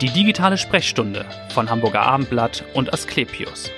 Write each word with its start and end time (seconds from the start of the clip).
Die 0.00 0.10
digitale 0.10 0.58
Sprechstunde 0.58 1.24
von 1.50 1.70
Hamburger 1.70 2.02
Abendblatt 2.02 2.64
und 2.74 2.92
Asklepios. 2.92 3.70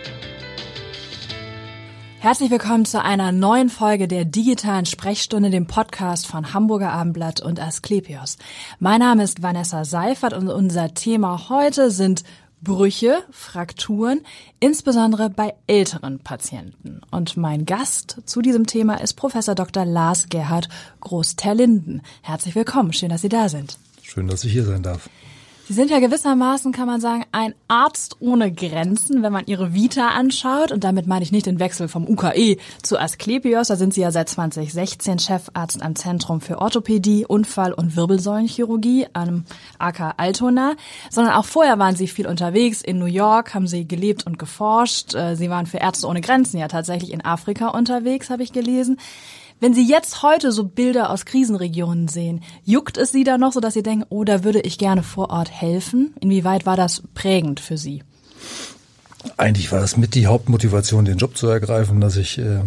Herzlich 2.21 2.51
willkommen 2.51 2.87
zu 2.87 3.03
einer 3.03 3.33
neuen 3.33 3.69
Folge 3.69 4.09
der 4.09 4.25
digitalen 4.25 4.87
Sprechstunde, 4.87 5.51
dem 5.51 5.67
Podcast 5.67 6.27
von 6.27 6.55
Hamburger 6.55 6.91
Abendblatt 6.91 7.43
und 7.43 7.61
Asklepios. 7.61 8.39
Mein 8.81 9.01
Name 9.01 9.25
ist 9.25 9.43
Vanessa 9.43 9.85
Seifert 9.85 10.33
und 10.33 10.49
unser 10.49 10.95
Thema 10.95 11.51
heute 11.51 11.91
sind 11.91 12.25
Brüche, 12.63 13.23
Frakturen, 13.31 14.23
insbesondere 14.59 15.29
bei 15.29 15.55
älteren 15.67 16.19
Patienten. 16.21 17.03
Und 17.11 17.37
mein 17.37 17.67
Gast 17.67 18.23
zu 18.25 18.41
diesem 18.41 18.67
Thema 18.67 19.03
ist 19.03 19.15
Professor 19.15 19.55
Dr. 19.55 19.85
Lars 19.85 20.31
Gerhard 20.31 20.71
Groß-Terlinden. 21.01 22.01
Herzlich 22.23 22.55
willkommen, 22.55 22.95
schön, 22.95 23.11
dass 23.11 23.21
Sie 23.21 23.29
da 23.29 23.51
sind. 23.51 23.79
Schön, 24.03 24.29
dass 24.29 24.45
ich 24.45 24.53
hier 24.53 24.65
sein 24.65 24.83
darf. 24.83 25.11
Sie 25.69 25.73
sind 25.73 25.91
ja 25.91 25.99
gewissermaßen, 25.99 26.71
kann 26.71 26.87
man 26.87 27.01
sagen, 27.01 27.25
ein 27.33 27.53
Arzt 27.67 28.19
ohne 28.21 28.53
Grenzen, 28.53 29.25
wenn 29.25 29.33
man 29.33 29.47
Ihre 29.47 29.75
Vita 29.75 30.11
anschaut. 30.11 30.71
Und 30.71 30.85
damit 30.85 31.09
meine 31.09 31.25
ich 31.25 31.33
nicht 31.33 31.47
den 31.47 31.59
Wechsel 31.59 31.89
vom 31.89 32.09
UKE 32.09 32.57
zu 32.85 33.01
Asklepios. 33.01 33.67
Da 33.67 33.75
sind 33.75 33.93
Sie 33.93 34.01
ja 34.01 34.13
seit 34.13 34.29
2016 34.29 35.19
Chefarzt 35.19 35.83
am 35.83 35.97
Zentrum 35.97 36.41
für 36.41 36.61
Orthopädie, 36.61 37.27
Unfall- 37.27 37.73
und 37.73 37.97
Wirbelsäulenchirurgie 37.97 39.09
am 39.13 39.45
AK 39.81 40.15
Altona. 40.19 40.77
Sondern 41.11 41.35
auch 41.35 41.45
vorher 41.45 41.81
waren 41.81 41.97
Sie 41.97 42.07
viel 42.07 42.29
unterwegs. 42.29 42.81
In 42.81 43.01
New 43.01 43.07
York 43.07 43.53
haben 43.53 43.67
Sie 43.67 43.89
gelebt 43.89 44.25
und 44.25 44.39
geforscht. 44.39 45.17
Äh, 45.17 45.35
Sie 45.35 45.51
waren 45.51 45.67
für 45.67 45.79
Ärzte 45.79 46.07
ohne 46.07 46.21
Grenzen 46.21 46.59
ja 46.59 46.69
tatsächlich 46.69 47.13
in 47.13 47.25
Afrika 47.25 47.71
unterwegs, 47.71 48.31
habe 48.31 48.45
ich 48.45 48.53
gelesen. 48.53 48.99
Wenn 49.59 49.73
Sie 49.73 49.89
jetzt 49.89 50.23
heute 50.23 50.53
so 50.53 50.65
Bilder 50.65 51.09
aus 51.11 51.25
Krisenregionen 51.25 52.09
sehen, 52.09 52.43
juckt 52.65 52.99
es 52.99 53.11
Sie 53.11 53.25
da 53.25 53.39
noch 53.39 53.53
so, 53.53 53.61
dass 53.61 53.73
Sie 53.73 53.83
denken, 53.83 54.05
oh, 54.11 54.25
da 54.25 54.45
würde 54.45 54.61
ich 54.61 54.77
gerne 54.77 55.03
vor 55.03 55.31
Ort 55.31 55.51
helfen? 55.51 56.15
Inwieweit 56.21 56.67
war 56.67 56.77
das 56.77 57.03
prägend 57.15 57.61
für 57.61 57.79
Sie? 57.79 58.03
Eigentlich 59.39 59.73
war 59.73 59.81
das 59.81 59.97
mit 59.97 60.15
die 60.15 60.27
Hauptmotivation, 60.27 61.07
den 61.07 61.17
Job 61.17 61.39
zu 61.39 61.47
ergreifen, 61.47 62.03
dass 62.03 62.17
ich 62.17 62.39
äh, 62.39 62.61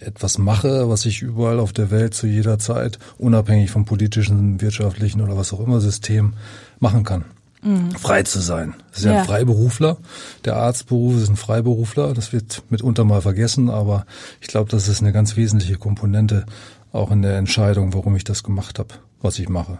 etwas 0.00 0.38
mache, 0.38 0.88
was 0.88 1.06
ich 1.06 1.22
überall 1.22 1.60
auf 1.60 1.72
der 1.72 1.92
Welt 1.92 2.14
zu 2.14 2.26
jeder 2.26 2.58
Zeit, 2.58 2.98
unabhängig 3.16 3.70
vom 3.70 3.84
politischen, 3.84 4.60
wirtschaftlichen 4.60 5.20
oder 5.20 5.36
was 5.36 5.52
auch 5.52 5.60
immer 5.60 5.80
System, 5.80 6.34
machen 6.80 7.04
kann 7.04 7.24
mhm. 7.66 7.90
frei 7.92 8.22
zu 8.22 8.40
sein. 8.40 8.74
Das 8.90 9.00
ist 9.00 9.04
ja, 9.04 9.12
ja, 9.12 9.18
ein 9.20 9.26
Freiberufler. 9.26 9.98
Der 10.44 10.56
Arztberuf 10.56 11.16
ist 11.16 11.28
ein 11.28 11.36
Freiberufler. 11.36 12.14
Das 12.14 12.32
wird 12.32 12.62
mitunter 12.70 13.04
mal 13.04 13.20
vergessen, 13.20 13.68
aber 13.68 14.06
ich 14.40 14.48
glaube, 14.48 14.70
das 14.70 14.88
ist 14.88 15.00
eine 15.00 15.12
ganz 15.12 15.36
wesentliche 15.36 15.76
Komponente 15.76 16.46
auch 16.92 17.10
in 17.10 17.22
der 17.22 17.36
Entscheidung, 17.36 17.92
warum 17.92 18.16
ich 18.16 18.24
das 18.24 18.42
gemacht 18.42 18.78
habe, 18.78 18.94
was 19.20 19.38
ich 19.38 19.48
mache. 19.48 19.78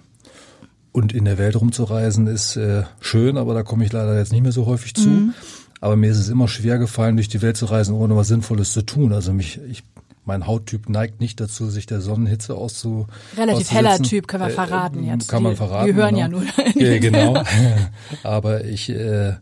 Und 0.92 1.12
in 1.12 1.24
der 1.24 1.38
Welt 1.38 1.56
rumzureisen 1.56 2.26
ist 2.26 2.56
äh, 2.56 2.84
schön, 3.00 3.36
aber 3.36 3.54
da 3.54 3.62
komme 3.62 3.84
ich 3.84 3.92
leider 3.92 4.16
jetzt 4.18 4.32
nicht 4.32 4.42
mehr 4.42 4.52
so 4.52 4.66
häufig 4.66 4.94
zu. 4.94 5.08
Mhm. 5.08 5.34
Aber 5.80 5.96
mir 5.96 6.10
ist 6.10 6.18
es 6.18 6.28
immer 6.28 6.48
schwer 6.48 6.78
gefallen, 6.78 7.16
durch 7.16 7.28
die 7.28 7.42
Welt 7.42 7.56
zu 7.56 7.66
reisen, 7.66 7.94
ohne 7.94 8.16
was 8.16 8.28
Sinnvolles 8.28 8.72
zu 8.72 8.82
tun. 8.82 9.12
Also 9.12 9.32
mich, 9.32 9.60
ich 9.70 9.82
mein 10.26 10.46
Hauttyp 10.46 10.88
neigt 10.88 11.20
nicht 11.20 11.40
dazu, 11.40 11.70
sich 11.70 11.86
der 11.86 12.00
Sonnenhitze 12.00 12.54
auszu. 12.54 13.06
Relativ 13.36 13.70
heller 13.70 13.98
Typ, 13.98 14.26
können 14.26 14.42
wir 14.42 14.50
äh, 14.50 14.54
verraten 14.54 15.04
äh, 15.04 15.12
jetzt. 15.12 15.28
Kann 15.28 15.42
man 15.42 15.56
verraten. 15.56 15.86
Wir 15.86 15.94
hören 15.94 16.16
genau. 16.16 16.20
ja 16.20 16.28
nur. 16.28 16.42
ja, 16.74 16.98
genau. 16.98 17.42
Aber 18.24 18.64
ich, 18.64 18.90
äh, 18.90 19.34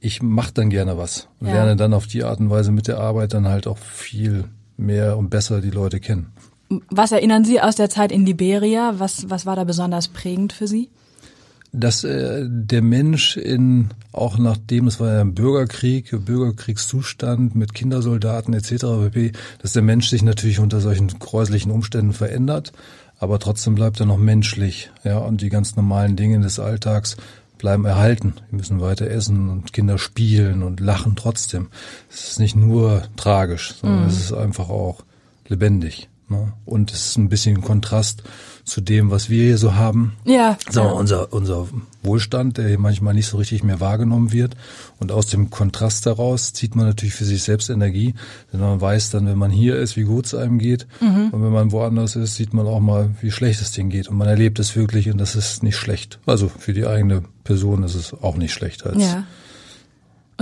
ich 0.00 0.20
mache 0.20 0.52
dann 0.52 0.68
gerne 0.68 0.98
was 0.98 1.28
und 1.40 1.46
ja. 1.46 1.54
lerne 1.54 1.76
dann 1.76 1.94
auf 1.94 2.06
die 2.06 2.24
Art 2.24 2.40
und 2.40 2.50
Weise 2.50 2.72
mit 2.72 2.88
der 2.88 2.98
Arbeit 2.98 3.34
dann 3.34 3.46
halt 3.46 3.66
auch 3.66 3.78
viel 3.78 4.44
mehr 4.76 5.16
und 5.16 5.30
besser 5.30 5.60
die 5.60 5.70
Leute 5.70 6.00
kennen. 6.00 6.32
Was 6.90 7.12
erinnern 7.12 7.44
Sie 7.44 7.60
aus 7.60 7.76
der 7.76 7.90
Zeit 7.90 8.10
in 8.10 8.26
Liberia? 8.26 8.94
Was, 8.98 9.30
was 9.30 9.46
war 9.46 9.56
da 9.56 9.64
besonders 9.64 10.08
prägend 10.08 10.52
für 10.52 10.66
Sie? 10.66 10.90
Dass 11.72 12.04
äh, 12.04 12.46
der 12.48 12.82
Mensch 12.82 13.36
in 13.36 13.88
auch 14.12 14.38
nachdem 14.38 14.86
es 14.86 15.00
war 15.00 15.14
ja 15.14 15.20
ein 15.22 15.34
Bürgerkrieg, 15.34 16.14
Bürgerkriegszustand 16.24 17.54
mit 17.54 17.72
Kindersoldaten 17.72 18.52
etc. 18.52 18.84
pp, 19.02 19.32
dass 19.60 19.72
der 19.72 19.82
Mensch 19.82 20.08
sich 20.08 20.22
natürlich 20.22 20.58
unter 20.58 20.80
solchen 20.80 21.08
gräuslichen 21.18 21.72
Umständen 21.72 22.12
verändert, 22.12 22.72
aber 23.18 23.38
trotzdem 23.38 23.74
bleibt 23.74 24.00
er 24.00 24.06
noch 24.06 24.18
menschlich, 24.18 24.90
ja 25.02 25.18
und 25.18 25.40
die 25.40 25.48
ganz 25.48 25.74
normalen 25.74 26.14
Dinge 26.14 26.40
des 26.40 26.58
Alltags 26.58 27.16
bleiben 27.56 27.84
erhalten. 27.86 28.34
Wir 28.50 28.58
müssen 28.58 28.80
weiter 28.80 29.06
essen 29.06 29.48
und 29.48 29.72
Kinder 29.72 29.96
spielen 29.96 30.62
und 30.62 30.80
lachen 30.80 31.14
trotzdem. 31.16 31.68
Es 32.10 32.30
ist 32.30 32.40
nicht 32.40 32.56
nur 32.56 33.04
tragisch, 33.16 33.76
sondern 33.80 34.04
mm. 34.04 34.08
es 34.08 34.18
ist 34.18 34.32
einfach 34.32 34.68
auch 34.68 35.04
lebendig. 35.46 36.08
Ne? 36.28 36.52
Und 36.64 36.92
es 36.92 37.06
ist 37.06 37.18
ein 37.18 37.28
bisschen 37.28 37.60
Kontrast 37.60 38.24
zu 38.64 38.80
dem, 38.80 39.10
was 39.10 39.28
wir 39.28 39.44
hier 39.44 39.58
so 39.58 39.74
haben. 39.74 40.12
Ja. 40.24 40.56
Sagen 40.70 40.88
wir, 40.88 40.94
unser, 40.94 41.32
unser 41.32 41.68
Wohlstand, 42.02 42.58
der 42.58 42.68
hier 42.68 42.78
manchmal 42.78 43.14
nicht 43.14 43.26
so 43.26 43.36
richtig 43.36 43.62
mehr 43.62 43.80
wahrgenommen 43.80 44.32
wird. 44.32 44.56
Und 44.98 45.12
aus 45.12 45.26
dem 45.26 45.50
Kontrast 45.50 46.06
daraus 46.06 46.52
zieht 46.52 46.76
man 46.76 46.86
natürlich 46.86 47.14
für 47.14 47.24
sich 47.24 47.42
selbst 47.42 47.70
Energie. 47.70 48.14
Denn 48.52 48.60
man 48.60 48.80
weiß 48.80 49.10
dann, 49.10 49.26
wenn 49.26 49.38
man 49.38 49.50
hier 49.50 49.76
ist, 49.76 49.96
wie 49.96 50.04
gut 50.04 50.26
es 50.26 50.34
einem 50.34 50.58
geht. 50.58 50.86
Mhm. 51.00 51.30
Und 51.32 51.42
wenn 51.42 51.52
man 51.52 51.72
woanders 51.72 52.16
ist, 52.16 52.36
sieht 52.36 52.54
man 52.54 52.66
auch 52.66 52.80
mal, 52.80 53.10
wie 53.20 53.30
schlecht 53.30 53.60
es 53.60 53.72
denen 53.72 53.90
geht. 53.90 54.08
Und 54.08 54.16
man 54.16 54.28
erlebt 54.28 54.58
es 54.58 54.76
wirklich 54.76 55.10
und 55.10 55.18
das 55.18 55.34
ist 55.34 55.62
nicht 55.62 55.76
schlecht. 55.76 56.18
Also 56.26 56.48
für 56.48 56.72
die 56.72 56.86
eigene 56.86 57.22
Person 57.44 57.82
ist 57.82 57.94
es 57.94 58.14
auch 58.14 58.36
nicht 58.36 58.52
schlecht 58.52 58.86
als 58.86 59.02
ja. 59.02 59.24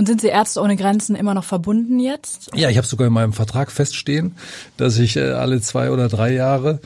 Und 0.01 0.07
sind 0.07 0.21
Sie 0.21 0.29
Ärzte 0.29 0.61
ohne 0.61 0.77
Grenzen 0.77 1.15
immer 1.15 1.35
noch 1.35 1.43
verbunden 1.43 1.99
jetzt? 1.99 2.49
Ja, 2.55 2.69
ich 2.69 2.77
habe 2.77 2.87
sogar 2.87 3.07
in 3.07 3.13
meinem 3.13 3.33
Vertrag 3.33 3.71
feststehen, 3.71 4.35
dass 4.77 4.97
ich 4.97 5.15
äh, 5.15 5.29
alle 5.31 5.61
zwei 5.61 5.91
oder 5.91 6.07
drei 6.07 6.33
Jahre 6.33 6.79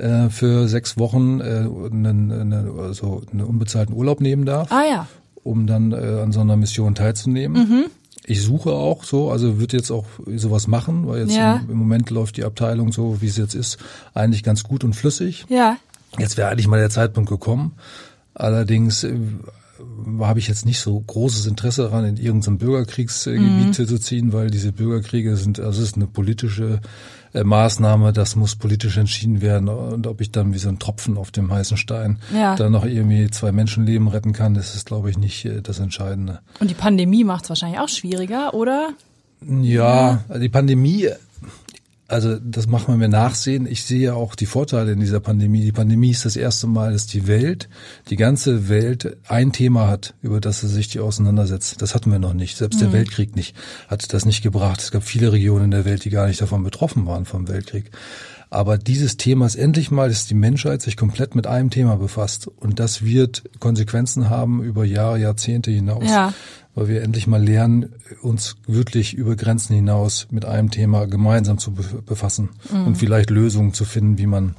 äh, 0.00 0.30
für 0.30 0.68
sechs 0.68 0.98
Wochen 0.98 1.40
äh, 1.40 1.44
einen, 1.44 2.32
einen, 2.32 2.78
also 2.78 3.22
einen 3.30 3.42
unbezahlten 3.42 3.94
Urlaub 3.94 4.20
nehmen 4.20 4.46
darf. 4.46 4.72
Ah 4.72 4.84
ja. 4.84 5.06
Um 5.42 5.66
dann 5.66 5.92
äh, 5.92 6.20
an 6.22 6.32
so 6.32 6.40
einer 6.40 6.56
Mission 6.56 6.94
teilzunehmen. 6.94 7.68
Mhm. 7.68 7.84
Ich 8.24 8.42
suche 8.42 8.70
auch 8.70 9.04
so, 9.04 9.30
also 9.30 9.58
wird 9.58 9.72
jetzt 9.72 9.90
auch 9.90 10.04
sowas 10.36 10.66
machen, 10.66 11.06
weil 11.06 11.22
jetzt 11.22 11.34
ja. 11.34 11.56
im, 11.56 11.70
im, 11.70 11.78
Moment 11.78 12.10
läuft 12.10 12.36
die 12.36 12.44
Abteilung 12.44 12.92
so, 12.92 13.20
wie 13.20 13.26
es 13.26 13.36
jetzt 13.36 13.54
ist, 13.54 13.78
eigentlich 14.14 14.42
ganz 14.42 14.62
gut 14.62 14.84
und 14.84 14.94
flüssig. 14.94 15.46
Ja. 15.48 15.76
Jetzt 16.18 16.36
wäre 16.36 16.48
eigentlich 16.48 16.68
mal 16.68 16.78
der 16.78 16.90
Zeitpunkt 16.90 17.30
gekommen. 17.30 17.72
Allerdings 18.34 19.04
äh, 19.04 19.16
habe 20.20 20.38
ich 20.38 20.48
jetzt 20.48 20.66
nicht 20.66 20.78
so 20.78 20.98
großes 21.00 21.46
Interesse 21.46 21.82
daran, 21.82 22.04
in 22.04 22.16
irgendein 22.16 22.58
Bürgerkriegsgebiet 22.58 23.66
mhm. 23.66 23.72
zu 23.72 23.98
ziehen, 23.98 24.32
weil 24.32 24.50
diese 24.50 24.72
Bürgerkriege 24.72 25.36
sind, 25.36 25.60
also 25.60 25.82
es 25.82 25.88
ist 25.88 25.96
eine 25.96 26.06
politische 26.06 26.80
äh, 27.32 27.44
Maßnahme, 27.44 28.12
das 28.12 28.36
muss 28.36 28.56
politisch 28.56 28.96
entschieden 28.96 29.40
werden. 29.40 29.68
Und 29.68 30.06
ob 30.06 30.20
ich 30.20 30.32
dann 30.32 30.52
wie 30.52 30.58
so 30.58 30.68
ein 30.68 30.78
Tropfen 30.78 31.16
auf 31.16 31.30
dem 31.30 31.52
heißen 31.52 31.76
Stein 31.76 32.18
ja. 32.34 32.56
dann 32.56 32.72
noch 32.72 32.84
irgendwie 32.84 33.30
zwei 33.30 33.52
Menschenleben 33.52 34.08
retten 34.08 34.32
kann, 34.32 34.54
das 34.54 34.74
ist, 34.74 34.86
glaube 34.86 35.10
ich, 35.10 35.18
nicht 35.18 35.44
äh, 35.44 35.62
das 35.62 35.78
Entscheidende. 35.78 36.40
Und 36.60 36.70
die 36.70 36.74
Pandemie 36.74 37.24
macht 37.24 37.44
es 37.44 37.50
wahrscheinlich 37.50 37.80
auch 37.80 37.88
schwieriger, 37.88 38.54
oder? 38.54 38.90
Ja, 39.42 40.24
die 40.38 40.48
Pandemie 40.48 41.08
also 42.10 42.38
das 42.38 42.66
macht 42.66 42.88
man 42.88 42.98
mir 42.98 43.08
nachsehen. 43.08 43.66
Ich 43.66 43.84
sehe 43.84 44.14
auch 44.14 44.34
die 44.34 44.46
Vorteile 44.46 44.92
in 44.92 45.00
dieser 45.00 45.20
Pandemie. 45.20 45.62
Die 45.62 45.70
Pandemie 45.70 46.10
ist 46.10 46.24
das 46.24 46.34
erste 46.34 46.66
Mal, 46.66 46.92
dass 46.92 47.06
die 47.06 47.28
Welt, 47.28 47.68
die 48.08 48.16
ganze 48.16 48.68
Welt 48.68 49.16
ein 49.28 49.52
Thema 49.52 49.86
hat, 49.86 50.14
über 50.20 50.40
das 50.40 50.60
sie 50.60 50.68
sich 50.68 50.88
die 50.88 50.98
auseinandersetzt. 50.98 51.80
Das 51.80 51.94
hatten 51.94 52.10
wir 52.10 52.18
noch 52.18 52.34
nicht. 52.34 52.56
Selbst 52.56 52.76
mhm. 52.76 52.84
der 52.84 52.92
Weltkrieg 52.92 53.36
nicht, 53.36 53.54
hat 53.86 54.12
das 54.12 54.24
nicht 54.24 54.42
gebracht. 54.42 54.80
Es 54.80 54.90
gab 54.90 55.04
viele 55.04 55.32
Regionen 55.32 55.66
in 55.66 55.70
der 55.70 55.84
Welt, 55.84 56.04
die 56.04 56.10
gar 56.10 56.26
nicht 56.26 56.40
davon 56.40 56.64
betroffen 56.64 57.06
waren 57.06 57.26
vom 57.26 57.46
Weltkrieg. 57.46 57.92
Aber 58.50 58.78
dieses 58.78 59.16
Thema 59.16 59.46
ist 59.46 59.54
endlich 59.54 59.92
mal, 59.92 60.08
dass 60.08 60.26
die 60.26 60.34
Menschheit 60.34 60.82
sich 60.82 60.96
komplett 60.96 61.36
mit 61.36 61.46
einem 61.46 61.70
Thema 61.70 61.96
befasst. 61.96 62.48
Und 62.48 62.80
das 62.80 63.04
wird 63.04 63.44
Konsequenzen 63.60 64.28
haben 64.28 64.62
über 64.62 64.84
Jahre, 64.84 65.18
Jahrzehnte 65.18 65.70
hinaus. 65.70 66.04
Ja 66.04 66.32
weil 66.74 66.88
wir 66.88 67.02
endlich 67.02 67.26
mal 67.26 67.42
lernen, 67.42 67.92
uns 68.22 68.56
wirklich 68.66 69.14
über 69.14 69.36
Grenzen 69.36 69.74
hinaus 69.74 70.28
mit 70.30 70.44
einem 70.44 70.70
Thema 70.70 71.06
gemeinsam 71.06 71.58
zu 71.58 71.72
befassen 71.72 72.50
mhm. 72.72 72.86
und 72.86 72.94
vielleicht 72.96 73.30
Lösungen 73.30 73.74
zu 73.74 73.84
finden, 73.84 74.18
wie 74.18 74.26
man 74.26 74.54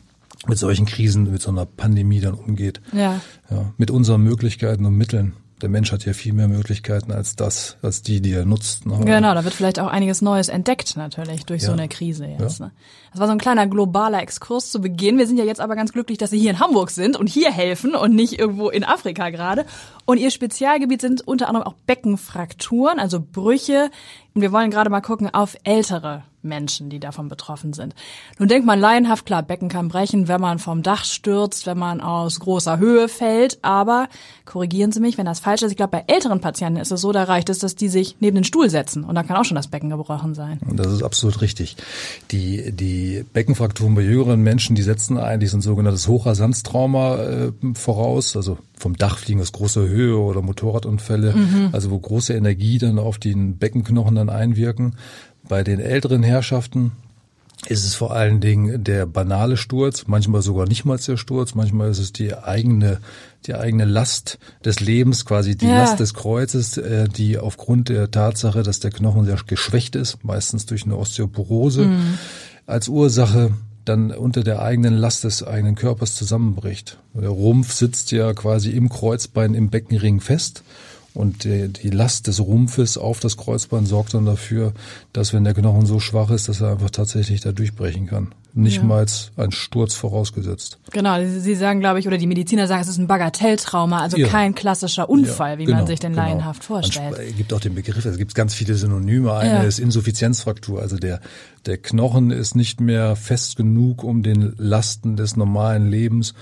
mit 0.47 0.58
solchen 0.58 0.85
Krisen, 0.85 1.31
mit 1.31 1.41
so 1.41 1.52
einer 1.52 1.66
Pandemie 1.66 2.19
dann 2.19 2.34
umgeht. 2.34 2.81
Ja. 2.94 3.22
ja 3.50 3.73
mit 3.78 3.91
unseren 3.91 4.22
Möglichkeiten 4.23 4.85
und 4.85 4.97
Mitteln 4.97 5.34
der 5.61 5.69
Mensch 5.69 5.91
hat 5.91 6.05
ja 6.05 6.13
viel 6.13 6.34
mehr 6.34 6.47
Möglichkeiten 6.47 7.11
als 7.11 7.35
das, 7.35 7.78
als 7.81 8.02
die, 8.02 8.22
die 8.22 8.34
er 8.34 8.46
nutzt. 8.46 8.85
Ne? 8.85 8.99
Genau, 9.05 9.34
da 9.34 9.43
wird 9.43 9.53
vielleicht 9.53 9.79
auch 9.79 9.87
einiges 9.87 10.22
Neues 10.22 10.49
entdeckt 10.49 10.97
natürlich 10.97 11.46
durch 11.46 11.61
ja. 11.61 11.67
so 11.67 11.73
eine 11.73 11.87
Krise 11.87 12.25
jetzt. 12.25 12.59
Ja. 12.59 12.67
Ne? 12.67 12.72
Das 13.11 13.19
war 13.19 13.28
so 13.28 13.34
ein 13.34 13.40
kleiner 13.40 13.67
globaler 13.67 14.22
Exkurs 14.22 14.72
zu 14.72 14.81
Beginn. 14.81 15.17
Wir 15.17 15.28
sind 15.28 15.37
ja 15.37 15.43
jetzt 15.43 15.61
aber 15.61 15.75
ganz 15.75 15.93
glücklich, 15.93 16.17
dass 16.17 16.29
Sie 16.29 16.40
hier 16.40 16.52
in 16.52 16.59
Hamburg 16.59 16.90
sind 16.90 17.17
und 17.17 17.28
hier 17.28 17.52
helfen 17.52 17.96
und 17.96 18.16
nicht 18.16 18.40
irgendwo 18.40 18.69
in 18.69 18.84
Afrika 18.84 19.29
gerade. 19.29 19.66
Und 20.05 20.17
Ihr 20.17 20.31
Spezialgebiet 20.31 21.02
sind 21.02 21.28
unter 21.28 21.47
anderem 21.47 21.67
auch 21.67 21.75
Beckenfrakturen, 21.85 22.99
also 22.99 23.19
Brüche. 23.19 23.91
Und 24.34 24.41
wir 24.41 24.52
wollen 24.52 24.72
gerade 24.72 24.90
mal 24.90 25.02
gucken 25.02 25.34
auf 25.34 25.55
ältere 25.64 26.23
Menschen, 26.43 26.90
die 26.90 26.99
davon 26.99 27.29
betroffen 27.29 27.73
sind. 27.73 27.93
Nun 28.40 28.47
denkt 28.47 28.66
man 28.66 28.79
laienhaft, 28.79 29.26
klar, 29.26 29.43
Becken 29.43 29.70
kann 29.70 29.88
brechen, 29.88 30.28
wenn 30.28 30.41
man 30.41 30.59
vom 30.59 30.84
Dach 30.84 31.05
stürzt, 31.05 31.66
wenn 31.66 31.78
man 31.78 32.02
aus 32.02 32.40
großer 32.40 32.79
Höhe 32.79 33.08
fällt, 33.08 33.59
aber 33.61 34.08
korrigieren 34.46 34.91
Sie 34.91 34.99
mich, 34.99 35.17
wenn 35.17 35.26
das 35.26 35.40
falsch 35.40 35.61
ist. 35.61 35.72
Ich 35.72 35.78
glaube, 35.78 35.91
bei 35.91 36.03
älteren 36.08 36.41
Patienten 36.41 36.79
ist 36.79 36.91
es 36.91 37.02
so, 37.02 37.11
da 37.11 37.23
reicht 37.23 37.49
es, 37.49 37.59
dass 37.59 37.76
die 37.76 37.90
sich 37.90 38.17
neben 38.20 38.35
den 38.35 38.43
Stuhl 38.43 38.70
setzen 38.70 39.03
und 39.03 39.16
dann 39.16 39.28
kann 39.28 39.38
auch 39.38 39.46
schon 39.46 39.55
das 39.55 39.67
Becken 39.67 39.90
gebrochen 39.90 40.34
sein. 40.34 40.59
Das 40.72 40.91
ist 40.91 41.03
absolut 41.03 41.41
richtig. 41.41 41.78
Die, 42.32 42.72
die 42.72 43.26
Beckenfrakturen 43.34 43.96
bei 43.96 44.02
jüngeren 44.02 44.41
Menschen, 44.41 44.76
die 44.76 44.82
setzen 44.82 45.17
eigentlich 45.17 45.52
so 45.52 45.58
ein 45.58 45.61
sogenanntes 45.61 46.08
Hochrasanztrauma 46.08 47.16
äh, 47.17 47.52
voraus, 47.73 48.35
also 48.35 48.58
vom 48.82 48.97
Dach 48.97 49.20
fliegen 49.20 49.40
aus 49.41 49.52
großer 49.52 49.88
Höhe 49.88 50.17
oder 50.17 50.41
Motorradunfälle, 50.41 51.34
mhm. 51.34 51.70
also 51.72 51.91
wo 51.91 51.99
große 51.99 52.34
Energie 52.34 52.79
dann 52.79 52.99
auf 52.99 53.20
den 53.20 53.58
Beckenknochen 53.58 54.16
dann 54.16 54.29
einwirken. 54.29 54.96
Bei 55.47 55.64
den 55.64 55.79
älteren 55.79 56.23
Herrschaften 56.23 56.91
ist 57.67 57.85
es 57.85 57.93
vor 57.93 58.14
allen 58.14 58.40
Dingen 58.40 58.84
der 58.84 59.05
banale 59.05 59.55
Sturz, 59.55 60.05
manchmal 60.08 60.41
sogar 60.41 60.67
nicht 60.67 60.84
mal 60.84 60.97
der 60.97 61.17
Sturz, 61.17 61.53
manchmal 61.53 61.91
ist 61.91 61.99
es 61.99 62.11
die 62.11 62.35
eigene, 62.35 62.99
die 63.46 63.53
eigene 63.53 63.85
Last 63.85 64.40
des 64.66 64.79
Lebens, 64.79 65.26
quasi 65.26 65.55
die 65.55 65.67
ja. 65.67 65.78
Last 65.78 65.99
des 65.99 66.14
Kreuzes, 66.14 66.78
äh, 66.78 67.08
die 67.08 67.38
aufgrund 67.38 67.90
der 67.90 68.09
Tatsache, 68.09 68.64
dass 68.64 68.79
der 68.79 68.91
Knochen 68.91 69.26
sehr 69.26 69.38
geschwächt 69.46 69.96
ist, 69.96 70.23
meistens 70.23 70.66
durch 70.66 70.85
eine 70.85 70.97
Osteoporose, 70.97 71.85
mhm. 71.85 72.17
als 72.66 72.88
Ursache 72.88 73.52
dann 73.85 74.11
unter 74.11 74.43
der 74.43 74.61
eigenen 74.61 74.96
Last 74.96 75.23
des 75.23 75.43
eigenen 75.43 75.76
Körpers 75.76 76.16
zusammenbricht. 76.16 76.97
Der 77.14 77.29
Rumpf 77.29 77.73
sitzt 77.73 78.11
ja 78.11 78.34
quasi 78.34 78.72
im 78.72 78.90
Kreuzbein 78.90 79.53
im 79.53 79.70
Beckenring 79.70 80.20
fest 80.20 80.64
und 81.13 81.43
die, 81.43 81.67
die 81.67 81.90
Last 81.90 82.28
des 82.28 82.40
Rumpfes 82.40 82.97
auf 82.97 83.19
das 83.19 83.35
Kreuzbein 83.35 83.85
sorgt 83.85 84.13
dann 84.13 84.25
dafür, 84.25 84.73
dass 85.11 85.34
wenn 85.34 85.43
der 85.43 85.53
Knochen 85.53 85.85
so 85.85 85.99
schwach 85.99 86.29
ist, 86.29 86.47
dass 86.47 86.61
er 86.61 86.72
einfach 86.72 86.90
tatsächlich 86.90 87.41
da 87.41 87.52
durchbrechen 87.52 88.08
kann. 88.08 88.34
Nicht 88.53 88.78
ja. 88.78 88.84
mal 88.84 89.05
ein 89.37 89.52
Sturz 89.52 89.93
vorausgesetzt. 89.93 90.78
Genau, 90.91 91.17
Sie 91.25 91.55
sagen, 91.55 91.79
glaube 91.79 91.99
ich, 91.99 92.08
oder 92.08 92.17
die 92.17 92.28
Mediziner 92.28 92.67
sagen, 92.67 92.81
es 92.81 92.90
ist 92.90 92.97
ein 92.97 93.08
Bagatelltrauma, 93.08 93.99
also 93.99 94.17
ja. 94.17 94.28
kein 94.28 94.55
klassischer 94.55 95.09
Unfall, 95.09 95.53
ja, 95.53 95.58
wie 95.58 95.66
genau, 95.66 95.78
man 95.79 95.87
sich 95.87 96.02
den 96.02 96.11
genau. 96.11 96.23
laienhaft 96.23 96.63
vorstellt. 96.63 97.17
Es 97.17 97.35
gibt 97.37 97.53
auch 97.53 97.61
den 97.61 97.75
Begriff, 97.75 98.05
es 98.05 98.17
gibt 98.17 98.35
ganz 98.35 98.53
viele 98.53 98.75
Synonyme. 98.75 99.34
Eine 99.34 99.66
ist 99.66 99.79
Insuffizienzfraktur, 99.79 100.81
also 100.81 100.97
der, 100.97 101.22
der 101.66 101.78
Knochen 101.78 102.31
ist 102.31 102.55
nicht 102.55 102.81
mehr 102.81 103.16
fest 103.16 103.55
genug, 103.55 104.03
um 104.03 104.22
den 104.22 104.53
Lasten 104.57 105.16
des 105.16 105.37
normalen 105.37 105.90
Lebens 105.90 106.34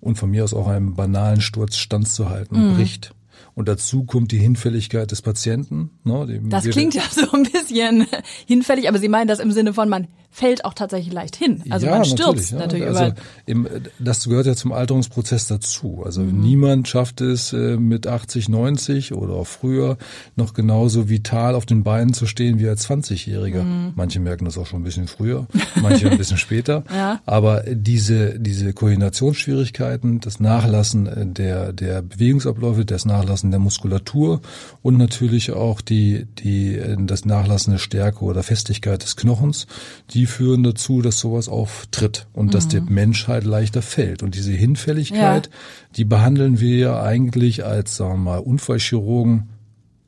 und 0.00 0.16
von 0.16 0.30
mir 0.30 0.42
aus 0.42 0.54
auch 0.54 0.66
einem 0.66 0.94
banalen 0.94 1.40
Sturz 1.40 1.76
standzuhalten, 1.76 2.72
mhm. 2.72 2.76
bricht. 2.76 3.14
Und 3.54 3.68
dazu 3.68 4.04
kommt 4.04 4.32
die 4.32 4.38
Hinfälligkeit 4.38 5.10
des 5.10 5.22
Patienten. 5.22 5.90
Ne, 6.04 6.40
das 6.44 6.64
klingt 6.68 6.94
ja 6.94 7.02
so 7.10 7.30
ein 7.32 7.44
bisschen 7.44 8.06
hinfällig, 8.46 8.88
aber 8.88 8.98
Sie 8.98 9.08
meinen 9.08 9.28
das 9.28 9.40
im 9.40 9.52
Sinne 9.52 9.74
von, 9.74 9.88
man 9.88 10.08
fällt 10.32 10.64
auch 10.64 10.72
tatsächlich 10.72 11.12
leicht 11.12 11.36
hin. 11.36 11.62
Also 11.68 11.86
ja, 11.86 11.92
man 11.92 12.04
stürzt 12.06 12.24
natürlich, 12.24 12.50
ja. 12.50 12.58
natürlich 12.58 12.86
also 12.86 13.14
im, 13.44 13.68
Das 13.98 14.24
gehört 14.24 14.46
ja 14.46 14.56
zum 14.56 14.72
Alterungsprozess 14.72 15.46
dazu. 15.46 16.02
Also 16.04 16.22
mhm. 16.22 16.40
niemand 16.40 16.88
schafft 16.88 17.20
es 17.20 17.52
äh, 17.52 17.76
mit 17.76 18.06
80, 18.06 18.48
90 18.48 19.12
oder 19.12 19.34
auch 19.34 19.46
früher 19.46 19.98
noch 20.34 20.54
genauso 20.54 21.10
vital 21.10 21.54
auf 21.54 21.66
den 21.66 21.82
Beinen 21.82 22.14
zu 22.14 22.26
stehen 22.26 22.58
wie 22.58 22.66
als 22.66 22.88
20-Jähriger. 22.88 23.62
Mhm. 23.62 23.92
Manche 23.94 24.20
merken 24.20 24.46
das 24.46 24.56
auch 24.56 24.66
schon 24.66 24.80
ein 24.80 24.84
bisschen 24.84 25.06
früher, 25.06 25.46
manche 25.80 26.10
ein 26.10 26.18
bisschen 26.18 26.38
später. 26.38 26.82
Ja. 26.92 27.20
Aber 27.24 27.62
diese, 27.66 28.38
diese 28.38 28.72
Koordinationsschwierigkeiten, 28.74 30.20
das 30.20 30.40
Nachlassen 30.40 31.06
äh, 31.06 31.26
der, 31.26 31.72
der 31.72 32.02
Bewegungsabläufe, 32.02 32.84
das 32.84 33.06
Nachlassen 33.06 33.50
der 33.50 33.60
Muskulatur 33.60 34.40
und 34.82 34.98
natürlich 34.98 35.52
auch 35.52 35.80
die, 35.80 36.26
die, 36.38 36.76
äh, 36.76 36.96
das 37.00 37.24
Nachlassen 37.24 37.72
der 37.72 37.78
Stärke 37.78 38.24
oder 38.24 38.42
Festigkeit 38.42 39.02
des 39.02 39.16
Knochens, 39.16 39.66
die 40.10 40.21
die 40.22 40.26
führen 40.26 40.62
dazu, 40.62 41.02
dass 41.02 41.18
sowas 41.18 41.48
auftritt 41.48 42.28
und 42.32 42.46
mhm. 42.46 42.50
dass 42.52 42.68
der 42.68 42.82
mhm. 42.82 42.94
Mensch 42.94 43.26
halt 43.26 43.42
leichter 43.42 43.82
fällt. 43.82 44.22
Und 44.22 44.36
diese 44.36 44.52
Hinfälligkeit, 44.52 45.46
ja. 45.46 45.52
die 45.96 46.04
behandeln 46.04 46.60
wir 46.60 46.76
ja 46.76 47.02
eigentlich 47.02 47.64
als, 47.64 47.96
sagen 47.96 48.12
wir 48.12 48.30
mal, 48.30 48.38
Unfallchirurgen 48.38 49.48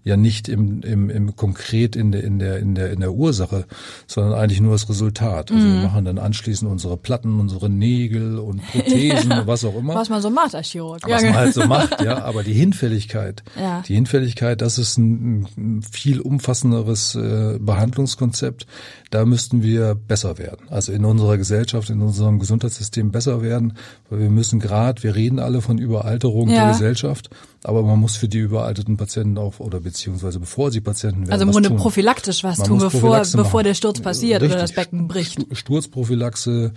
ja 0.04 0.18
nicht 0.18 0.48
im, 0.48 0.82
im, 0.82 1.08
im 1.08 1.34
konkret 1.34 1.96
in 1.96 2.12
der, 2.12 2.22
in 2.22 2.38
der, 2.38 2.58
in 2.58 2.74
der, 2.74 2.92
in 2.92 3.00
der 3.00 3.14
Ursache, 3.14 3.64
sondern 4.06 4.34
eigentlich 4.34 4.60
nur 4.60 4.72
das 4.72 4.88
Resultat. 4.88 5.50
Also 5.50 5.66
mhm. 5.66 5.72
wir 5.72 5.82
machen 5.88 6.04
dann 6.04 6.18
anschließend 6.18 6.70
unsere 6.70 6.98
Platten, 6.98 7.40
unsere 7.40 7.70
Nägel 7.70 8.38
und 8.38 8.62
Prothesen, 8.66 9.30
ja. 9.30 9.46
was 9.46 9.64
auch 9.64 9.74
immer. 9.74 9.94
Was 9.94 10.10
man 10.10 10.20
so 10.20 10.28
macht 10.28 10.54
als 10.54 10.68
Chirurg. 10.68 11.00
Was 11.08 11.22
man 11.22 11.34
halt 11.34 11.54
so 11.54 11.64
macht, 11.66 12.02
ja. 12.02 12.22
Aber 12.22 12.42
die 12.42 12.52
Hinfälligkeit, 12.52 13.42
ja. 13.58 13.82
die 13.88 13.94
Hinfälligkeit, 13.94 14.60
das 14.60 14.76
ist 14.76 14.98
ein, 14.98 15.46
ein 15.56 15.82
viel 15.82 16.20
umfassenderes 16.20 17.14
äh, 17.14 17.58
Behandlungskonzept. 17.58 18.66
Da 19.10 19.24
müssten 19.24 19.62
wir 19.62 19.94
besser 19.94 20.36
werden. 20.36 20.68
Also 20.68 20.92
in 20.92 21.04
unserer 21.04 21.38
Gesellschaft, 21.38 21.88
in 21.88 22.02
unserem 22.02 22.38
Gesundheitssystem 22.40 23.10
besser 23.10 23.40
werden, 23.40 23.74
weil 24.10 24.18
wir 24.18 24.30
müssen 24.30 24.60
gerade, 24.60 25.02
wir 25.02 25.14
reden 25.14 25.38
alle 25.38 25.62
von 25.62 25.78
Überalterung 25.78 26.50
ja. 26.50 26.56
der 26.56 26.68
Gesellschaft, 26.72 27.30
aber 27.64 27.82
man 27.82 27.98
muss 27.98 28.16
für 28.16 28.28
die 28.28 28.38
überalterten 28.38 28.98
Patienten 28.98 29.38
auch 29.38 29.58
oder 29.58 29.80
beziehungsweise 29.80 30.38
bevor 30.38 30.70
sie 30.70 30.82
Patienten 30.82 31.22
werden. 31.22 31.32
Also 31.32 31.44
im 31.44 31.50
Grunde 31.50 31.70
prophylaktisch 31.70 32.44
was 32.44 32.58
man 32.58 32.68
tun, 32.68 32.78
bevor, 32.78 33.22
bevor 33.34 33.62
der 33.62 33.72
Sturz 33.72 34.00
passiert 34.00 34.42
Richtig. 34.42 34.54
oder 34.54 34.62
das 34.62 34.72
Becken 34.72 35.08
bricht. 35.08 35.44
Sturzprophylaxe, 35.50 36.72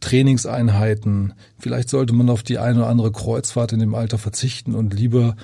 Trainingseinheiten. 0.00 1.34
Vielleicht 1.58 1.90
sollte 1.90 2.14
man 2.14 2.30
auf 2.30 2.42
die 2.42 2.58
eine 2.58 2.78
oder 2.78 2.88
andere 2.88 3.12
Kreuzfahrt 3.12 3.74
in 3.74 3.78
dem 3.78 3.94
Alter 3.94 4.16
verzichten 4.16 4.74
und 4.74 4.94
lieber 4.94 5.36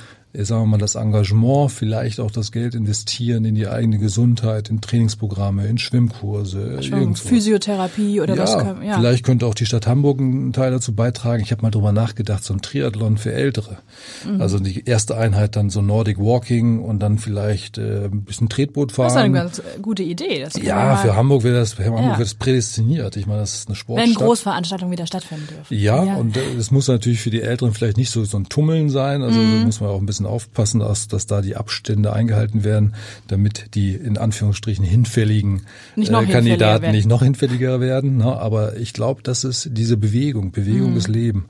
sagen 0.45 0.63
wir 0.63 0.67
mal, 0.67 0.79
das 0.79 0.95
Engagement, 0.95 1.73
vielleicht 1.73 2.21
auch 2.21 2.31
das 2.31 2.53
Geld 2.53 2.75
investieren 2.75 3.45
in 3.45 3.55
die 3.55 3.67
eigene 3.67 3.99
Gesundheit, 3.99 4.71
in 4.71 4.81
Trainingsprogramme, 4.81 5.67
in 5.67 5.79
Schwimmkurse, 5.79 6.79
irgendwas. 6.81 7.21
Physiotherapie 7.21 8.21
oder 8.21 8.37
ja, 8.37 8.43
was? 8.43 8.57
Kann, 8.57 8.83
ja, 8.83 8.97
vielleicht 8.97 9.25
könnte 9.25 9.47
auch 9.47 9.55
die 9.55 9.67
Stadt 9.67 9.87
Hamburg 9.87 10.21
einen 10.21 10.53
Teil 10.53 10.71
dazu 10.71 10.95
beitragen. 10.95 11.43
Ich 11.43 11.51
habe 11.51 11.63
mal 11.63 11.71
drüber 11.71 11.93
nachgedacht, 11.93 12.45
so 12.45 12.55
ein 12.55 12.63
Triathlon 12.63 13.19
für 13.19 13.33
Ältere. 13.33 13.79
Mhm. 14.25 14.41
Also 14.41 14.59
die 14.59 14.85
erste 14.85 15.17
Einheit 15.17 15.57
dann 15.57 15.71
so 15.71 15.83
Nordic 15.83 16.19
Walking 16.19 16.81
und 16.81 17.01
dann 17.01 17.19
vielleicht 17.19 17.79
äh, 17.79 18.05
ein 18.05 18.23
bisschen 18.23 18.49
Tretboot 18.49 18.93
fahren. 18.93 19.07
Das 19.07 19.15
ist 19.15 19.19
eine 19.19 19.33
ganz 19.33 19.63
gute 19.83 20.03
Idee. 20.03 20.47
ja, 20.63 20.97
für 20.97 21.17
Hamburg 21.17 21.43
wäre 21.43 21.59
das, 21.59 21.75
für 21.75 21.85
Hamburg 21.85 22.03
ja. 22.03 22.11
wäre 22.11 22.21
das 22.21 22.35
prädestiniert. 22.35 23.17
Ich 23.17 23.27
meine, 23.27 23.41
das 23.41 23.55
ist 23.55 23.69
eine 23.69 23.77
Sportstadt. 23.77 24.09
Wenn 24.09 24.15
Großveranstaltungen 24.15 24.93
wieder 24.93 25.07
stattfinden 25.07 25.49
dürfen. 25.49 25.77
Ja, 25.77 26.05
ja. 26.05 26.15
und 26.15 26.37
es 26.37 26.71
muss 26.71 26.89
natürlich 26.89 27.21
für 27.21 27.31
die 27.31 27.43
Älteren 27.43 27.73
vielleicht 27.75 27.97
nicht 27.97 28.11
so, 28.11 28.25
so 28.25 28.39
ein 28.39 28.49
Tummeln 28.49 28.91
sein. 28.91 29.23
Also 29.23 29.41
mhm. 29.41 29.65
muss 29.65 29.81
man 29.81 29.91
auch 29.91 29.99
ein 29.99 30.07
bisschen 30.07 30.27
aufpassen, 30.29 30.81
dass, 30.81 31.09
dass 31.09 31.27
da 31.27 31.41
die 31.41 31.57
Abstände 31.57 32.13
eingehalten 32.13 32.65
werden, 32.65 32.95
damit 33.27 33.75
die 33.75 33.95
in 33.95 34.19
Anführungsstrichen 34.19 34.85
hinfälligen 34.85 35.63
äh, 35.97 36.27
Kandidaten 36.27 36.91
nicht 36.91 37.09
noch 37.09 37.23
hinfälliger 37.23 37.81
werden. 37.81 38.19
Ne? 38.19 38.37
Aber 38.37 38.77
ich 38.77 38.93
glaube, 38.93 39.23
das 39.23 39.45
ist 39.45 39.71
diese 39.73 39.97
Bewegung. 39.97 40.53
Bewegung 40.53 40.93
mhm. 40.93 40.97
ist 40.97 41.09
Leben. 41.09 41.47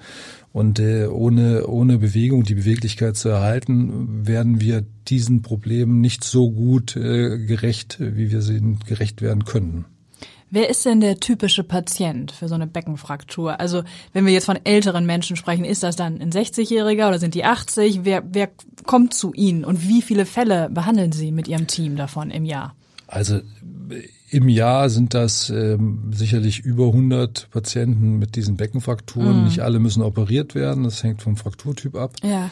Und 0.53 0.79
äh, 0.79 1.07
ohne, 1.07 1.67
ohne 1.67 1.99
Bewegung, 1.99 2.43
die 2.43 2.55
Beweglichkeit 2.55 3.17
zu 3.17 3.29
erhalten, 3.29 4.27
werden 4.27 4.61
wir 4.61 4.85
diesen 5.07 5.43
Problemen 5.43 6.01
nicht 6.01 6.25
so 6.25 6.51
gut 6.51 6.97
äh, 6.97 7.39
gerecht, 7.39 7.99
wie 8.01 8.31
wir 8.31 8.43
sie 8.43 8.61
gerecht 8.87 9.23
werden 9.23 9.45
können. 9.45 9.85
Wer 10.51 10.71
ist 10.71 10.85
denn 10.85 11.01
der 11.01 11.21
typische 11.21 11.63
Patient 11.63 12.33
für 12.33 12.49
so 12.49 12.55
eine 12.55 12.67
Beckenfraktur? 12.67 13.61
Also 13.61 13.83
wenn 14.13 14.25
wir 14.25 14.33
jetzt 14.33 14.47
von 14.47 14.59
älteren 14.65 15.05
Menschen 15.05 15.37
sprechen, 15.37 15.65
ist 15.65 15.83
das 15.83 15.97
dann 15.97 16.21
ein 16.21 16.33
60-Jähriger 16.33 17.09
oder 17.09 17.19
sind 17.19 17.35
die 17.35 17.45
80? 17.45 18.01
Wer, 18.05 18.23
wer 18.31 18.49
kommt 18.85 19.13
zu 19.13 19.33
Ihnen 19.35 19.65
und 19.65 19.87
wie 19.87 20.01
viele 20.01 20.25
Fälle 20.25 20.71
behandeln 20.71 21.13
Sie 21.13 21.33
mit 21.33 21.49
Ihrem 21.49 21.67
Team 21.67 21.97
davon 21.97 22.31
im 22.31 22.45
Jahr? 22.45 22.75
Also 23.07 23.41
im 24.31 24.49
Jahr 24.49 24.91
sind 24.91 25.15
das 25.15 25.49
ähm, 25.51 26.11
sicherlich 26.13 26.61
über 26.61 26.87
100 26.87 27.49
Patienten 27.51 28.19
mit 28.19 28.37
diesen 28.37 28.57
Beckenfrakturen. 28.57 29.43
Mm. 29.43 29.45
Nicht 29.45 29.61
alle 29.61 29.79
müssen 29.79 30.03
operiert 30.03 30.55
werden, 30.55 30.85
das 30.85 31.03
hängt 31.03 31.23
vom 31.23 31.37
Frakturtyp 31.37 31.95
ab. 31.95 32.13
Ja. 32.23 32.51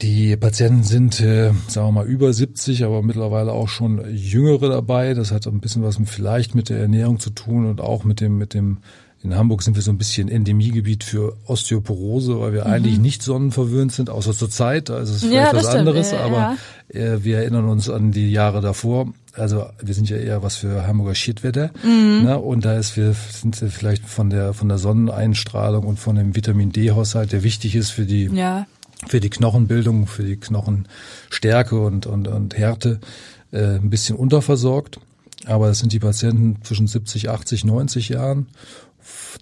Die 0.00 0.36
Patienten 0.36 0.84
sind, 0.84 1.20
äh, 1.20 1.50
sagen 1.66 1.88
wir 1.88 1.92
mal, 1.92 2.06
über 2.06 2.32
70, 2.32 2.84
aber 2.84 3.02
mittlerweile 3.02 3.50
auch 3.50 3.68
schon 3.68 4.00
jüngere 4.14 4.68
dabei. 4.68 5.14
Das 5.14 5.32
hat 5.32 5.46
ein 5.48 5.60
bisschen 5.60 5.82
was 5.82 5.98
vielleicht 6.04 6.54
mit 6.54 6.68
der 6.68 6.78
Ernährung 6.78 7.18
zu 7.18 7.30
tun 7.30 7.66
und 7.66 7.80
auch 7.80 8.04
mit 8.04 8.20
dem, 8.20 8.38
mit 8.38 8.54
dem, 8.54 8.78
in 9.24 9.34
Hamburg 9.34 9.62
sind 9.62 9.74
wir 9.74 9.82
so 9.82 9.90
ein 9.90 9.98
bisschen 9.98 10.28
Endemiegebiet 10.28 11.02
für 11.02 11.36
Osteoporose, 11.46 12.38
weil 12.38 12.52
wir 12.52 12.66
mhm. 12.66 12.72
eigentlich 12.72 12.98
nicht 13.00 13.24
sonnenverwöhnt 13.24 13.90
sind, 13.90 14.08
außer 14.08 14.32
zur 14.32 14.48
Zeit. 14.48 14.88
Also 14.88 15.14
es 15.14 15.24
ist 15.24 15.28
vielleicht 15.28 15.52
ja, 15.52 15.58
was 15.58 15.66
anderes, 15.66 16.12
ja, 16.12 16.20
aber 16.20 16.56
ja. 16.92 17.14
Äh, 17.14 17.24
wir 17.24 17.38
erinnern 17.38 17.68
uns 17.68 17.90
an 17.90 18.12
die 18.12 18.30
Jahre 18.30 18.60
davor. 18.60 19.12
Also 19.34 19.66
wir 19.82 19.94
sind 19.94 20.08
ja 20.08 20.16
eher 20.16 20.44
was 20.44 20.54
für 20.54 20.86
Hamburger 20.86 21.16
Shitwetter. 21.16 21.72
Mhm. 21.82 22.22
Ne? 22.22 22.38
Und 22.38 22.64
da 22.64 22.78
ist 22.78 22.96
wir 22.96 23.16
sind 23.32 23.60
wir 23.60 23.68
vielleicht 23.68 24.06
von 24.06 24.30
der 24.30 24.54
von 24.54 24.68
der 24.68 24.78
Sonneneinstrahlung 24.78 25.84
und 25.84 25.98
von 25.98 26.14
dem 26.14 26.36
Vitamin 26.36 26.70
D-Haushalt, 26.70 27.32
der 27.32 27.42
wichtig 27.42 27.74
ist 27.74 27.90
für 27.90 28.06
die 28.06 28.26
ja 28.26 28.66
für 29.06 29.20
die 29.20 29.30
Knochenbildung, 29.30 30.06
für 30.06 30.24
die 30.24 30.36
Knochenstärke 30.36 31.78
und, 31.80 32.06
und, 32.06 32.28
und 32.28 32.56
Härte 32.56 33.00
äh, 33.52 33.76
ein 33.76 33.90
bisschen 33.90 34.16
unterversorgt. 34.16 34.98
Aber 35.46 35.68
es 35.68 35.78
sind 35.78 35.92
die 35.92 36.00
Patienten 36.00 36.58
zwischen 36.62 36.86
70, 36.86 37.30
80, 37.30 37.64
90 37.64 38.08
Jahren. 38.08 38.48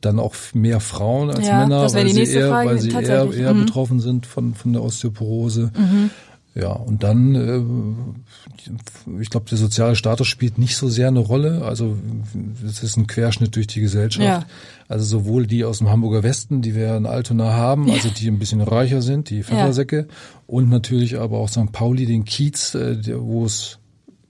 Dann 0.00 0.18
auch 0.20 0.34
mehr 0.52 0.80
Frauen 0.80 1.30
als 1.30 1.46
ja, 1.46 1.60
Männer, 1.60 1.92
weil 1.92 2.08
sie 2.08 2.22
eher, 2.22 2.50
weil 2.50 2.78
sie 2.78 2.90
eher, 2.90 3.32
eher 3.32 3.54
mhm. 3.54 3.64
betroffen 3.64 3.98
sind 4.00 4.26
von, 4.26 4.54
von 4.54 4.72
der 4.72 4.82
Osteoporose. 4.82 5.72
Mhm. 5.76 6.10
Ja, 6.58 6.72
und 6.72 7.02
dann, 7.02 7.34
äh, 7.34 9.20
ich 9.20 9.28
glaube, 9.28 9.46
der 9.50 9.58
soziale 9.58 9.94
Status 9.94 10.26
spielt 10.26 10.56
nicht 10.56 10.76
so 10.76 10.88
sehr 10.88 11.08
eine 11.08 11.18
Rolle. 11.18 11.62
Also 11.62 11.98
es 12.66 12.82
ist 12.82 12.96
ein 12.96 13.06
Querschnitt 13.06 13.56
durch 13.56 13.66
die 13.66 13.80
Gesellschaft. 13.80 14.24
Ja. 14.24 14.46
Also 14.88 15.04
sowohl 15.04 15.46
die 15.46 15.66
aus 15.66 15.78
dem 15.78 15.90
Hamburger 15.90 16.22
Westen, 16.22 16.62
die 16.62 16.74
wir 16.74 16.96
in 16.96 17.04
Altona 17.04 17.52
haben, 17.52 17.90
also 17.90 18.08
die 18.08 18.28
ein 18.28 18.38
bisschen 18.38 18.62
reicher 18.62 19.02
sind, 19.02 19.28
die 19.28 19.42
Pfeffersäcke, 19.42 19.96
ja. 19.96 20.14
und 20.46 20.70
natürlich 20.70 21.18
aber 21.18 21.36
auch 21.38 21.50
St. 21.50 21.72
Pauli, 21.72 22.06
den 22.06 22.24
Kiez, 22.24 22.74
äh, 22.74 22.96
wo 23.20 23.44
es 23.44 23.78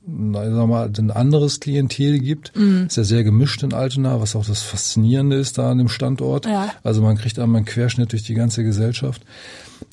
sag 0.07 0.69
mal, 0.69 0.91
ein 0.97 1.11
anderes 1.11 1.61
Klientel 1.61 2.19
gibt. 2.21 2.57
Mhm. 2.57 2.87
Ist 2.87 2.97
ja 2.97 3.05
sehr 3.05 3.25
gemischt 3.25 3.63
in 3.63 3.73
Altona, 3.73 4.21
was 4.21 4.37
auch 4.37 4.47
das 4.47 4.63
Faszinierende 4.63 5.37
ist 5.37 5.59
da 5.59 5.71
an 5.71 5.79
dem 5.79 5.89
Standort. 5.89 6.47
Ja. 6.47 6.73
Also 6.83 7.03
man 7.03 7.17
kriegt 7.17 7.39
einmal 7.39 7.59
einen 7.59 7.67
Querschnitt 7.67 8.13
durch 8.13 8.23
die 8.23 8.35
ganze 8.35 8.63
Gesellschaft. 8.63 9.23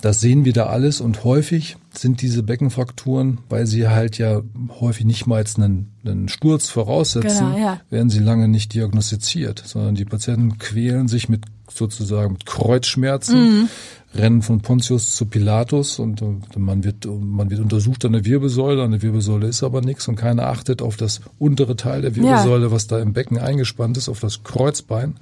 Das 0.04 0.20
sehen 0.20 0.44
wir 0.44 0.52
da 0.52 0.66
alles 0.66 1.00
und 1.00 1.24
häufig 1.24 1.78
sind 1.94 2.22
diese 2.22 2.44
Beckenfrakturen, 2.44 3.38
weil 3.48 3.66
sie 3.66 3.88
halt 3.88 4.18
ja 4.18 4.42
häufig 4.82 5.06
nicht 5.06 5.28
mal 5.28 5.40
jetzt 5.40 5.58
einen, 5.58 5.94
einen 6.04 6.28
Sturz 6.28 6.68
voraussetzen, 6.68 7.54
genau, 7.54 7.58
ja. 7.58 7.80
werden 7.90 8.10
sie 8.10 8.20
lange 8.20 8.50
nicht 8.50 8.74
diagnostiziert, 8.74 9.64
sondern 9.66 9.96
die 9.96 10.04
Patienten 10.04 10.58
quälen 10.58 11.08
sich 11.08 11.30
mit 11.30 11.46
sozusagen 11.72 12.34
mit 12.34 12.46
Kreuzschmerzen, 12.46 13.40
mhm. 13.40 13.70
rennen 14.14 14.42
von 14.42 14.60
Pontius 14.60 15.16
zu 15.16 15.26
Pilatus 15.26 16.00
und 16.00 16.22
man 16.58 16.84
wird, 16.84 17.06
man 17.06 17.50
wird 17.50 17.62
untersucht 17.62 18.04
an 18.04 18.12
der 18.12 18.26
Wirbelsäule, 18.26 18.84
an 18.84 18.92
der 18.92 19.04
Wirbelsäule 19.04 19.48
ist 19.48 19.64
aber 19.64 19.80
nichts 19.80 20.10
und 20.10 20.18
keiner 20.18 20.48
achtet 20.48 20.82
auf 20.82 20.98
das 20.98 21.22
untere 21.40 21.78
Teil 21.78 22.02
der 22.02 22.14
Wirbelsäule, 22.14 22.66
ja. 22.66 22.72
was 22.72 22.88
da 22.88 23.00
im 23.00 23.14
Becken 23.14 23.38
eingespannt 23.38 23.96
ist, 23.96 24.10
auf 24.10 24.20
das 24.20 24.44
Kreuzbein. 24.44 25.16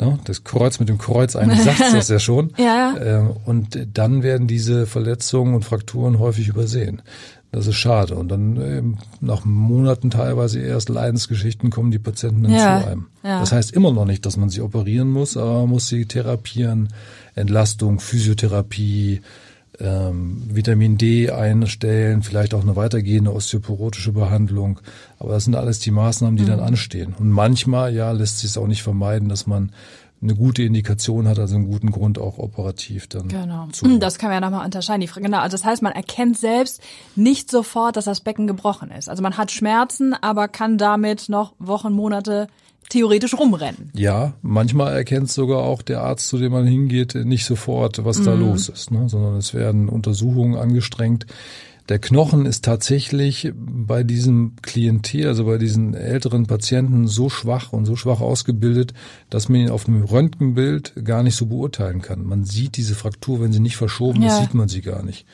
Ne? 0.00 0.18
Das 0.24 0.44
Kreuz 0.44 0.78
mit 0.80 0.88
dem 0.88 0.98
Kreuz, 0.98 1.36
eigentlich 1.36 1.60
sagt 1.64 1.80
es 1.80 1.92
das 1.92 2.08
ja 2.08 2.18
schon. 2.18 2.52
ja. 2.56 2.94
Ähm, 3.00 3.30
und 3.44 3.86
dann 3.92 4.22
werden 4.22 4.46
diese 4.46 4.86
Verletzungen 4.86 5.54
und 5.54 5.64
Frakturen 5.64 6.18
häufig 6.18 6.48
übersehen. 6.48 7.02
Das 7.52 7.66
ist 7.66 7.76
schade. 7.76 8.14
Und 8.14 8.28
dann 8.28 8.56
ähm, 8.60 8.98
nach 9.20 9.44
Monaten 9.44 10.10
teilweise 10.10 10.60
erst 10.60 10.88
Leidensgeschichten 10.88 11.70
kommen 11.70 11.90
die 11.90 11.98
Patienten 11.98 12.44
dann 12.44 12.52
ja, 12.52 12.80
zu 12.80 12.86
einem. 12.86 13.06
Ja. 13.24 13.40
Das 13.40 13.50
heißt 13.50 13.72
immer 13.72 13.90
noch 13.90 14.04
nicht, 14.04 14.24
dass 14.24 14.36
man 14.36 14.50
sie 14.50 14.60
operieren 14.60 15.08
muss, 15.08 15.36
aber 15.36 15.60
man 15.60 15.70
muss 15.70 15.88
sie 15.88 16.06
therapieren, 16.06 16.90
Entlastung, 17.34 17.98
Physiotherapie, 17.98 19.20
ähm, 19.80 20.42
Vitamin 20.48 20.98
D 20.98 21.30
einstellen, 21.30 22.22
vielleicht 22.22 22.54
auch 22.54 22.62
eine 22.62 22.76
weitergehende 22.76 23.32
osteoporotische 23.32 24.12
Behandlung. 24.12 24.80
Aber 25.18 25.32
das 25.32 25.44
sind 25.44 25.54
alles 25.54 25.78
die 25.78 25.90
Maßnahmen, 25.90 26.36
die 26.36 26.44
mhm. 26.44 26.48
dann 26.48 26.60
anstehen. 26.60 27.14
Und 27.18 27.30
manchmal, 27.30 27.94
ja, 27.94 28.12
lässt 28.12 28.38
sich 28.38 28.50
es 28.50 28.58
auch 28.58 28.66
nicht 28.66 28.82
vermeiden, 28.82 29.28
dass 29.28 29.46
man 29.46 29.72
eine 30.22 30.34
gute 30.34 30.62
Indikation 30.62 31.26
hat, 31.26 31.38
also 31.38 31.54
einen 31.54 31.66
guten 31.66 31.90
Grund 31.90 32.18
auch 32.18 32.38
operativ 32.38 33.06
dann. 33.06 33.28
Genau. 33.28 33.68
Zu. 33.72 33.98
Das 33.98 34.18
kann 34.18 34.28
man 34.28 34.42
ja 34.42 34.50
nochmal 34.50 34.66
unterscheiden. 34.66 35.00
Die, 35.00 35.20
genau, 35.20 35.38
also 35.38 35.56
das 35.56 35.64
heißt, 35.64 35.82
man 35.82 35.92
erkennt 35.92 36.36
selbst 36.36 36.82
nicht 37.16 37.50
sofort, 37.50 37.96
dass 37.96 38.04
das 38.04 38.20
Becken 38.20 38.46
gebrochen 38.46 38.90
ist. 38.90 39.08
Also 39.08 39.22
man 39.22 39.38
hat 39.38 39.50
Schmerzen, 39.50 40.12
aber 40.12 40.48
kann 40.48 40.76
damit 40.76 41.30
noch 41.30 41.54
Wochen, 41.58 41.92
Monate 41.92 42.48
theoretisch 42.88 43.34
rumrennen. 43.34 43.90
Ja, 43.94 44.34
manchmal 44.42 44.94
erkennt 44.94 45.30
sogar 45.30 45.62
auch 45.62 45.82
der 45.82 46.02
Arzt, 46.02 46.28
zu 46.28 46.38
dem 46.38 46.52
man 46.52 46.66
hingeht, 46.66 47.14
nicht 47.14 47.44
sofort, 47.44 48.04
was 48.04 48.18
mhm. 48.18 48.24
da 48.24 48.34
los 48.34 48.68
ist, 48.68 48.90
ne? 48.90 49.08
sondern 49.08 49.36
es 49.36 49.54
werden 49.54 49.88
Untersuchungen 49.88 50.56
angestrengt. 50.56 51.26
Der 51.88 51.98
Knochen 51.98 52.46
ist 52.46 52.64
tatsächlich 52.64 53.52
bei 53.56 54.04
diesem 54.04 54.54
Klientel, 54.62 55.26
also 55.26 55.44
bei 55.44 55.58
diesen 55.58 55.94
älteren 55.94 56.46
Patienten 56.46 57.08
so 57.08 57.28
schwach 57.28 57.72
und 57.72 57.84
so 57.84 57.96
schwach 57.96 58.20
ausgebildet, 58.20 58.94
dass 59.28 59.48
man 59.48 59.62
ihn 59.62 59.70
auf 59.70 59.88
einem 59.88 60.04
Röntgenbild 60.04 61.04
gar 61.04 61.24
nicht 61.24 61.34
so 61.34 61.46
beurteilen 61.46 62.00
kann. 62.00 62.24
Man 62.24 62.44
sieht 62.44 62.76
diese 62.76 62.94
Fraktur, 62.94 63.40
wenn 63.40 63.52
sie 63.52 63.58
nicht 63.58 63.76
verschoben 63.76 64.22
ja. 64.22 64.28
ist, 64.36 64.42
sieht 64.42 64.54
man 64.54 64.68
sie 64.68 64.82
gar 64.82 65.02
nicht. 65.02 65.26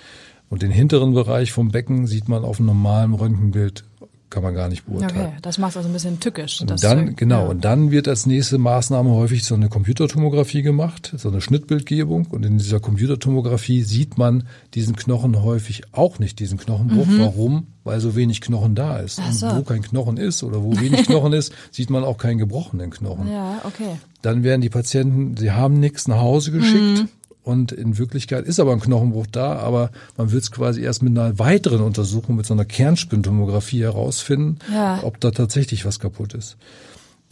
Und 0.48 0.62
den 0.62 0.70
hinteren 0.70 1.12
Bereich 1.12 1.52
vom 1.52 1.72
Becken 1.72 2.06
sieht 2.06 2.28
man 2.28 2.42
auf 2.42 2.58
einem 2.58 2.68
normalen 2.68 3.12
Röntgenbild 3.12 3.84
kann 4.28 4.42
man 4.42 4.54
gar 4.54 4.68
nicht 4.68 4.87
beurteilen. 4.87 5.26
Okay, 5.28 5.37
das 5.42 5.59
macht 5.59 5.71
es 5.71 5.76
also 5.78 5.88
ein 5.88 5.92
bisschen 5.92 6.18
tückisch. 6.18 6.61
Und 6.61 6.83
dann, 6.83 7.14
genau, 7.14 7.45
ja. 7.45 7.49
und 7.49 7.64
dann 7.64 7.90
wird 7.90 8.09
als 8.09 8.26
nächste 8.26 8.59
Maßnahme 8.59 9.11
häufig 9.11 9.45
so 9.45 9.54
eine 9.54 9.68
Computertomographie 9.68 10.62
gemacht, 10.62 11.14
so 11.16 11.28
eine 11.28 11.40
Schnittbildgebung. 11.40 12.26
Und 12.26 12.45
in 12.45 12.59
dieser 12.59 12.80
Computertomographie 12.80 13.83
sieht 13.83 14.18
man 14.18 14.49
diesen 14.75 14.97
Knochen 14.97 15.42
häufig 15.42 15.83
auch 15.92 16.18
nicht, 16.18 16.40
diesen 16.40 16.59
Knochenbruch. 16.59 17.06
Mhm. 17.06 17.21
Warum? 17.21 17.66
Weil 17.85 18.00
so 18.00 18.16
wenig 18.16 18.40
Knochen 18.40 18.75
da 18.75 18.99
ist. 18.99 19.21
so. 19.33 19.47
Und 19.47 19.59
wo 19.59 19.62
kein 19.62 19.83
Knochen 19.83 20.16
ist 20.16 20.42
oder 20.42 20.62
wo 20.62 20.78
wenig 20.80 21.06
Knochen 21.06 21.33
ist, 21.33 21.52
sieht 21.71 21.90
man 21.90 22.02
auch 22.02 22.18
keinen 22.18 22.38
gebrochenen 22.38 22.90
Knochen. 22.90 23.30
Ja, 23.30 23.61
okay. 23.64 23.97
Dann 24.23 24.42
werden 24.42 24.61
die 24.61 24.71
Patienten, 24.71 25.37
sie 25.37 25.52
haben 25.52 25.78
nichts 25.78 26.09
nach 26.09 26.18
Hause 26.18 26.50
geschickt. 26.50 27.02
Mhm 27.02 27.09
und 27.46 27.70
in 27.70 27.96
Wirklichkeit 27.96 28.44
ist 28.44 28.58
aber 28.58 28.72
ein 28.72 28.80
Knochenbruch 28.80 29.28
da, 29.30 29.54
aber 29.54 29.90
man 30.16 30.32
will 30.32 30.40
es 30.40 30.50
quasi 30.50 30.82
erst 30.82 31.04
mit 31.04 31.16
einer 31.16 31.38
weiteren 31.38 31.80
Untersuchung, 31.80 32.34
mit 32.34 32.44
so 32.44 32.54
einer 32.54 32.64
Kernspintomographie 32.64 33.82
herausfinden, 33.82 34.58
ja. 34.72 34.98
ob 35.04 35.20
da 35.20 35.30
tatsächlich 35.30 35.84
was 35.84 36.00
kaputt 36.00 36.34
ist. 36.34 36.56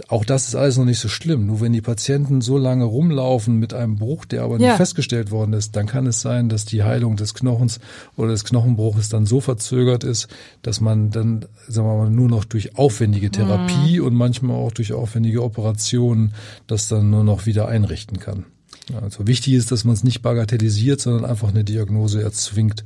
Auch 0.08 0.24
das 0.24 0.46
ist 0.46 0.54
alles 0.54 0.76
noch 0.76 0.84
nicht 0.84 1.00
so 1.00 1.08
schlimm. 1.08 1.46
Nur 1.46 1.60
wenn 1.60 1.72
die 1.72 1.80
Patienten 1.80 2.42
so 2.42 2.58
lange 2.58 2.84
rumlaufen 2.84 3.58
mit 3.58 3.74
einem 3.74 3.96
Bruch, 3.96 4.24
der 4.24 4.42
aber 4.42 4.58
ja. 4.60 4.68
nicht 4.68 4.76
festgestellt 4.76 5.32
worden 5.32 5.52
ist, 5.52 5.74
dann 5.74 5.86
kann 5.86 6.06
es 6.06 6.20
sein, 6.20 6.48
dass 6.48 6.64
die 6.64 6.84
Heilung 6.84 7.16
des 7.16 7.34
Knochens 7.34 7.80
oder 8.16 8.30
des 8.30 8.44
Knochenbruches 8.44 9.08
dann 9.08 9.26
so 9.26 9.40
verzögert 9.40 10.04
ist, 10.04 10.28
dass 10.62 10.80
man 10.80 11.10
dann, 11.10 11.46
sagen 11.66 11.88
wir 11.88 11.96
mal, 11.96 12.10
nur 12.10 12.28
noch 12.28 12.44
durch 12.44 12.76
aufwendige 12.78 13.30
Therapie 13.30 13.98
mhm. 13.98 14.06
und 14.06 14.14
manchmal 14.14 14.56
auch 14.56 14.72
durch 14.72 14.92
aufwendige 14.92 15.42
Operationen 15.42 16.34
das 16.68 16.86
dann 16.86 17.10
nur 17.10 17.24
noch 17.24 17.46
wieder 17.46 17.66
einrichten 17.66 18.20
kann. 18.20 18.46
Also 19.02 19.26
wichtig 19.26 19.54
ist, 19.54 19.72
dass 19.72 19.84
man 19.84 19.94
es 19.94 20.04
nicht 20.04 20.20
bagatellisiert, 20.20 21.00
sondern 21.00 21.24
einfach 21.24 21.48
eine 21.48 21.64
Diagnose 21.64 22.22
erzwingt. 22.22 22.84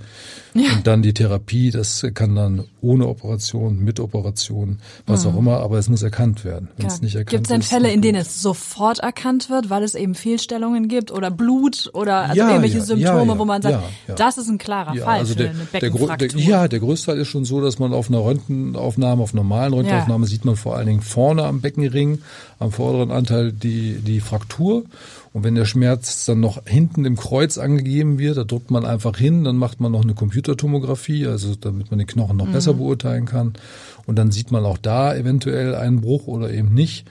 Ja. 0.55 0.75
Und 0.75 0.87
dann 0.87 1.03
die 1.03 1.13
Therapie, 1.13 1.73
das 1.73 2.07
kann 2.15 2.37
dann 2.37 2.65
ohne 2.81 3.09
Operation, 3.09 3.81
mit 3.81 3.99
Operation, 3.99 4.79
was 5.07 5.25
mhm. 5.25 5.31
auch 5.31 5.39
immer, 5.39 5.59
aber 5.59 5.79
es 5.79 5.89
muss 5.89 6.03
erkannt 6.03 6.45
werden. 6.45 6.69
Wenn 6.77 6.87
es 6.87 7.03
nicht 7.03 7.17
erkannt 7.17 7.31
Gibt 7.31 7.47
es 7.47 7.49
denn 7.49 7.63
Fälle, 7.63 7.91
in 7.93 8.01
denen 8.01 8.21
es 8.21 8.41
sofort 8.41 9.01
erkannt 9.01 9.51
wird, 9.51 9.71
weil 9.71 9.83
es 9.83 9.97
eben 9.97 10.15
Fehlstellungen 10.15 10.87
gibt 10.87 11.11
oder 11.11 11.33
Blut 11.33 11.91
oder 11.93 12.19
also 12.23 12.37
ja, 12.37 12.49
irgendwelche 12.49 12.81
Symptome, 12.81 13.37
wo 13.37 13.45
man 13.45 13.63
sagt, 13.63 13.83
das 14.17 14.39
ist 14.39 14.49
ein 14.49 14.59
klarer 14.59 14.95
Fall 14.95 15.19
also 15.19 15.35
der, 15.35 15.53
Beckenfraktur? 15.73 16.29
Der, 16.29 16.49
ja, 16.49 16.69
der 16.69 16.79
größte 16.79 17.07
Teil 17.07 17.21
ist 17.21 17.29
schon 17.29 17.45
so, 17.45 17.61
dass 17.61 17.81
man 17.81 17.93
auf 17.93 18.09
einer 18.09 18.25
Röntgenaufnahme, 18.25 19.21
auf 19.21 19.35
normalen 19.35 19.73
Röntgenaufnahme 19.73 20.27
sieht 20.27 20.45
man 20.45 20.55
vor 20.55 20.77
allen 20.77 20.87
Dingen 20.87 21.03
vorne 21.03 21.45
am 21.45 21.61
Beckenring, 21.61 22.23
am 22.61 22.71
vorderen 22.71 23.11
Anteil 23.11 23.53
die, 23.53 23.99
die 23.99 24.21
Fraktur. 24.21 24.85
Und 25.33 25.45
wenn 25.45 25.55
der 25.55 25.65
Schmerz 25.67 26.25
dann 26.25 26.41
noch 26.41 26.63
hinten 26.67 27.05
im 27.05 27.17
Kreuz 27.17 27.59
angegeben 27.59 28.19
wird, 28.19 28.37
da 28.37 28.45
drückt 28.45 28.71
man 28.71 28.85
einfach 28.85 29.17
hin, 29.17 29.45
dann 29.45 29.57
macht 29.57 29.81
man 29.81 29.93
noch 29.93 30.03
eine 30.03 30.15
Computertomographie, 30.15 31.27
also 31.27 31.55
damit 31.55 31.91
man 31.91 31.99
den 31.99 32.07
Knochen 32.07 32.37
noch 32.37 32.47
mhm. 32.47 32.53
besser 32.53 32.75
beurteilen 32.75 33.27
kann. 33.27 33.53
Und 34.07 34.17
dann 34.17 34.31
sieht 34.31 34.51
man 34.51 34.65
auch 34.65 34.79
da 34.79 35.15
eventuell 35.15 35.75
einen 35.75 36.01
Bruch 36.01 36.27
oder 36.27 36.51
eben 36.51 36.73
nicht. 36.73 37.07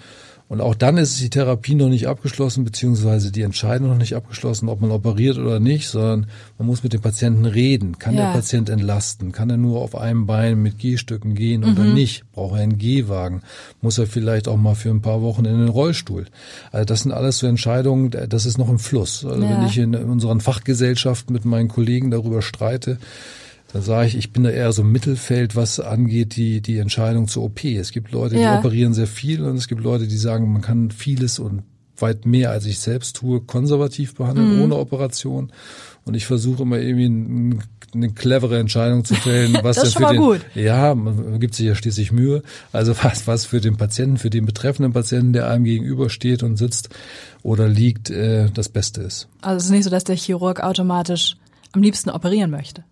Und 0.49 0.61
auch 0.61 0.75
dann 0.75 0.97
ist 0.97 1.19
die 1.19 1.29
Therapie 1.29 1.75
noch 1.75 1.89
nicht 1.89 2.07
abgeschlossen, 2.07 2.63
beziehungsweise 2.63 3.31
die 3.31 3.41
Entscheidung 3.41 3.89
noch 3.89 3.97
nicht 3.97 4.15
abgeschlossen, 4.15 4.69
ob 4.69 4.79
man 4.79 4.91
operiert 4.91 5.37
oder 5.37 5.59
nicht, 5.59 5.89
sondern 5.89 6.27
man 6.57 6.67
muss 6.67 6.83
mit 6.83 6.93
dem 6.93 7.01
Patienten 7.01 7.45
reden. 7.45 7.97
Kann 7.99 8.15
ja. 8.15 8.27
der 8.27 8.33
Patient 8.33 8.69
entlasten? 8.69 9.33
Kann 9.33 9.49
er 9.49 9.57
nur 9.57 9.81
auf 9.81 9.95
einem 9.95 10.25
Bein 10.25 10.61
mit 10.61 10.79
Gehstücken 10.79 11.35
gehen 11.35 11.61
mhm. 11.61 11.71
oder 11.73 11.83
nicht? 11.83 12.23
Braucht 12.31 12.55
er 12.55 12.63
einen 12.63 12.77
Gehwagen? 12.77 13.41
Muss 13.81 13.97
er 13.97 14.07
vielleicht 14.07 14.47
auch 14.47 14.57
mal 14.57 14.75
für 14.75 14.89
ein 14.89 15.01
paar 15.01 15.21
Wochen 15.21 15.43
in 15.43 15.57
den 15.57 15.67
Rollstuhl? 15.69 16.27
Also 16.71 16.85
das 16.85 17.01
sind 17.01 17.11
alles 17.11 17.39
so 17.39 17.47
Entscheidungen, 17.47 18.11
das 18.29 18.45
ist 18.45 18.57
noch 18.57 18.69
im 18.69 18.79
Fluss. 18.79 19.25
Also 19.25 19.43
ja. 19.43 19.49
wenn 19.49 19.65
ich 19.65 19.77
in 19.77 19.95
unseren 19.95 20.39
Fachgesellschaften 20.39 21.33
mit 21.33 21.43
meinen 21.43 21.67
Kollegen 21.67 22.09
darüber 22.09 22.41
streite, 22.41 22.99
da 23.73 23.81
sage 23.81 24.07
ich, 24.07 24.17
ich 24.17 24.31
bin 24.31 24.43
da 24.43 24.49
eher 24.49 24.71
so 24.71 24.81
im 24.81 24.91
Mittelfeld, 24.91 25.55
was 25.55 25.79
angeht 25.79 26.35
die, 26.35 26.61
die 26.61 26.77
Entscheidung 26.77 27.27
zur 27.27 27.43
OP. 27.43 27.65
Es 27.65 27.91
gibt 27.91 28.11
Leute, 28.11 28.37
ja. 28.37 28.53
die 28.53 28.59
operieren 28.59 28.93
sehr 28.93 29.07
viel 29.07 29.43
und 29.43 29.57
es 29.57 29.67
gibt 29.67 29.81
Leute, 29.81 30.07
die 30.07 30.17
sagen, 30.17 30.51
man 30.51 30.61
kann 30.61 30.91
vieles 30.91 31.39
und 31.39 31.63
weit 32.01 32.25
mehr, 32.25 32.51
als 32.51 32.65
ich 32.65 32.79
selbst 32.79 33.17
tue, 33.17 33.41
konservativ 33.41 34.15
behandeln, 34.15 34.57
mhm. 34.57 34.63
ohne 34.63 34.75
Operation. 34.77 35.51
Und 36.05 36.13
ich 36.13 36.25
versuche 36.25 36.63
immer 36.63 36.77
irgendwie 36.77 37.59
eine 37.93 38.11
clevere 38.11 38.59
Entscheidung 38.59 39.03
zu 39.03 39.15
fällen, 39.15 39.57
was 39.63 39.77
das 39.77 39.89
ist 39.89 39.97
für 39.97 40.05
den, 40.05 40.17
gut. 40.17 40.41
ja, 40.55 40.95
man 40.95 41.39
gibt 41.39 41.55
sich 41.55 41.65
ja 41.65 41.75
schließlich 41.75 42.11
Mühe. 42.11 42.43
Also 42.71 42.93
was, 43.03 43.27
was 43.27 43.45
für 43.45 43.59
den 43.59 43.77
Patienten, 43.77 44.17
für 44.17 44.29
den 44.29 44.45
betreffenden 44.45 44.93
Patienten, 44.93 45.33
der 45.33 45.49
einem 45.49 45.65
gegenübersteht 45.65 46.43
und 46.43 46.57
sitzt 46.57 46.89
oder 47.43 47.67
liegt, 47.67 48.09
äh, 48.09 48.49
das 48.53 48.69
Beste 48.69 49.01
ist. 49.01 49.27
Also 49.41 49.57
es 49.57 49.65
ist 49.65 49.71
nicht 49.71 49.83
so, 49.83 49.89
dass 49.89 50.03
der 50.03 50.15
Chirurg 50.15 50.61
automatisch 50.61 51.35
am 51.73 51.81
liebsten 51.81 52.09
operieren 52.09 52.51
möchte. 52.51 52.83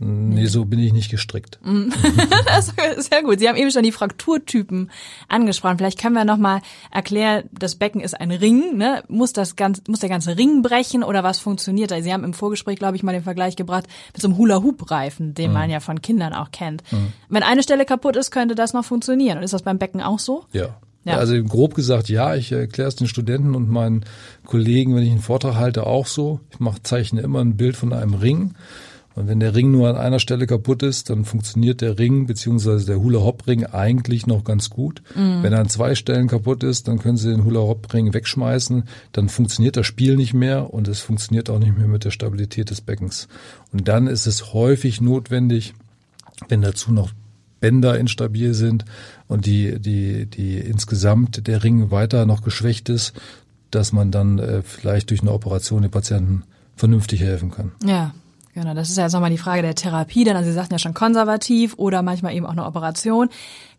Nee, 0.00 0.46
so 0.46 0.64
bin 0.64 0.78
ich 0.78 0.92
nicht 0.92 1.10
gestrickt. 1.10 1.58
Sehr 2.98 3.22
gut. 3.24 3.40
Sie 3.40 3.48
haben 3.48 3.56
eben 3.56 3.72
schon 3.72 3.82
die 3.82 3.90
Frakturtypen 3.90 4.92
angesprochen. 5.26 5.78
Vielleicht 5.78 6.00
können 6.00 6.14
wir 6.14 6.24
nochmal 6.24 6.60
erklären, 6.92 7.44
das 7.52 7.74
Becken 7.74 8.00
ist 8.00 8.18
ein 8.18 8.30
Ring. 8.30 8.76
Ne? 8.76 9.02
Muss, 9.08 9.32
das 9.32 9.56
ganz, 9.56 9.82
muss 9.88 9.98
der 9.98 10.08
ganze 10.08 10.38
Ring 10.38 10.62
brechen 10.62 11.02
oder 11.02 11.24
was 11.24 11.40
funktioniert 11.40 11.90
da? 11.90 12.00
Sie 12.00 12.12
haben 12.12 12.22
im 12.22 12.32
Vorgespräch, 12.32 12.78
glaube 12.78 12.96
ich, 12.96 13.02
mal 13.02 13.12
den 13.12 13.24
Vergleich 13.24 13.56
gebracht 13.56 13.86
mit 14.12 14.22
so 14.22 14.28
einem 14.28 14.38
Hula-Hoop-Reifen, 14.38 15.34
den 15.34 15.50
mhm. 15.50 15.54
man 15.54 15.70
ja 15.70 15.80
von 15.80 16.00
Kindern 16.00 16.32
auch 16.32 16.52
kennt. 16.52 16.84
Mhm. 16.92 17.12
Wenn 17.28 17.42
eine 17.42 17.64
Stelle 17.64 17.84
kaputt 17.84 18.14
ist, 18.14 18.30
könnte 18.30 18.54
das 18.54 18.74
noch 18.74 18.84
funktionieren. 18.84 19.38
Und 19.38 19.44
ist 19.44 19.52
das 19.52 19.62
beim 19.62 19.78
Becken 19.78 20.00
auch 20.00 20.20
so? 20.20 20.44
Ja. 20.52 20.76
Ja. 21.04 21.16
Also 21.16 21.42
grob 21.42 21.74
gesagt, 21.74 22.08
ja, 22.10 22.34
ich 22.34 22.52
erkläre 22.52 22.88
es 22.88 22.96
den 22.96 23.06
Studenten 23.06 23.54
und 23.54 23.70
meinen 23.70 24.04
Kollegen, 24.44 24.94
wenn 24.94 25.02
ich 25.02 25.10
einen 25.10 25.20
Vortrag 25.20 25.54
halte, 25.54 25.86
auch 25.86 26.06
so. 26.06 26.40
Ich 26.50 26.60
mache, 26.60 26.82
zeichne 26.82 27.22
immer 27.22 27.40
ein 27.40 27.56
Bild 27.56 27.76
von 27.76 27.92
einem 27.92 28.14
Ring 28.14 28.54
Und 29.18 29.26
wenn 29.26 29.40
der 29.40 29.56
Ring 29.56 29.72
nur 29.72 29.88
an 29.88 29.96
einer 29.96 30.20
Stelle 30.20 30.46
kaputt 30.46 30.84
ist, 30.84 31.10
dann 31.10 31.24
funktioniert 31.24 31.80
der 31.80 31.98
Ring 31.98 32.26
beziehungsweise 32.26 32.86
der 32.86 33.00
Hula-Hop-Ring 33.00 33.66
eigentlich 33.66 34.28
noch 34.28 34.44
ganz 34.44 34.70
gut. 34.70 35.02
Mhm. 35.16 35.42
Wenn 35.42 35.52
er 35.52 35.58
an 35.58 35.68
zwei 35.68 35.96
Stellen 35.96 36.28
kaputt 36.28 36.62
ist, 36.62 36.86
dann 36.86 37.00
können 37.00 37.16
Sie 37.16 37.28
den 37.28 37.44
Hula-Hop-Ring 37.44 38.14
wegschmeißen, 38.14 38.84
dann 39.10 39.28
funktioniert 39.28 39.76
das 39.76 39.86
Spiel 39.86 40.14
nicht 40.14 40.34
mehr 40.34 40.72
und 40.72 40.86
es 40.86 41.00
funktioniert 41.00 41.50
auch 41.50 41.58
nicht 41.58 41.76
mehr 41.76 41.88
mit 41.88 42.04
der 42.04 42.12
Stabilität 42.12 42.70
des 42.70 42.80
Beckens. 42.80 43.26
Und 43.72 43.88
dann 43.88 44.06
ist 44.06 44.26
es 44.26 44.52
häufig 44.52 45.00
notwendig, 45.00 45.74
wenn 46.48 46.62
dazu 46.62 46.92
noch 46.92 47.10
Bänder 47.58 47.98
instabil 47.98 48.54
sind 48.54 48.84
und 49.26 49.46
die, 49.46 49.80
die, 49.80 50.26
die 50.26 50.58
insgesamt 50.58 51.48
der 51.48 51.64
Ring 51.64 51.90
weiter 51.90 52.24
noch 52.24 52.42
geschwächt 52.42 52.88
ist, 52.88 53.14
dass 53.72 53.92
man 53.92 54.12
dann 54.12 54.38
äh, 54.38 54.62
vielleicht 54.62 55.10
durch 55.10 55.22
eine 55.22 55.32
Operation 55.32 55.82
den 55.82 55.90
Patienten 55.90 56.44
vernünftig 56.76 57.20
helfen 57.20 57.50
kann. 57.50 57.72
Ja, 57.84 58.14
genau. 58.58 58.74
Das 58.74 58.90
ist 58.90 58.96
ja 58.96 59.04
jetzt 59.04 59.12
nochmal 59.12 59.30
die 59.30 59.38
Frage 59.38 59.62
der 59.62 59.74
Therapie. 59.74 60.24
Denn 60.24 60.36
also 60.36 60.48
Sie 60.48 60.54
sagten 60.54 60.74
ja 60.74 60.78
schon 60.78 60.94
konservativ 60.94 61.74
oder 61.76 62.02
manchmal 62.02 62.34
eben 62.34 62.46
auch 62.46 62.52
eine 62.52 62.66
Operation. 62.66 63.28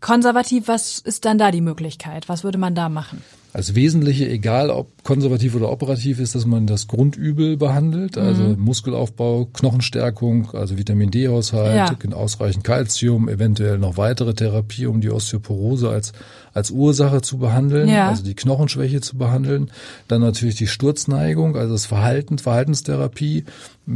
Konservativ, 0.01 0.67
was 0.67 0.99
ist 0.99 1.25
dann 1.25 1.37
da 1.37 1.51
die 1.51 1.61
Möglichkeit? 1.61 2.29
Was 2.29 2.43
würde 2.43 2.57
man 2.57 2.75
da 2.75 2.89
machen? 2.89 3.21
Als 3.51 3.73
Wesentliche, 3.73 4.29
egal 4.29 4.69
ob 4.69 5.03
konservativ 5.03 5.55
oder 5.55 5.71
operativ, 5.71 6.19
ist, 6.19 6.35
dass 6.35 6.45
man 6.45 6.67
das 6.67 6.87
Grundübel 6.87 7.57
behandelt, 7.57 8.15
also 8.15 8.43
mhm. 8.43 8.59
Muskelaufbau, 8.59 9.45
Knochenstärkung, 9.51 10.51
also 10.53 10.77
Vitamin 10.77 11.09
D-Haushalt, 11.09 11.97
ja. 12.03 12.11
ausreichend 12.15 12.63
Kalzium, 12.63 13.27
eventuell 13.27 13.79
noch 13.79 13.97
weitere 13.97 14.35
Therapie, 14.35 14.85
um 14.85 15.01
die 15.01 15.09
Osteoporose 15.09 15.89
als, 15.89 16.13
als 16.53 16.69
Ursache 16.69 17.21
zu 17.21 17.39
behandeln, 17.39 17.89
ja. 17.89 18.09
also 18.09 18.23
die 18.23 18.35
Knochenschwäche 18.35 19.01
zu 19.01 19.17
behandeln. 19.17 19.71
Dann 20.07 20.21
natürlich 20.21 20.55
die 20.55 20.67
Sturzneigung, 20.67 21.55
also 21.55 21.73
das 21.73 21.87
Verhalten, 21.87 22.37
Verhaltenstherapie. 22.37 23.45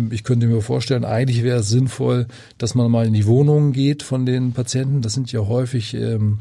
Ich 0.09 0.23
könnte 0.23 0.47
mir 0.47 0.61
vorstellen, 0.61 1.05
eigentlich 1.05 1.43
wäre 1.43 1.59
es 1.59 1.69
sinnvoll, 1.69 2.25
dass 2.57 2.73
man 2.73 2.89
mal 2.89 3.05
in 3.05 3.13
die 3.13 3.27
Wohnungen 3.27 3.71
geht 3.71 4.01
von 4.01 4.25
den 4.25 4.53
Patienten. 4.53 5.03
Das 5.03 5.13
sind 5.13 5.31
ja 5.31 5.41
häufig 5.41 5.93
ähm, 5.93 6.39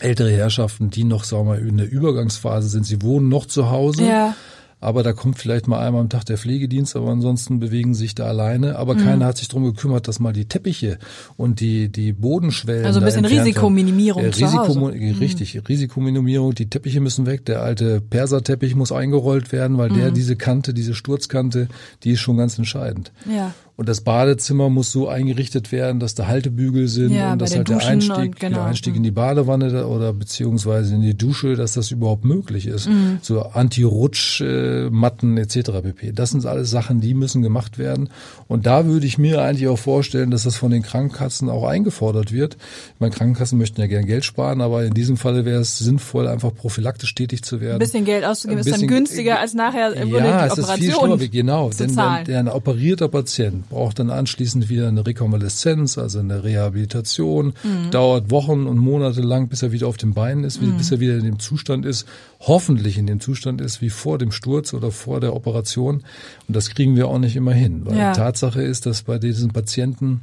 ältere 0.00 0.30
Herrschaften, 0.30 0.90
die 0.90 1.04
noch, 1.04 1.24
sagen 1.24 1.46
wir 1.46 1.56
mal, 1.56 1.66
in 1.66 1.76
der 1.76 1.90
Übergangsphase 1.90 2.68
sind. 2.68 2.84
Sie 2.84 3.02
wohnen 3.02 3.28
noch 3.28 3.46
zu 3.46 3.70
Hause. 3.70 4.04
Ja 4.04 4.34
aber 4.80 5.02
da 5.02 5.12
kommt 5.12 5.38
vielleicht 5.38 5.68
mal 5.68 5.78
einmal 5.78 6.00
am 6.00 6.08
Tag 6.08 6.24
der 6.24 6.38
Pflegedienst, 6.38 6.96
aber 6.96 7.10
ansonsten 7.10 7.60
bewegen 7.60 7.94
sich 7.94 8.14
da 8.14 8.24
alleine. 8.24 8.76
Aber 8.76 8.94
mhm. 8.94 9.00
keiner 9.00 9.26
hat 9.26 9.36
sich 9.36 9.48
darum 9.48 9.64
gekümmert, 9.64 10.08
dass 10.08 10.20
mal 10.20 10.32
die 10.32 10.46
Teppiche 10.46 10.98
und 11.36 11.60
die, 11.60 11.90
die 11.90 12.12
Bodenschwellen. 12.12 12.86
Also 12.86 13.00
ein 13.00 13.04
bisschen 13.04 13.26
Risikominimierung. 13.26 14.24
Äh, 14.24 14.28
Risiko, 14.28 14.74
mhm. 14.74 15.18
Richtig, 15.18 15.54
mhm. 15.54 15.60
Risikominimierung. 15.68 16.54
Die 16.54 16.70
Teppiche 16.70 17.00
müssen 17.00 17.26
weg. 17.26 17.44
Der 17.44 17.62
alte 17.62 18.00
Perserteppich 18.00 18.74
muss 18.74 18.90
eingerollt 18.90 19.52
werden, 19.52 19.76
weil 19.76 19.90
mhm. 19.90 19.96
der 19.96 20.10
diese 20.12 20.36
Kante, 20.36 20.72
diese 20.72 20.94
Sturzkante, 20.94 21.68
die 22.02 22.12
ist 22.12 22.20
schon 22.20 22.38
ganz 22.38 22.56
entscheidend. 22.56 23.12
Ja. 23.30 23.52
Und 23.80 23.88
das 23.88 24.02
Badezimmer 24.02 24.68
muss 24.68 24.92
so 24.92 25.08
eingerichtet 25.08 25.72
werden, 25.72 26.00
dass 26.00 26.14
da 26.14 26.26
Haltebügel 26.26 26.86
sind 26.86 27.14
ja, 27.14 27.32
und 27.32 27.40
dass 27.40 27.56
halt 27.56 27.70
der 27.70 27.78
Einstieg, 27.78 28.38
genau. 28.38 28.58
der 28.58 28.66
Einstieg 28.66 28.94
in 28.94 29.02
die 29.02 29.10
Badewanne 29.10 29.86
oder 29.86 30.12
beziehungsweise 30.12 30.96
in 30.96 31.00
die 31.00 31.16
Dusche, 31.16 31.56
dass 31.56 31.72
das 31.72 31.90
überhaupt 31.90 32.26
möglich 32.26 32.66
ist. 32.66 32.90
Mhm. 32.90 33.20
So 33.22 33.40
Anti-Rutsch-Matten 33.40 35.38
etc. 35.38 35.70
pp. 35.82 36.12
Das 36.12 36.28
sind 36.28 36.44
alles 36.44 36.70
Sachen, 36.70 37.00
die 37.00 37.14
müssen 37.14 37.40
gemacht 37.40 37.78
werden. 37.78 38.10
Und 38.48 38.66
da 38.66 38.84
würde 38.84 39.06
ich 39.06 39.16
mir 39.16 39.40
eigentlich 39.40 39.66
auch 39.68 39.78
vorstellen, 39.78 40.30
dass 40.30 40.42
das 40.42 40.56
von 40.56 40.70
den 40.70 40.82
Krankenkassen 40.82 41.48
auch 41.48 41.66
eingefordert 41.66 42.32
wird. 42.32 42.58
Ich 42.96 43.00
meine, 43.00 43.14
Krankenkassen 43.14 43.56
möchten 43.56 43.80
ja 43.80 43.86
gern 43.86 44.04
Geld 44.04 44.26
sparen, 44.26 44.60
aber 44.60 44.84
in 44.84 44.92
diesem 44.92 45.16
Falle 45.16 45.46
wäre 45.46 45.62
es 45.62 45.78
sinnvoll, 45.78 46.28
einfach 46.28 46.54
prophylaktisch 46.54 47.14
tätig 47.14 47.44
zu 47.44 47.62
werden. 47.62 47.76
Ein 47.76 47.78
bisschen 47.78 48.04
Geld 48.04 48.26
auszugeben 48.26 48.60
ist 48.60 48.70
dann 48.70 48.86
günstiger 48.86 49.38
als 49.38 49.54
nachher 49.54 49.96
ja, 49.96 50.04
die 50.04 50.12
Operation 50.12 50.50
es 50.50 50.58
ist 50.58 50.72
viel 50.72 50.92
schlimmer, 50.92 51.16
genau. 51.16 51.70
Denn, 51.70 51.96
denn 51.96 52.24
der 52.26 52.38
ein 52.40 52.48
operierter 52.48 53.08
Patient 53.08 53.69
braucht 53.70 53.98
dann 53.98 54.10
anschließend 54.10 54.68
wieder 54.68 54.88
eine 54.88 55.06
Rekonvaleszenz, 55.06 55.96
also 55.96 56.18
eine 56.18 56.44
Rehabilitation, 56.44 57.54
mhm. 57.62 57.90
dauert 57.90 58.30
Wochen 58.30 58.66
und 58.66 58.76
Monate 58.76 59.22
lang, 59.22 59.48
bis 59.48 59.62
er 59.62 59.72
wieder 59.72 59.86
auf 59.86 59.96
den 59.96 60.12
Beinen 60.12 60.44
ist, 60.44 60.60
mhm. 60.60 60.76
bis 60.76 60.92
er 60.92 61.00
wieder 61.00 61.16
in 61.16 61.24
dem 61.24 61.38
Zustand 61.38 61.86
ist, 61.86 62.06
hoffentlich 62.40 62.98
in 62.98 63.06
dem 63.06 63.20
Zustand 63.20 63.62
ist 63.62 63.80
wie 63.80 63.88
vor 63.88 64.18
dem 64.18 64.32
Sturz 64.32 64.74
oder 64.74 64.90
vor 64.90 65.20
der 65.20 65.34
Operation. 65.34 66.02
Und 66.46 66.56
das 66.56 66.68
kriegen 66.68 66.96
wir 66.96 67.08
auch 67.08 67.18
nicht 67.18 67.36
immer 67.36 67.54
hin, 67.54 67.86
weil 67.86 67.96
ja. 67.96 68.12
Tatsache 68.12 68.60
ist, 68.60 68.84
dass 68.84 69.02
bei 69.02 69.18
diesen 69.18 69.52
Patienten 69.52 70.20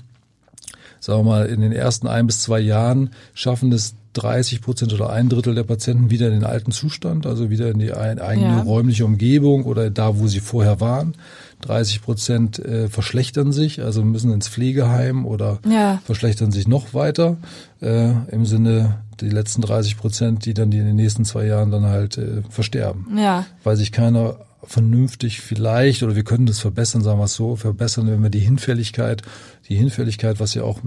sagen 1.00 1.20
wir 1.20 1.32
mal, 1.32 1.46
in 1.46 1.62
den 1.62 1.72
ersten 1.72 2.08
ein 2.08 2.28
bis 2.28 2.42
zwei 2.42 2.60
Jahren 2.60 3.12
schaffen 3.34 3.72
es 3.72 3.96
30 4.18 4.62
Prozent 4.62 4.94
oder 4.94 5.12
ein 5.12 5.30
Drittel 5.30 5.54
der 5.56 5.64
Patienten 5.64 6.10
wieder 6.10 6.28
in 6.28 6.34
den 6.34 6.44
alten 6.44 6.72
Zustand, 6.72 7.26
also 7.26 7.50
wieder 7.50 7.70
in 7.70 7.80
die 7.80 7.94
eigene 7.94 8.48
ja. 8.48 8.62
räumliche 8.62 9.06
Umgebung 9.06 9.66
oder 9.66 9.90
da, 9.90 10.18
wo 10.20 10.28
sie 10.28 10.40
vorher 10.40 10.82
waren. 10.82 11.14
30 11.62 12.02
Prozent 12.02 12.60
äh, 12.60 12.88
verschlechtern 12.88 13.52
sich, 13.52 13.82
also 13.82 14.04
müssen 14.04 14.32
ins 14.32 14.48
Pflegeheim 14.48 15.26
oder 15.26 15.60
ja. 15.68 16.02
verschlechtern 16.06 16.52
sich 16.52 16.68
noch 16.68 16.94
weiter. 16.94 17.38
Äh, 17.82 18.12
Im 18.32 18.46
Sinne 18.46 19.02
die 19.22 19.30
letzten 19.30 19.62
30 19.62 19.98
Prozent, 19.98 20.46
die 20.46 20.54
dann 20.54 20.70
die 20.72 20.78
in 20.78 20.86
den 20.86 20.96
nächsten 20.96 21.26
zwei 21.26 21.46
Jahren 21.46 21.72
dann 21.72 21.86
halt 21.86 22.18
äh, 22.18 22.42
versterben. 22.50 23.18
Ja. 23.18 23.46
Weil 23.64 23.76
sich 23.76 23.92
keiner 23.92 24.38
vernünftig 24.64 25.42
vielleicht, 25.42 26.04
oder 26.04 26.16
wir 26.16 26.24
können 26.24 26.46
das 26.46 26.60
verbessern, 26.60 27.02
sagen 27.02 27.20
wir 27.20 27.26
es 27.26 27.36
so, 27.36 27.56
verbessern, 27.56 28.08
wenn 28.08 28.22
wir 28.22 28.30
die 28.30 28.40
Hinfälligkeit, 28.40 29.22
die 29.70 29.76
Hinfälligkeit, 29.76 30.40
was 30.40 30.54
ja 30.54 30.64
auch 30.64 30.80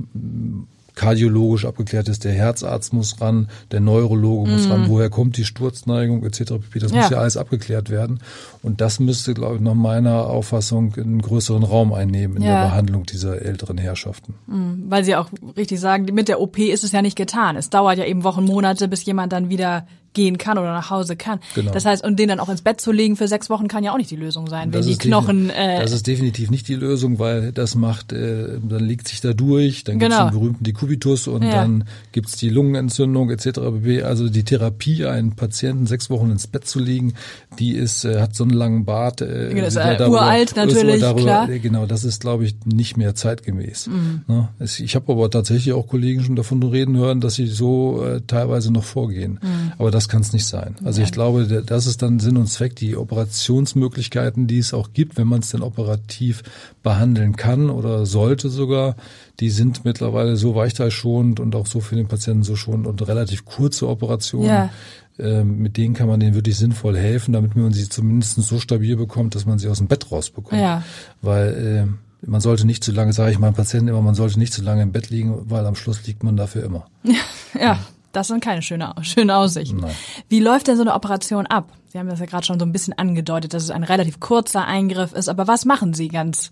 kardiologisch 0.94 1.64
abgeklärt 1.64 2.08
ist, 2.08 2.24
der 2.24 2.32
Herzarzt 2.32 2.92
muss 2.92 3.20
ran, 3.20 3.48
der 3.70 3.80
Neurologe 3.80 4.50
muss 4.50 4.66
mm. 4.66 4.70
ran, 4.70 4.88
woher 4.88 5.10
kommt 5.10 5.36
die 5.36 5.44
Sturzneigung 5.44 6.24
etc. 6.24 6.54
Das 6.74 6.92
ja. 6.92 7.00
muss 7.00 7.10
ja 7.10 7.18
alles 7.18 7.36
abgeklärt 7.36 7.90
werden. 7.90 8.20
Und 8.62 8.80
das 8.80 9.00
müsste, 9.00 9.34
glaube 9.34 9.56
ich, 9.56 9.60
nach 9.60 9.74
meiner 9.74 10.26
Auffassung 10.26 10.94
einen 10.96 11.22
größeren 11.22 11.62
Raum 11.62 11.92
einnehmen 11.92 12.36
in 12.36 12.42
ja. 12.42 12.60
der 12.60 12.68
Behandlung 12.68 13.04
dieser 13.04 13.42
älteren 13.42 13.78
Herrschaften. 13.78 14.34
Mhm. 14.46 14.84
Weil 14.88 15.04
Sie 15.04 15.16
auch 15.16 15.28
richtig 15.56 15.80
sagen, 15.80 16.06
mit 16.12 16.28
der 16.28 16.40
OP 16.40 16.58
ist 16.58 16.84
es 16.84 16.92
ja 16.92 17.02
nicht 17.02 17.16
getan. 17.16 17.56
Es 17.56 17.70
dauert 17.70 17.98
ja 17.98 18.04
eben 18.04 18.24
Wochen, 18.24 18.44
Monate, 18.44 18.88
bis 18.88 19.04
jemand 19.04 19.32
dann 19.32 19.48
wieder 19.48 19.86
gehen 20.12 20.38
kann 20.38 20.58
oder 20.58 20.72
nach 20.72 20.90
Hause 20.90 21.16
kann. 21.16 21.40
Genau. 21.54 21.70
Das 21.70 21.84
heißt, 21.84 22.04
und 22.04 22.18
den 22.18 22.28
dann 22.28 22.40
auch 22.40 22.48
ins 22.48 22.62
Bett 22.62 22.80
zu 22.80 22.92
legen 22.92 23.16
für 23.16 23.28
sechs 23.28 23.50
Wochen 23.50 23.68
kann 23.68 23.84
ja 23.84 23.92
auch 23.92 23.96
nicht 23.96 24.10
die 24.10 24.16
Lösung 24.16 24.48
sein, 24.48 24.72
wenn 24.72 24.82
die 24.82 24.96
Knochen. 24.96 25.50
Äh, 25.50 25.80
das 25.80 25.92
ist 25.92 26.06
definitiv 26.06 26.50
nicht 26.50 26.68
die 26.68 26.74
Lösung, 26.74 27.18
weil 27.18 27.52
das 27.52 27.74
macht, 27.74 28.12
äh, 28.12 28.58
dann 28.62 28.84
liegt 28.84 29.08
sich 29.08 29.20
da 29.20 29.32
durch, 29.32 29.84
dann 29.84 29.98
genau. 29.98 30.16
gibt's 30.16 30.30
den 30.30 30.40
berühmten 30.40 30.64
Dekubitus 30.64 31.28
und 31.28 31.42
ja. 31.42 31.50
dann 31.50 31.84
gibt's 32.12 32.36
die 32.36 32.48
Lungenentzündung 32.48 33.30
etc. 33.30 33.60
Also 34.04 34.28
die 34.28 34.44
Therapie, 34.44 35.06
einen 35.06 35.36
Patienten 35.36 35.86
sechs 35.86 36.10
Wochen 36.10 36.30
ins 36.30 36.46
Bett 36.46 36.66
zu 36.66 36.80
legen, 36.80 37.14
die 37.58 37.72
ist, 37.72 38.04
äh, 38.04 38.20
hat 38.20 38.34
so 38.34 38.44
einen 38.44 38.52
langen 38.52 38.84
Bart. 38.84 39.20
Äh, 39.20 39.50
genau, 39.50 39.64
das 39.64 39.76
ist 39.76 39.82
darüber, 39.82 40.10
uralt 40.10 40.56
natürlich, 40.56 41.00
darüber, 41.00 41.22
klar. 41.22 41.48
Äh, 41.48 41.58
genau, 41.58 41.86
das 41.86 42.04
ist, 42.04 42.20
glaube 42.20 42.44
ich, 42.44 42.56
nicht 42.64 42.96
mehr 42.96 43.14
zeitgemäß. 43.14 43.88
Mhm. 43.88 44.22
Ne? 44.26 44.48
Ich 44.58 44.94
habe 44.94 45.12
aber 45.12 45.30
tatsächlich 45.30 45.72
auch 45.74 45.86
Kollegen 45.86 46.22
schon 46.22 46.36
davon 46.36 46.62
reden 46.62 46.96
hören, 46.96 47.20
dass 47.20 47.34
sie 47.34 47.46
so 47.46 48.04
äh, 48.04 48.20
teilweise 48.26 48.72
noch 48.72 48.84
vorgehen. 48.84 49.38
Mhm. 49.42 49.72
Aber 49.78 49.90
das 49.90 49.99
kann 50.08 50.22
es 50.22 50.32
nicht 50.32 50.46
sein. 50.46 50.76
Also 50.84 51.02
ich 51.02 51.12
glaube, 51.12 51.46
das 51.46 51.86
ist 51.86 52.02
dann 52.02 52.18
Sinn 52.18 52.36
und 52.36 52.46
Zweck, 52.46 52.76
die 52.76 52.96
Operationsmöglichkeiten, 52.96 54.46
die 54.46 54.58
es 54.58 54.74
auch 54.74 54.92
gibt, 54.92 55.16
wenn 55.16 55.26
man 55.26 55.40
es 55.40 55.50
denn 55.50 55.62
operativ 55.62 56.42
behandeln 56.82 57.36
kann 57.36 57.70
oder 57.70 58.06
sollte 58.06 58.48
sogar, 58.48 58.96
die 59.40 59.50
sind 59.50 59.84
mittlerweile 59.84 60.36
so 60.36 60.54
weichteilschonend 60.54 61.40
und 61.40 61.54
auch 61.54 61.66
so 61.66 61.80
für 61.80 61.96
den 61.96 62.08
Patienten 62.08 62.42
so 62.42 62.56
schonend 62.56 62.86
und 62.86 63.06
relativ 63.06 63.44
kurze 63.44 63.88
Operationen. 63.88 64.48
Ja. 64.48 64.70
Ähm, 65.18 65.58
mit 65.58 65.76
denen 65.76 65.94
kann 65.94 66.08
man 66.08 66.20
denen 66.20 66.34
wirklich 66.34 66.56
sinnvoll 66.56 66.96
helfen, 66.96 67.32
damit 67.32 67.54
man 67.54 67.72
sie 67.72 67.88
zumindest 67.88 68.36
so 68.36 68.58
stabil 68.58 68.96
bekommt, 68.96 69.34
dass 69.34 69.44
man 69.44 69.58
sie 69.58 69.68
aus 69.68 69.78
dem 69.78 69.88
Bett 69.88 70.10
rausbekommt. 70.10 70.60
Ja. 70.60 70.82
Weil 71.20 71.88
äh, 72.22 72.26
man 72.26 72.40
sollte 72.40 72.66
nicht 72.66 72.84
zu 72.84 72.92
lange, 72.92 73.12
sage 73.12 73.32
ich 73.32 73.38
meinen 73.38 73.54
Patienten 73.54 73.88
immer, 73.88 74.02
man 74.02 74.14
sollte 74.14 74.38
nicht 74.38 74.52
zu 74.52 74.62
lange 74.62 74.82
im 74.82 74.92
Bett 74.92 75.10
liegen, 75.10 75.50
weil 75.50 75.66
am 75.66 75.74
Schluss 75.74 76.06
liegt 76.06 76.22
man 76.22 76.36
dafür 76.36 76.64
immer. 76.64 76.86
ja. 77.58 77.78
Das 78.12 78.28
sind 78.28 78.42
keine 78.42 78.62
schöne, 78.62 78.92
schöne 79.02 79.36
Aussichten. 79.36 79.78
Nein. 79.78 79.94
Wie 80.28 80.40
läuft 80.40 80.66
denn 80.66 80.76
so 80.76 80.82
eine 80.82 80.94
Operation 80.94 81.46
ab? 81.46 81.72
Sie 81.88 81.98
haben 81.98 82.08
das 82.08 82.20
ja 82.20 82.26
gerade 82.26 82.46
schon 82.46 82.58
so 82.58 82.66
ein 82.66 82.72
bisschen 82.72 82.96
angedeutet, 82.96 83.54
dass 83.54 83.62
es 83.64 83.70
ein 83.70 83.84
relativ 83.84 84.20
kurzer 84.20 84.66
Eingriff 84.66 85.12
ist, 85.12 85.28
aber 85.28 85.46
was 85.46 85.64
machen 85.64 85.94
Sie 85.94 86.08
ganz 86.08 86.50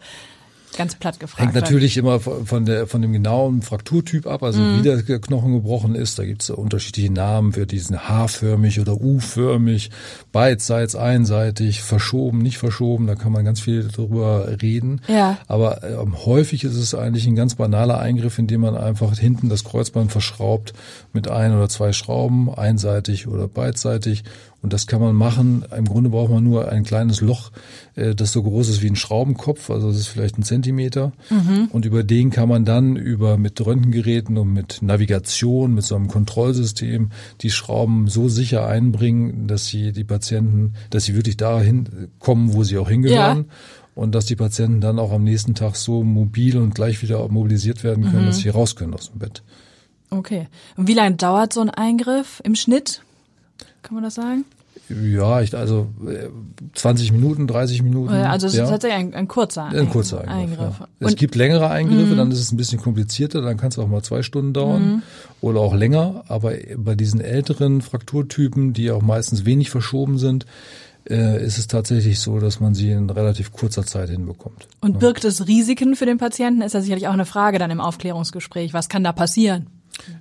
Ganz 0.76 0.94
platt 0.94 1.18
gefragt. 1.18 1.42
Hängt 1.42 1.54
natürlich 1.54 1.96
immer 1.96 2.20
von 2.20 2.64
der 2.64 2.87
von 2.87 3.02
dem 3.02 3.12
genauen 3.12 3.62
Frakturtyp 3.62 4.26
ab, 4.26 4.42
also 4.42 4.61
mhm. 4.61 4.78
wie 4.78 4.83
der 4.83 5.18
Knochen 5.20 5.54
gebrochen 5.54 5.94
ist. 5.94 6.18
Da 6.18 6.24
gibt 6.24 6.42
es 6.42 6.50
unterschiedliche 6.50 7.12
Namen 7.12 7.52
für 7.52 7.66
diesen 7.66 8.09
H-förmig 8.09 8.81
oder 8.81 9.00
U-förmig, 9.00 9.90
beidseits, 10.33 10.94
einseitig, 10.94 11.83
verschoben, 11.83 12.38
nicht 12.38 12.59
verschoben. 12.59 13.07
Da 13.07 13.14
kann 13.14 13.33
man 13.33 13.44
ganz 13.44 13.61
viel 13.61 13.88
drüber 13.88 14.48
reden. 14.62 15.00
Ja. 15.09 15.38
Aber 15.46 15.83
ähm, 15.83 16.24
häufig 16.24 16.64
ist 16.64 16.76
es 16.76 16.94
eigentlich 16.94 17.26
ein 17.26 17.37
ganz 17.37 17.54
banaler 17.54 17.98
Eingriff, 17.98 18.38
indem 18.38 18.61
man 18.61 18.76
einfach 18.76 19.16
hinten 19.18 19.48
das 19.48 19.64
Kreuzband 19.64 20.12
verschraubt 20.12 20.74
mit 21.12 21.28
ein 21.28 21.54
oder 21.57 21.68
zwei 21.68 21.92
Schrauben, 21.92 22.52
einseitig 22.52 23.26
oder 23.26 23.48
beidseitig 23.48 24.24
und 24.61 24.73
das 24.73 24.87
kann 24.87 25.01
man 25.01 25.14
machen. 25.14 25.64
Im 25.77 25.85
Grunde 25.85 26.11
braucht 26.11 26.31
man 26.31 26.42
nur 26.42 26.71
ein 26.71 26.83
kleines 26.83 27.21
Loch, 27.21 27.53
äh, 27.94 28.14
das 28.14 28.33
so 28.33 28.42
groß 28.42 28.68
ist 28.68 28.83
wie 28.83 28.88
ein 28.88 28.97
Schraubenkopf, 28.97 29.71
also 29.71 29.88
das 29.88 29.99
ist 29.99 30.09
vielleicht 30.09 30.38
ein 30.38 30.42
Zentimeter. 30.42 31.12
Mhm. 31.31 31.68
Und 31.73 31.85
über 31.85 32.03
den 32.03 32.31
kann 32.31 32.49
man 32.49 32.64
dann 32.64 32.97
über 32.97 33.37
mit 33.37 33.64
Röntgengeräten 33.64 34.37
und 34.37 34.53
mit 34.53 34.83
Navigation, 34.83 35.75
mit 35.75 35.85
so 35.85 35.94
einem 35.94 36.09
Kontrollsystem 36.09 37.11
die 37.40 37.51
Schrauben 37.51 38.09
so 38.09 38.29
sicher 38.29 38.66
einbringen, 38.66 39.47
dass 39.47 39.66
sie 39.66 39.92
die 39.92 40.05
Patienten, 40.05 40.75
dass 40.90 41.05
sie 41.05 41.14
wirklich 41.14 41.37
dahin 41.37 42.09
kommen, 42.18 42.53
wo 42.53 42.64
sie 42.64 42.79
auch 42.79 42.88
hingehören. 42.88 43.38
Ja 43.38 43.44
und 43.99 44.14
dass 44.14 44.27
die 44.27 44.37
Patienten 44.37 44.81
dann 44.81 45.01
auch 45.01 45.11
am 45.11 45.25
nächsten 45.25 45.57
Tag 45.57 45.75
so 45.75 46.05
mobil 46.05 46.57
und 46.57 46.73
gleich 46.73 47.03
wieder 47.03 47.27
mobilisiert 47.29 47.83
werden 47.83 48.05
können, 48.05 48.23
mhm. 48.23 48.27
dass 48.27 48.38
sie 48.38 48.49
raus 48.49 48.77
können 48.77 48.94
aus 48.94 49.11
dem 49.11 49.18
Bett. 49.18 49.42
Okay. 50.11 50.47
Und 50.77 50.87
wie 50.87 50.94
lange 50.94 51.16
dauert 51.16 51.53
so 51.53 51.61
ein 51.61 51.71
Eingriff 51.71 52.40
im 52.44 52.55
Schnitt? 52.55 53.03
Kann 53.83 53.95
man 53.95 54.05
das 54.05 54.14
sagen? 54.14 54.45
Ja, 54.88 55.41
ich, 55.43 55.55
also 55.57 55.88
20 56.75 57.12
Minuten, 57.12 57.47
30 57.47 57.83
Minuten. 57.83 58.12
Also 58.12 58.47
es 58.47 58.55
ja. 58.55 58.64
ist 58.64 58.71
tatsächlich 58.71 58.99
ein, 58.99 59.14
ein 59.14 59.29
kurzer 59.29 59.64
Eingriff. 59.64 59.81
Ein 59.81 59.91
kurzer 59.91 60.21
Eingriff. 60.21 60.59
Eingriff. 60.59 60.81
Ja. 60.81 61.07
Es 61.09 61.17
gibt 61.17 61.35
längere 61.35 61.69
Eingriffe, 61.69 62.12
mhm. 62.12 62.17
dann 62.17 62.31
ist 62.31 62.41
es 62.41 62.53
ein 62.53 62.57
bisschen 62.57 62.81
komplizierter, 62.81 63.43
dann 63.43 63.57
kann 63.57 63.69
es 63.69 63.79
auch 63.79 63.88
mal 63.88 64.03
zwei 64.03 64.23
Stunden 64.23 64.53
dauern 64.53 64.83
mhm. 64.83 65.03
oder 65.41 65.61
auch 65.61 65.75
länger. 65.75 66.25
Aber 66.29 66.53
bei 66.77 66.95
diesen 66.95 67.21
älteren 67.21 67.83
Frakturtypen, 67.83 68.73
die 68.73 68.91
auch 68.91 69.03
meistens 69.03 69.45
wenig 69.45 69.71
verschoben 69.71 70.19
sind, 70.19 70.47
äh, 71.09 71.45
ist 71.45 71.59
es 71.59 71.67
tatsächlich 71.67 72.21
so, 72.21 72.38
dass 72.38 72.61
man 72.61 72.75
sie 72.75 72.91
in 72.91 73.11
relativ 73.11 73.53
kurzer 73.53 73.85
Zeit 73.85 74.11
hinbekommt. 74.11 74.69
Und 74.81 74.99
birgt 74.99 75.25
es 75.25 75.47
Risiken 75.47 75.97
für 75.97 76.07
den 76.07 76.19
Patienten? 76.19 76.62
Ist 76.62 76.75
ja 76.75 76.81
sicherlich 76.81 77.09
auch 77.09 77.12
eine 77.12 77.27
Frage 77.27 77.59
dann 77.59 77.71
im 77.71 77.81
Aufklärungsgespräch. 77.81 78.73
Was 78.75 78.88
kann 78.88 79.05
da 79.05 79.12
passieren? 79.12 79.67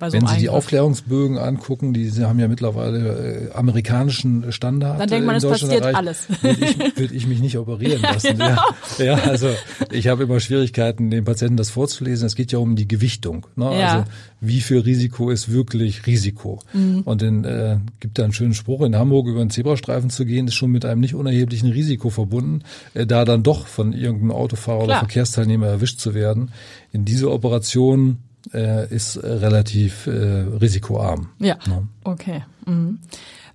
Wenn 0.00 0.10
Sie 0.10 0.16
Eingriff. 0.18 0.38
die 0.38 0.48
Aufklärungsbögen 0.48 1.38
angucken, 1.38 1.92
die 1.92 2.10
haben 2.24 2.38
ja 2.38 2.48
mittlerweile 2.48 3.48
äh, 3.48 3.52
amerikanischen 3.52 4.52
Standard. 4.52 5.00
Dann 5.00 5.08
denkt 5.08 5.26
man, 5.26 5.36
es 5.36 5.46
passiert 5.46 5.80
erreicht, 5.80 5.96
alles. 5.96 6.26
Würde 6.42 6.64
ich, 7.04 7.12
ich 7.12 7.26
mich 7.26 7.40
nicht 7.40 7.58
operieren 7.58 8.02
lassen. 8.02 8.38
ja. 8.38 8.64
ja, 8.98 9.14
also 9.14 9.48
ich 9.90 10.08
habe 10.08 10.24
immer 10.24 10.40
Schwierigkeiten, 10.40 11.10
den 11.10 11.24
Patienten 11.24 11.56
das 11.56 11.70
vorzulesen. 11.70 12.26
Es 12.26 12.34
geht 12.34 12.52
ja 12.52 12.58
um 12.58 12.76
die 12.76 12.88
Gewichtung. 12.88 13.46
Ne? 13.56 13.78
Ja. 13.78 13.92
Also 13.92 14.04
wie 14.40 14.60
viel 14.60 14.78
Risiko 14.78 15.30
ist 15.30 15.50
wirklich 15.50 16.06
Risiko? 16.06 16.60
Mhm. 16.72 17.02
Und 17.02 17.22
dann 17.22 17.44
äh, 17.44 17.78
gibt 18.00 18.18
da 18.18 18.24
einen 18.24 18.32
schönen 18.32 18.54
Spruch, 18.54 18.82
in 18.82 18.96
Hamburg 18.96 19.26
über 19.26 19.40
einen 19.40 19.50
Zebrastreifen 19.50 20.10
zu 20.10 20.24
gehen, 20.24 20.46
ist 20.46 20.54
schon 20.54 20.70
mit 20.70 20.84
einem 20.84 21.00
nicht 21.00 21.14
unerheblichen 21.14 21.70
Risiko 21.70 22.10
verbunden, 22.10 22.62
äh, 22.94 23.06
da 23.06 23.24
dann 23.24 23.42
doch 23.42 23.66
von 23.66 23.92
irgendeinem 23.92 24.32
Autofahrer 24.32 24.84
Klar. 24.84 24.88
oder 24.88 24.98
Verkehrsteilnehmer 24.98 25.66
erwischt 25.66 25.98
zu 25.98 26.14
werden. 26.14 26.52
In 26.92 27.04
diese 27.04 27.30
Operation 27.30 28.18
äh, 28.52 28.92
ist 28.94 29.22
relativ 29.22 30.06
äh, 30.06 30.10
risikoarm. 30.10 31.30
Ja, 31.38 31.56
ja. 31.66 31.82
okay. 32.04 32.44
Mhm. 32.66 32.98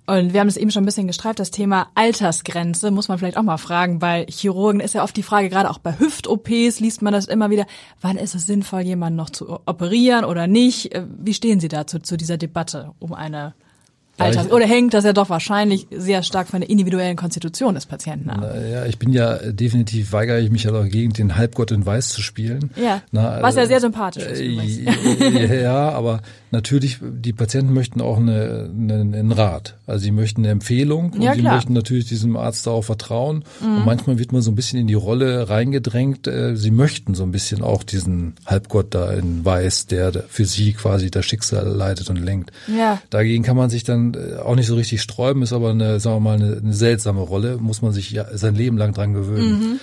Und 0.06 0.34
wir 0.34 0.40
haben 0.40 0.48
es 0.48 0.58
eben 0.58 0.70
schon 0.70 0.82
ein 0.82 0.86
bisschen 0.86 1.06
gestreift, 1.06 1.38
das 1.38 1.50
Thema 1.50 1.88
Altersgrenze 1.94 2.90
muss 2.90 3.08
man 3.08 3.18
vielleicht 3.18 3.38
auch 3.38 3.42
mal 3.42 3.56
fragen. 3.56 3.98
Bei 3.98 4.26
Chirurgen 4.28 4.80
ist 4.80 4.94
ja 4.94 5.02
oft 5.02 5.16
die 5.16 5.22
Frage, 5.22 5.48
gerade 5.48 5.70
auch 5.70 5.78
bei 5.78 5.98
Hüft-OPs 5.98 6.80
liest 6.80 7.00
man 7.00 7.14
das 7.14 7.26
immer 7.26 7.48
wieder, 7.48 7.64
wann 8.02 8.18
ist 8.18 8.34
es 8.34 8.46
sinnvoll, 8.46 8.82
jemanden 8.82 9.16
noch 9.16 9.30
zu 9.30 9.60
operieren 9.64 10.26
oder 10.26 10.46
nicht? 10.46 10.94
Äh, 10.94 11.06
wie 11.18 11.32
stehen 11.32 11.58
Sie 11.58 11.68
dazu, 11.68 11.98
zu 11.98 12.18
dieser 12.18 12.36
Debatte 12.36 12.92
um 12.98 13.14
eine 13.14 13.54
Alters 14.18 14.50
oder 14.50 14.66
hängt 14.66 14.94
das 14.94 15.04
ja 15.04 15.12
doch 15.12 15.28
wahrscheinlich 15.28 15.88
sehr 15.90 16.22
stark 16.22 16.48
von 16.48 16.60
der 16.60 16.70
individuellen 16.70 17.16
Konstitution 17.16 17.74
des 17.74 17.86
Patienten 17.86 18.30
ab. 18.30 18.54
Ja, 18.70 18.86
ich 18.86 18.98
bin 18.98 19.12
ja 19.12 19.34
äh, 19.34 19.52
definitiv 19.52 20.12
weigere 20.12 20.40
ich 20.40 20.50
mich 20.50 20.64
ja 20.64 20.70
dagegen, 20.70 21.12
den 21.12 21.36
Halbgott 21.36 21.72
in 21.72 21.84
Weiß 21.84 22.10
zu 22.10 22.22
spielen. 22.22 22.70
Ja. 22.76 23.02
Na, 23.10 23.42
was 23.42 23.56
ja 23.56 23.66
sehr 23.66 23.80
sympathisch 23.80 24.24
ist. 24.24 24.40
Äh, 24.40 25.62
ja, 25.62 25.90
aber 25.90 26.20
natürlich, 26.54 26.98
die 27.02 27.32
Patienten 27.32 27.74
möchten 27.74 28.00
auch 28.00 28.16
eine, 28.16 28.70
eine, 28.72 28.94
einen 28.94 29.32
Rat. 29.32 29.76
Also 29.86 30.04
sie 30.04 30.10
möchten 30.10 30.40
eine 30.40 30.50
Empfehlung 30.50 31.12
und 31.12 31.34
sie 31.34 31.42
möchten 31.42 31.72
natürlich 31.74 32.06
diesem 32.06 32.36
Arzt 32.36 32.66
auch 32.68 32.82
vertrauen. 32.82 33.44
Mhm. 33.60 33.76
Und 33.76 33.84
manchmal 33.84 34.18
wird 34.18 34.32
man 34.32 34.40
so 34.40 34.50
ein 34.50 34.54
bisschen 34.54 34.78
in 34.78 34.86
die 34.86 34.94
Rolle 34.94 35.50
reingedrängt. 35.50 36.26
Äh, 36.26 36.56
sie 36.56 36.70
möchten 36.70 37.14
so 37.14 37.22
ein 37.24 37.32
bisschen 37.32 37.62
auch 37.62 37.82
diesen 37.82 38.34
Halbgott 38.46 38.94
da 38.94 39.12
in 39.12 39.44
Weiß, 39.44 39.86
der 39.86 40.12
für 40.28 40.46
sie 40.46 40.72
quasi 40.72 41.10
das 41.10 41.26
Schicksal 41.26 41.66
leitet 41.68 42.08
und 42.08 42.16
lenkt. 42.16 42.52
Ja. 42.74 43.02
Dagegen 43.10 43.42
kann 43.42 43.56
man 43.56 43.68
sich 43.68 43.84
dann 43.84 44.14
äh, 44.14 44.36
auch 44.36 44.54
nicht 44.54 44.66
so 44.66 44.76
richtig 44.76 45.02
sträuben, 45.02 45.42
ist 45.42 45.52
aber 45.52 45.70
eine, 45.70 46.00
sagen 46.00 46.16
wir 46.16 46.20
mal, 46.20 46.36
eine, 46.36 46.56
eine 46.56 46.72
seltsame 46.72 47.20
Rolle, 47.20 47.58
muss 47.58 47.82
man 47.82 47.92
sich 47.92 48.10
ja 48.10 48.26
sein 48.36 48.54
Leben 48.54 48.78
lang 48.78 48.94
dran 48.94 49.12
gewöhnen. 49.12 49.60
Mhm. 49.60 49.80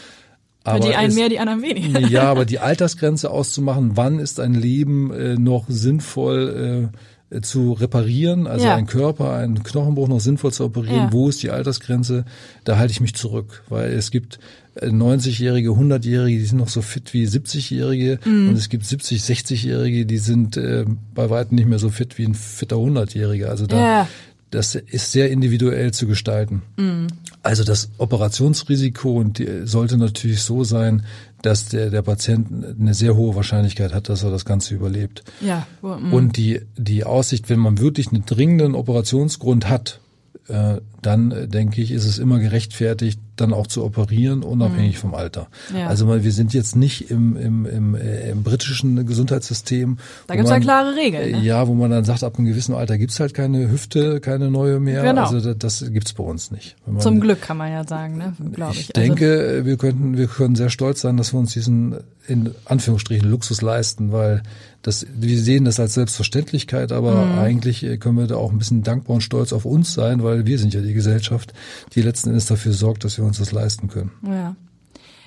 Aber 0.63 0.79
die 0.79 0.95
einen 0.95 1.09
ist, 1.09 1.15
mehr, 1.15 1.29
die 1.29 1.39
anderen 1.39 1.61
weniger. 1.61 1.99
Ja, 2.01 2.23
aber 2.31 2.45
die 2.45 2.59
Altersgrenze 2.59 3.31
auszumachen, 3.31 3.91
wann 3.95 4.19
ist 4.19 4.39
ein 4.39 4.53
Leben 4.53 5.11
äh, 5.11 5.35
noch 5.35 5.65
sinnvoll 5.67 6.91
äh, 7.31 7.41
zu 7.41 7.73
reparieren, 7.73 8.45
also 8.45 8.65
ja. 8.65 8.75
ein 8.75 8.87
Körper, 8.87 9.33
einen 9.33 9.63
Knochenbruch 9.63 10.09
noch 10.09 10.19
sinnvoll 10.19 10.51
zu 10.51 10.65
operieren, 10.65 10.95
ja. 10.95 11.13
wo 11.13 11.29
ist 11.29 11.41
die 11.41 11.49
Altersgrenze, 11.49 12.25
da 12.65 12.77
halte 12.77 12.91
ich 12.91 12.99
mich 12.99 13.15
zurück, 13.15 13.63
weil 13.69 13.93
es 13.93 14.11
gibt 14.11 14.39
90-Jährige, 14.79 15.69
äh, 15.69 15.73
100-Jährige, 15.73 16.39
die 16.39 16.45
sind 16.45 16.57
noch 16.57 16.69
so 16.69 16.81
fit 16.81 17.13
wie 17.13 17.25
70-Jährige 17.25 18.19
mhm. 18.25 18.49
und 18.49 18.57
es 18.57 18.69
gibt 18.69 18.85
70, 18.85 19.21
60-Jährige, 19.21 20.05
die 20.05 20.17
sind 20.17 20.57
äh, 20.57 20.85
bei 21.13 21.29
weitem 21.29 21.55
nicht 21.55 21.67
mehr 21.67 21.79
so 21.79 21.89
fit 21.89 22.17
wie 22.17 22.25
ein 22.25 22.35
fitter 22.35 22.77
100-Jähriger. 22.77 23.47
Also 23.47 23.65
da, 23.65 23.77
ja. 23.77 24.07
Das 24.51 24.75
ist 24.75 25.11
sehr 25.11 25.31
individuell 25.31 25.91
zu 25.91 26.07
gestalten. 26.07 26.61
Mhm. 26.77 27.07
Also 27.41 27.63
das 27.63 27.89
Operationsrisiko 27.97 29.17
und 29.17 29.39
die, 29.39 29.65
sollte 29.65 29.97
natürlich 29.97 30.43
so 30.43 30.63
sein, 30.63 31.03
dass 31.41 31.69
der, 31.69 31.89
der 31.89 32.03
Patient 32.03 32.47
eine 32.79 32.93
sehr 32.93 33.15
hohe 33.15 33.35
Wahrscheinlichkeit 33.35 33.93
hat, 33.93 34.09
dass 34.09 34.23
er 34.23 34.29
das 34.29 34.45
Ganze 34.45 34.75
überlebt. 34.75 35.23
Ja. 35.39 35.65
Mhm. 35.81 36.13
Und 36.13 36.37
die, 36.37 36.61
die 36.77 37.03
Aussicht, 37.03 37.49
wenn 37.49 37.59
man 37.59 37.79
wirklich 37.79 38.09
einen 38.09 38.25
dringenden 38.25 38.75
Operationsgrund 38.75 39.67
hat, 39.69 39.99
äh, 40.47 40.77
dann 41.01 41.31
äh, 41.31 41.47
denke 41.47 41.81
ich, 41.81 41.91
ist 41.91 42.05
es 42.05 42.19
immer 42.19 42.39
gerechtfertigt, 42.39 43.19
dann 43.35 43.53
auch 43.53 43.67
zu 43.67 43.83
operieren, 43.83 44.43
unabhängig 44.43 44.95
mhm. 44.95 44.99
vom 44.99 45.15
Alter. 45.15 45.47
Ja. 45.75 45.87
Also 45.87 46.05
mal, 46.05 46.23
wir 46.23 46.31
sind 46.31 46.53
jetzt 46.53 46.75
nicht 46.75 47.09
im, 47.09 47.35
im, 47.35 47.65
im, 47.65 47.95
äh, 47.95 48.29
im 48.29 48.43
britischen 48.43 49.05
Gesundheitssystem. 49.05 49.97
Da 50.27 50.35
gibt 50.35 50.45
es 50.45 50.51
ja 50.51 50.59
klare 50.59 50.95
Regeln. 50.95 51.31
Ne? 51.31 51.41
Ja, 51.41 51.67
wo 51.67 51.73
man 51.73 51.91
dann 51.91 52.05
sagt, 52.05 52.23
ab 52.23 52.37
einem 52.37 52.47
gewissen 52.47 52.75
Alter 52.75 52.97
gibt's 52.97 53.19
halt 53.19 53.33
keine 53.33 53.71
Hüfte, 53.71 54.19
keine 54.19 54.51
neue 54.51 54.79
mehr. 54.79 55.01
Genau. 55.01 55.23
Also 55.23 55.53
das, 55.53 55.79
das 55.79 55.91
gibt's 55.91 56.13
bei 56.13 56.23
uns 56.23 56.51
nicht. 56.51 56.75
Man, 56.85 56.99
Zum 56.99 57.19
Glück 57.19 57.41
kann 57.41 57.57
man 57.57 57.71
ja 57.71 57.85
sagen, 57.85 58.17
ne? 58.17 58.33
glaube 58.53 58.73
ich. 58.73 58.81
Ich 58.81 58.87
denke, 58.89 59.39
also, 59.39 59.65
wir 59.65 59.77
könnten, 59.77 60.17
wir 60.17 60.27
können 60.27 60.55
sehr 60.55 60.69
stolz 60.69 61.01
sein, 61.01 61.17
dass 61.17 61.33
wir 61.33 61.39
uns 61.39 61.53
diesen 61.53 61.97
in 62.27 62.51
Anführungsstrichen 62.65 63.29
Luxus 63.29 63.61
leisten, 63.61 64.11
weil 64.11 64.43
das, 64.83 65.05
wir 65.13 65.39
sehen 65.39 65.65
das 65.65 65.79
als 65.79 65.93
Selbstverständlichkeit, 65.93 66.91
aber 66.91 67.25
mhm. 67.25 67.39
eigentlich 67.39 67.83
äh, 67.83 67.97
können 67.97 68.17
wir 68.17 68.27
da 68.27 68.35
auch 68.35 68.51
ein 68.51 68.57
bisschen 68.57 68.83
dankbar 68.83 69.15
und 69.15 69.21
stolz 69.21 69.53
auf 69.53 69.65
uns 69.65 69.93
sein, 69.93 70.23
weil 70.23 70.45
wir 70.45 70.57
sind 70.57 70.73
ja 70.73 70.81
die 70.81 70.90
Gesellschaft, 70.93 71.53
die 71.95 72.01
letzten 72.01 72.29
Endes 72.29 72.45
dafür 72.45 72.73
sorgt, 72.73 73.03
dass 73.03 73.17
wir 73.17 73.25
uns 73.25 73.37
das 73.37 73.51
leisten 73.51 73.87
können. 73.87 74.11
Ja. 74.25 74.55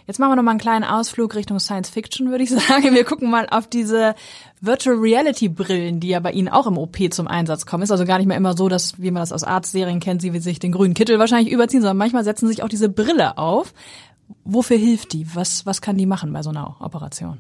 Jetzt 0.06 0.18
machen 0.18 0.32
wir 0.32 0.36
noch 0.36 0.42
mal 0.42 0.50
einen 0.50 0.60
kleinen 0.60 0.84
Ausflug 0.84 1.34
Richtung 1.34 1.58
Science 1.58 1.88
Fiction, 1.88 2.30
würde 2.30 2.44
ich 2.44 2.50
sagen. 2.68 2.94
Wir 2.94 3.04
gucken 3.04 3.30
mal 3.30 3.46
auf 3.50 3.66
diese 3.66 4.14
Virtual 4.60 4.96
Reality 4.96 5.48
Brillen, 5.48 6.00
die 6.00 6.08
ja 6.08 6.20
bei 6.20 6.32
Ihnen 6.32 6.48
auch 6.48 6.66
im 6.66 6.76
OP 6.76 6.98
zum 7.10 7.26
Einsatz 7.26 7.64
kommen. 7.64 7.82
Ist 7.82 7.90
also 7.90 8.04
gar 8.04 8.18
nicht 8.18 8.26
mehr 8.26 8.36
immer 8.36 8.56
so, 8.56 8.68
dass, 8.68 9.00
wie 9.00 9.10
man 9.10 9.22
das 9.22 9.32
aus 9.32 9.44
Arztserien 9.44 10.00
kennt, 10.00 10.20
Sie 10.20 10.38
sich 10.40 10.58
den 10.58 10.72
grünen 10.72 10.94
Kittel 10.94 11.18
wahrscheinlich 11.18 11.52
überziehen, 11.52 11.80
sondern 11.80 11.96
manchmal 11.96 12.24
setzen 12.24 12.48
sich 12.48 12.62
auch 12.62 12.68
diese 12.68 12.88
Brille 12.90 13.38
auf. 13.38 13.72
Wofür 14.44 14.76
hilft 14.76 15.12
die? 15.12 15.26
Was, 15.34 15.64
was 15.64 15.80
kann 15.80 15.96
die 15.96 16.06
machen 16.06 16.32
bei 16.32 16.42
so 16.42 16.50
einer 16.50 16.76
Operation? 16.80 17.38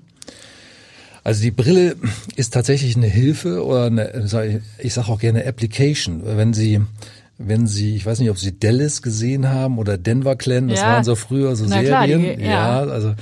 Also 1.22 1.42
die 1.42 1.50
Brille 1.50 1.96
ist 2.36 2.52
tatsächlich 2.52 2.96
eine 2.96 3.06
Hilfe 3.06 3.64
oder 3.64 3.86
eine, 3.86 4.62
ich 4.78 4.92
sage 4.92 5.08
auch 5.08 5.18
gerne 5.18 5.46
Application. 5.46 6.22
Wenn 6.24 6.52
Sie 6.52 6.82
wenn 7.38 7.66
Sie, 7.66 7.96
ich 7.96 8.06
weiß 8.06 8.20
nicht, 8.20 8.30
ob 8.30 8.38
Sie 8.38 8.58
Dallas 8.58 9.02
gesehen 9.02 9.48
haben 9.48 9.78
oder 9.78 9.98
Denver 9.98 10.36
Clan, 10.36 10.68
das 10.68 10.80
ja. 10.80 10.86
waren 10.86 11.04
so 11.04 11.14
früher 11.14 11.56
so 11.56 11.64
Na 11.64 11.82
Serien. 11.82 12.22
Klar, 12.22 12.36
die, 12.36 12.42
ja. 12.42 12.84
ja, 12.84 12.90
also 12.90 13.14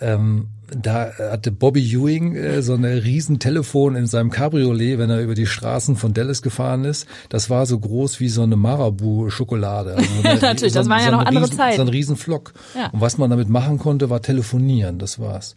ähm, 0.00 0.48
da 0.74 1.12
hatte 1.18 1.52
Bobby 1.52 1.82
Ewing 1.94 2.34
äh, 2.34 2.62
so 2.62 2.74
eine 2.74 3.04
riesen 3.04 3.38
Telefon 3.38 3.94
in 3.94 4.06
seinem 4.06 4.30
Cabriolet, 4.30 4.98
wenn 4.98 5.10
er 5.10 5.20
über 5.20 5.34
die 5.34 5.46
Straßen 5.46 5.96
von 5.96 6.14
Dallas 6.14 6.42
gefahren 6.42 6.84
ist. 6.84 7.06
Das 7.28 7.50
war 7.50 7.66
so 7.66 7.78
groß 7.78 8.20
wie 8.20 8.28
so 8.28 8.42
eine 8.42 8.56
Marabu-Schokolade. 8.56 9.94
Also 9.94 10.10
Natürlich, 10.22 10.72
so, 10.72 10.80
das 10.80 10.88
waren 10.88 11.00
ja 11.00 11.06
so 11.06 11.12
noch 11.12 11.26
andere 11.26 11.44
riesen, 11.44 11.56
Zeiten. 11.56 11.76
So 11.76 11.82
ein 11.82 11.88
Riesenflock. 11.88 12.54
Ja. 12.74 12.90
Und 12.90 13.00
was 13.00 13.18
man 13.18 13.30
damit 13.30 13.48
machen 13.48 13.78
konnte, 13.78 14.10
war 14.10 14.22
telefonieren, 14.22 14.98
das 14.98 15.18
war's. 15.18 15.56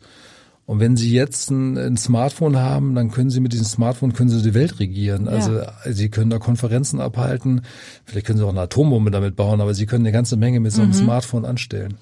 Und 0.66 0.80
wenn 0.80 0.98
Sie 0.98 1.12
jetzt 1.12 1.52
ein, 1.52 1.78
ein, 1.78 1.98
Smartphone 1.98 2.58
haben, 2.58 2.96
dann 2.96 3.12
können 3.12 3.30
Sie 3.30 3.40
mit 3.40 3.54
diesem 3.54 3.68
Smartphone 3.68 4.14
können 4.14 4.30
Sie 4.30 4.42
die 4.42 4.56
Welt 4.56 4.80
regieren. 4.80 5.28
Also 5.28 5.60
ja. 5.60 5.74
Sie 5.86 6.10
können 6.10 6.32
da 6.32 6.40
Konferenzen 6.40 7.00
abhalten. 7.00 7.62
Vielleicht 8.04 8.26
können 8.26 8.40
Sie 8.40 8.46
auch 8.46 8.50
eine 8.50 8.62
Atombombe 8.62 9.12
damit 9.12 9.36
bauen, 9.36 9.62
aber 9.62 9.76
Sie 9.76 9.86
können 9.86 10.06
eine 10.06 10.12
ganze 10.12 10.38
Menge 10.38 10.60
mit 10.60 10.72
so 10.72 10.82
einem 10.82 10.92
mhm. 10.92 10.96
Smartphone 10.96 11.46
anstellen. 11.46 11.98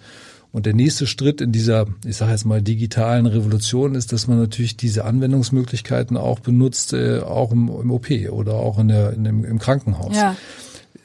Und 0.54 0.68
der 0.68 0.76
nächste 0.76 1.08
Schritt 1.08 1.42
in 1.42 1.52
dieser, 1.52 1.88
ich 2.06 2.16
sage 2.16 2.32
jetzt 2.32 2.46
mal, 2.46 2.62
digitalen 2.62 3.26
Revolution 3.26 3.96
ist, 3.96 4.14
dass 4.14 4.28
man 4.28 4.38
natürlich 4.38 4.78
diese 4.78 5.04
Anwendungsmöglichkeiten 5.04 6.16
auch 6.16 6.40
benutzt, 6.40 6.94
äh, 6.94 7.20
auch 7.20 7.52
im, 7.52 7.68
im 7.68 7.92
OP 7.92 8.12
oder 8.30 8.54
auch 8.54 8.78
in 8.78 8.88
der, 8.88 9.14
in 9.14 9.24
dem, 9.24 9.44
im 9.44 9.60
Krankenhaus. 9.60 10.16
Ja. 10.16 10.36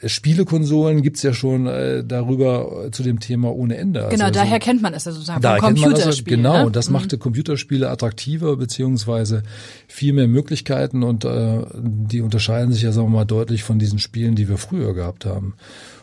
Spielekonsolen 0.04 1.02
gibt's 1.02 1.22
ja 1.22 1.32
schon 1.32 1.66
äh, 1.66 2.04
darüber 2.04 2.86
äh, 2.86 2.90
zu 2.90 3.02
dem 3.02 3.18
Thema 3.18 3.52
ohne 3.54 3.76
Ende. 3.76 4.06
Genau, 4.10 4.26
also, 4.26 4.38
daher 4.40 4.60
kennt 4.60 4.80
man 4.80 4.94
es 4.94 5.04
ja 5.04 5.12
sozusagen 5.12 5.40
da 5.40 5.56
vom 5.56 5.74
Computerspiel. 5.74 6.36
Genau, 6.36 6.66
ne? 6.66 6.70
das 6.70 6.88
mhm. 6.88 6.94
machte 6.94 7.18
Computerspiele 7.18 7.90
attraktiver 7.90 8.56
beziehungsweise 8.56 9.42
viel 9.88 10.12
mehr 10.12 10.28
Möglichkeiten 10.28 11.02
und 11.02 11.24
äh, 11.24 11.62
die 11.74 12.20
unterscheiden 12.20 12.72
sich 12.72 12.82
ja 12.82 12.92
sagen 12.92 13.08
wir 13.08 13.18
mal 13.18 13.24
deutlich 13.24 13.64
von 13.64 13.78
diesen 13.78 13.98
Spielen, 13.98 14.36
die 14.36 14.48
wir 14.48 14.58
früher 14.58 14.94
gehabt 14.94 15.24
haben. 15.24 15.54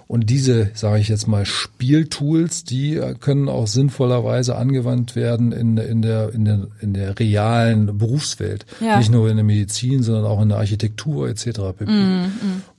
Und 0.07 0.29
diese, 0.29 0.69
sage 0.75 0.99
ich 0.99 1.09
jetzt 1.09 1.27
mal, 1.27 1.45
Spieltools, 1.45 2.63
die 2.63 3.01
können 3.19 3.49
auch 3.49 3.65
sinnvollerweise 3.65 4.55
angewandt 4.55 5.15
werden 5.15 5.51
in, 5.51 5.77
in, 5.77 6.01
der, 6.03 6.31
in, 6.31 6.45
der, 6.45 6.67
in 6.79 6.93
der 6.93 7.19
realen 7.19 7.97
Berufswelt. 7.97 8.67
Ja. 8.79 8.99
Nicht 8.99 9.11
nur 9.11 9.29
in 9.29 9.37
der 9.37 9.43
Medizin, 9.43 10.03
sondern 10.03 10.25
auch 10.25 10.41
in 10.41 10.49
der 10.49 10.59
Architektur 10.59 11.27
etc. 11.27 11.59
Mm, 11.79 11.91
mm. 11.91 12.29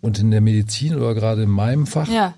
Und 0.01 0.21
in 0.21 0.31
der 0.31 0.41
Medizin 0.41 0.95
oder 0.95 1.15
gerade 1.15 1.43
in 1.43 1.51
meinem 1.51 1.89
Fach 1.89 2.09
ja. 2.09 2.35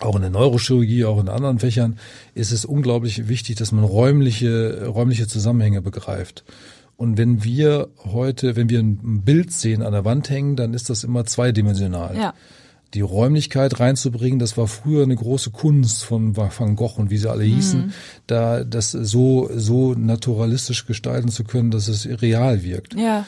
auch 0.00 0.16
in 0.16 0.22
der 0.22 0.30
Neurochirurgie, 0.30 1.04
auch 1.04 1.20
in 1.20 1.28
anderen 1.28 1.58
Fächern, 1.58 1.98
ist 2.34 2.52
es 2.52 2.64
unglaublich 2.64 3.28
wichtig, 3.28 3.56
dass 3.56 3.70
man 3.70 3.84
räumliche, 3.84 4.86
räumliche 4.86 5.26
Zusammenhänge 5.26 5.82
begreift. 5.82 6.42
Und 6.96 7.18
wenn 7.18 7.44
wir 7.44 7.88
heute, 8.06 8.56
wenn 8.56 8.70
wir 8.70 8.80
ein 8.80 9.20
Bild 9.22 9.52
sehen 9.52 9.82
an 9.82 9.92
der 9.92 10.06
Wand 10.06 10.30
hängen, 10.30 10.56
dann 10.56 10.72
ist 10.72 10.88
das 10.88 11.04
immer 11.04 11.26
zweidimensional. 11.26 12.16
Ja. 12.16 12.34
Die 12.94 13.00
Räumlichkeit 13.00 13.80
reinzubringen, 13.80 14.38
das 14.38 14.56
war 14.56 14.68
früher 14.68 15.02
eine 15.02 15.16
große 15.16 15.50
Kunst 15.50 16.04
von 16.04 16.36
Van 16.36 16.76
Gogh 16.76 16.98
und 16.98 17.10
wie 17.10 17.18
sie 17.18 17.30
alle 17.30 17.44
hießen, 17.44 17.92
da 18.26 18.64
das 18.64 18.92
so, 18.92 19.50
so 19.54 19.94
naturalistisch 19.94 20.86
gestalten 20.86 21.28
zu 21.28 21.44
können, 21.44 21.70
dass 21.70 21.88
es 21.88 22.06
real 22.22 22.62
wirkt. 22.62 22.94
Ja. 22.94 23.26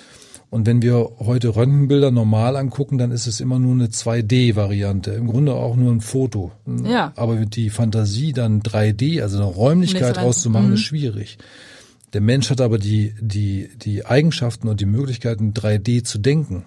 Und 0.51 0.67
wenn 0.67 0.81
wir 0.81 1.11
heute 1.19 1.55
Röntgenbilder 1.57 2.11
normal 2.11 2.57
angucken, 2.57 2.97
dann 2.97 3.11
ist 3.11 3.27
es 3.27 3.41
immer 3.41 3.59
nur 3.59 3.75
eine 3.75 3.89
2D-Variante. 3.89 5.11
Im 5.11 5.27
Grunde 5.27 5.53
auch 5.53 5.77
nur 5.77 5.93
ein 5.93 6.01
Foto. 6.01 6.53
Ja. 6.87 7.13
Aber 7.17 7.37
die 7.45 7.69
Fantasie 7.69 8.33
dann 8.33 8.63
3D, 8.63 9.21
also 9.21 9.37
eine 9.37 9.47
Räumlichkeit 9.47 10.17
rauszumachen, 10.17 10.69
Mhm. 10.69 10.75
ist 10.75 10.81
schwierig. 10.81 11.37
Der 12.15 12.21
Mensch 12.23 12.49
hat 12.49 12.61
aber 12.63 12.79
die, 12.79 13.13
die, 13.21 13.69
die 13.83 14.07
Eigenschaften 14.07 14.69
und 14.69 14.81
die 14.81 14.87
Möglichkeiten, 14.87 15.53
3D 15.53 16.05
zu 16.05 16.19
denken. 16.19 16.65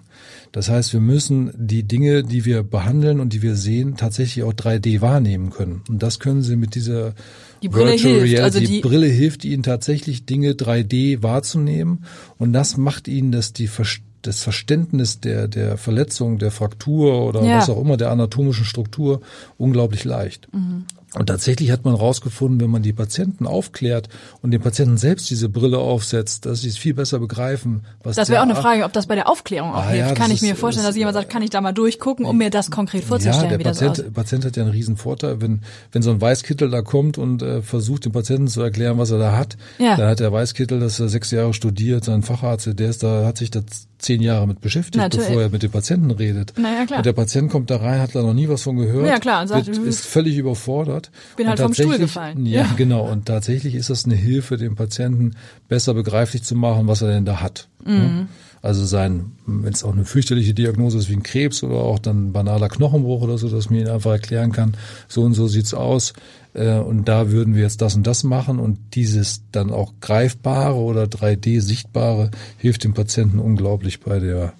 Das 0.52 0.68
heißt, 0.68 0.92
wir 0.92 1.00
müssen 1.00 1.50
die 1.56 1.82
Dinge, 1.82 2.22
die 2.22 2.44
wir 2.44 2.62
behandeln 2.62 3.18
und 3.18 3.32
die 3.32 3.42
wir 3.42 3.56
sehen, 3.56 3.96
tatsächlich 3.96 4.44
auch 4.44 4.52
3D 4.52 5.00
wahrnehmen 5.00 5.50
können. 5.50 5.82
Und 5.88 6.02
das 6.02 6.20
können 6.20 6.42
Sie 6.42 6.54
mit 6.56 6.74
dieser 6.76 7.14
Die 7.62 7.68
Brille 7.68 7.90
Virtual 7.92 8.12
hilft, 8.20 8.32
Reality, 8.32 8.42
also 8.58 8.60
die 8.72 8.80
Brille 8.80 9.06
hilft 9.06 9.44
Ihnen 9.44 9.62
tatsächlich 9.64 10.26
Dinge 10.26 10.52
3D 10.52 11.22
wahrzunehmen. 11.24 12.04
Und 12.38 12.52
das 12.52 12.76
macht 12.76 13.08
Ihnen 13.08 13.32
das, 13.32 13.52
die, 13.52 13.66
Ver- 13.66 13.84
das 14.22 14.42
Verständnis 14.42 15.18
der, 15.20 15.48
der 15.48 15.76
Verletzung, 15.76 16.38
der 16.38 16.52
Fraktur 16.52 17.26
oder 17.26 17.42
Ja. 17.42 17.58
was 17.58 17.68
auch 17.68 17.80
immer, 17.80 17.96
der 17.96 18.10
anatomischen 18.12 18.64
Struktur 18.64 19.20
unglaublich 19.58 20.04
leicht. 20.04 20.46
Mhm. 20.54 20.84
Und 21.14 21.26
tatsächlich 21.26 21.70
hat 21.70 21.84
man 21.84 21.94
herausgefunden, 21.94 22.60
wenn 22.60 22.70
man 22.70 22.82
die 22.82 22.94
Patienten 22.94 23.46
aufklärt 23.46 24.08
und 24.40 24.50
den 24.50 24.62
Patienten 24.62 24.96
selbst 24.96 25.28
diese 25.28 25.48
Brille 25.50 25.76
aufsetzt, 25.78 26.46
dass 26.46 26.62
sie 26.62 26.68
es 26.68 26.78
viel 26.78 26.94
besser 26.94 27.18
begreifen, 27.18 27.84
was 28.02 28.16
Das 28.16 28.30
wäre 28.30 28.40
auch 28.40 28.44
eine 28.46 28.54
Frage, 28.56 28.84
ob 28.84 28.92
das 28.94 29.06
bei 29.06 29.14
der 29.14 29.28
Aufklärung 29.28 29.72
auch 29.72 29.76
Ah, 29.84 29.88
hilft. 29.90 30.08
ja, 30.08 30.14
kann 30.14 30.30
das 30.30 30.36
ich 30.38 30.42
mir 30.42 30.52
ist- 30.54 30.60
vorstellen, 30.60 30.84
das- 30.86 30.92
dass 30.94 30.98
jemand 30.98 31.14
sagt, 31.14 31.28
kann 31.28 31.42
ich 31.42 31.50
da 31.50 31.60
mal 31.60 31.72
durchgucken, 31.72 32.24
um 32.24 32.38
mir 32.38 32.48
das 32.48 32.70
konkret 32.70 33.04
vorzustellen, 33.04 33.42
ja, 33.42 33.48
der 33.50 33.58
wie 33.58 33.62
das 33.64 33.78
Patient, 33.78 33.98
aussieht. 34.00 34.14
Patient 34.14 34.44
hat 34.46 34.56
ja 34.56 34.62
einen 34.62 34.72
riesen 34.72 34.96
Vorteil, 34.96 35.40
wenn, 35.42 35.60
wenn 35.92 36.00
so 36.02 36.10
ein 36.10 36.20
Weißkittel 36.20 36.70
da 36.70 36.80
kommt 36.82 37.18
und 37.18 37.42
äh, 37.42 37.60
versucht 37.62 38.06
dem 38.06 38.12
Patienten 38.12 38.48
zu 38.48 38.62
erklären, 38.62 38.96
was 38.96 39.10
er 39.10 39.18
da 39.18 39.36
hat, 39.36 39.56
Ja. 39.78 39.96
dann 39.96 40.08
hat 40.08 40.20
der 40.20 40.32
Weißkittel, 40.32 40.80
dass 40.80 40.98
er 40.98 41.08
sechs 41.10 41.30
Jahre 41.30 41.52
studiert, 41.52 42.04
sein 42.04 42.22
Facharzt, 42.22 42.70
der 42.78 42.88
ist 42.88 43.02
da, 43.02 43.26
hat 43.26 43.36
sich 43.36 43.50
da 43.50 43.60
zehn 44.02 44.20
Jahre 44.20 44.46
mit 44.46 44.60
beschäftigt, 44.60 44.96
Natürlich. 44.96 45.28
bevor 45.28 45.42
er 45.42 45.48
mit 45.50 45.62
dem 45.62 45.70
Patienten 45.70 46.10
redet. 46.10 46.52
Na 46.58 46.72
ja, 46.74 46.86
klar. 46.86 46.98
Und 46.98 47.06
der 47.06 47.12
Patient 47.12 47.50
kommt 47.50 47.70
da 47.70 47.76
rein, 47.76 48.00
hat 48.00 48.14
da 48.14 48.22
noch 48.22 48.34
nie 48.34 48.48
was 48.48 48.62
von 48.62 48.76
gehört, 48.76 49.06
Ja, 49.06 49.18
klar, 49.18 49.42
und 49.42 49.48
sagt, 49.48 49.66
wird, 49.68 49.76
"Hm, 49.78 49.86
ist 49.88 50.04
völlig 50.04 50.36
überfordert. 50.36 51.10
bin 51.36 51.48
halt 51.48 51.60
vom 51.60 51.72
Stuhl 51.74 51.98
gefallen. 51.98 52.44
Ja, 52.46 52.62
Ja. 52.62 52.68
genau. 52.76 53.08
Und 53.10 53.26
tatsächlich 53.26 53.74
ist 53.74 53.90
das 53.90 54.04
eine 54.04 54.14
Hilfe, 54.14 54.56
dem 54.56 54.76
Patienten 54.76 55.32
besser 55.68 55.94
begreiflich 55.94 56.42
zu 56.42 56.54
machen, 56.54 56.86
was 56.88 57.02
er 57.02 57.08
denn 57.08 57.24
da 57.24 57.40
hat. 57.40 57.68
Mhm. 57.84 58.28
Also 58.60 58.84
sein, 58.84 59.32
wenn 59.44 59.72
es 59.72 59.82
auch 59.82 59.92
eine 59.92 60.04
fürchterliche 60.04 60.54
Diagnose 60.54 60.96
ist 60.98 61.08
wie 61.10 61.14
ein 61.14 61.24
Krebs 61.24 61.64
oder 61.64 61.78
auch 61.78 61.98
dann 61.98 62.28
ein 62.28 62.32
banaler 62.32 62.68
Knochenbruch 62.68 63.22
oder 63.22 63.36
so, 63.36 63.48
dass 63.48 63.70
man 63.70 63.80
ihn 63.80 63.88
einfach 63.88 64.12
erklären 64.12 64.52
kann, 64.52 64.74
so 65.08 65.22
und 65.22 65.34
so 65.34 65.48
sieht's 65.48 65.74
aus. 65.74 66.12
Äh, 66.54 66.74
Und 66.78 67.06
da 67.08 67.30
würden 67.30 67.54
wir 67.54 67.62
jetzt 67.62 67.80
das 67.82 67.94
und 67.94 68.06
das 68.06 68.24
machen 68.24 68.58
und 68.58 68.78
dieses 68.94 69.42
dann 69.52 69.70
auch 69.70 69.92
greifbare 70.00 70.76
oder 70.76 71.04
3D 71.04 71.60
sichtbare 71.60 72.30
hilft 72.58 72.84
dem 72.84 72.94
Patienten 72.94 73.38
unglaublich 73.38 74.00
bei 74.00 74.18
der, 74.18 74.52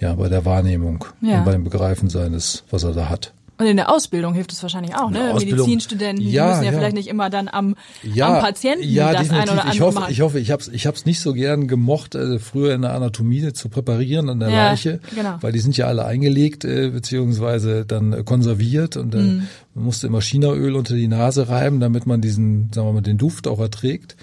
ja, 0.00 0.14
bei 0.14 0.28
der 0.28 0.44
Wahrnehmung 0.44 1.04
Ja. 1.20 1.38
und 1.38 1.44
beim 1.44 1.64
Begreifen 1.64 2.10
seines, 2.10 2.64
was 2.70 2.82
er 2.82 2.92
da 2.92 3.08
hat. 3.08 3.32
Und 3.60 3.66
in 3.66 3.76
der 3.76 3.90
Ausbildung 3.92 4.34
hilft 4.34 4.52
es 4.52 4.62
wahrscheinlich 4.62 4.94
auch, 4.94 5.10
ne? 5.10 5.34
Medizinstudenten, 5.36 6.24
die 6.24 6.30
Ja, 6.30 6.46
müssen 6.50 6.62
ja, 6.62 6.70
ja. 6.70 6.78
vielleicht 6.78 6.94
nicht 6.94 7.08
immer 7.08 7.28
dann 7.28 7.48
am, 7.48 7.74
ja, 8.04 8.36
am 8.36 8.40
Patienten 8.40 8.88
ja, 8.88 9.10
das 9.12 9.22
definitiv. 9.22 9.32
eine 9.42 9.50
oder 9.50 9.60
andere 9.62 9.74
ich 9.74 9.80
hoffe, 9.80 9.98
machen. 9.98 10.12
ich 10.12 10.20
hoffe, 10.20 10.38
ich 10.38 10.50
habe 10.52 10.62
ich 10.70 10.86
hab's 10.86 11.04
nicht 11.06 11.18
so 11.18 11.32
gern 11.32 11.66
gemocht, 11.66 12.14
äh, 12.14 12.38
früher 12.38 12.72
in 12.72 12.82
der 12.82 12.94
Anatomie 12.94 13.52
zu 13.52 13.68
präparieren 13.68 14.28
an 14.28 14.38
der 14.38 14.50
Leiche, 14.50 15.00
genau. 15.12 15.38
weil 15.40 15.50
die 15.50 15.58
sind 15.58 15.76
ja 15.76 15.86
alle 15.86 16.04
eingelegt 16.04 16.64
äh, 16.64 16.90
beziehungsweise 16.90 17.84
dann 17.84 18.12
äh, 18.12 18.22
konserviert 18.22 18.96
und 18.96 19.12
äh, 19.16 19.18
Mhm. 19.18 19.48
Man 19.78 19.86
musste 19.86 20.06
immer 20.08 20.20
Chinaöl 20.20 20.74
unter 20.74 20.94
die 20.94 21.08
Nase 21.08 21.48
reiben, 21.48 21.80
damit 21.80 22.06
man 22.06 22.20
diesen, 22.20 22.70
sagen 22.74 22.88
wir 22.88 22.92
mal, 22.92 23.00
den 23.00 23.18
Duft 23.18 23.46
auch 23.46 23.60
erträgt. 23.60 24.16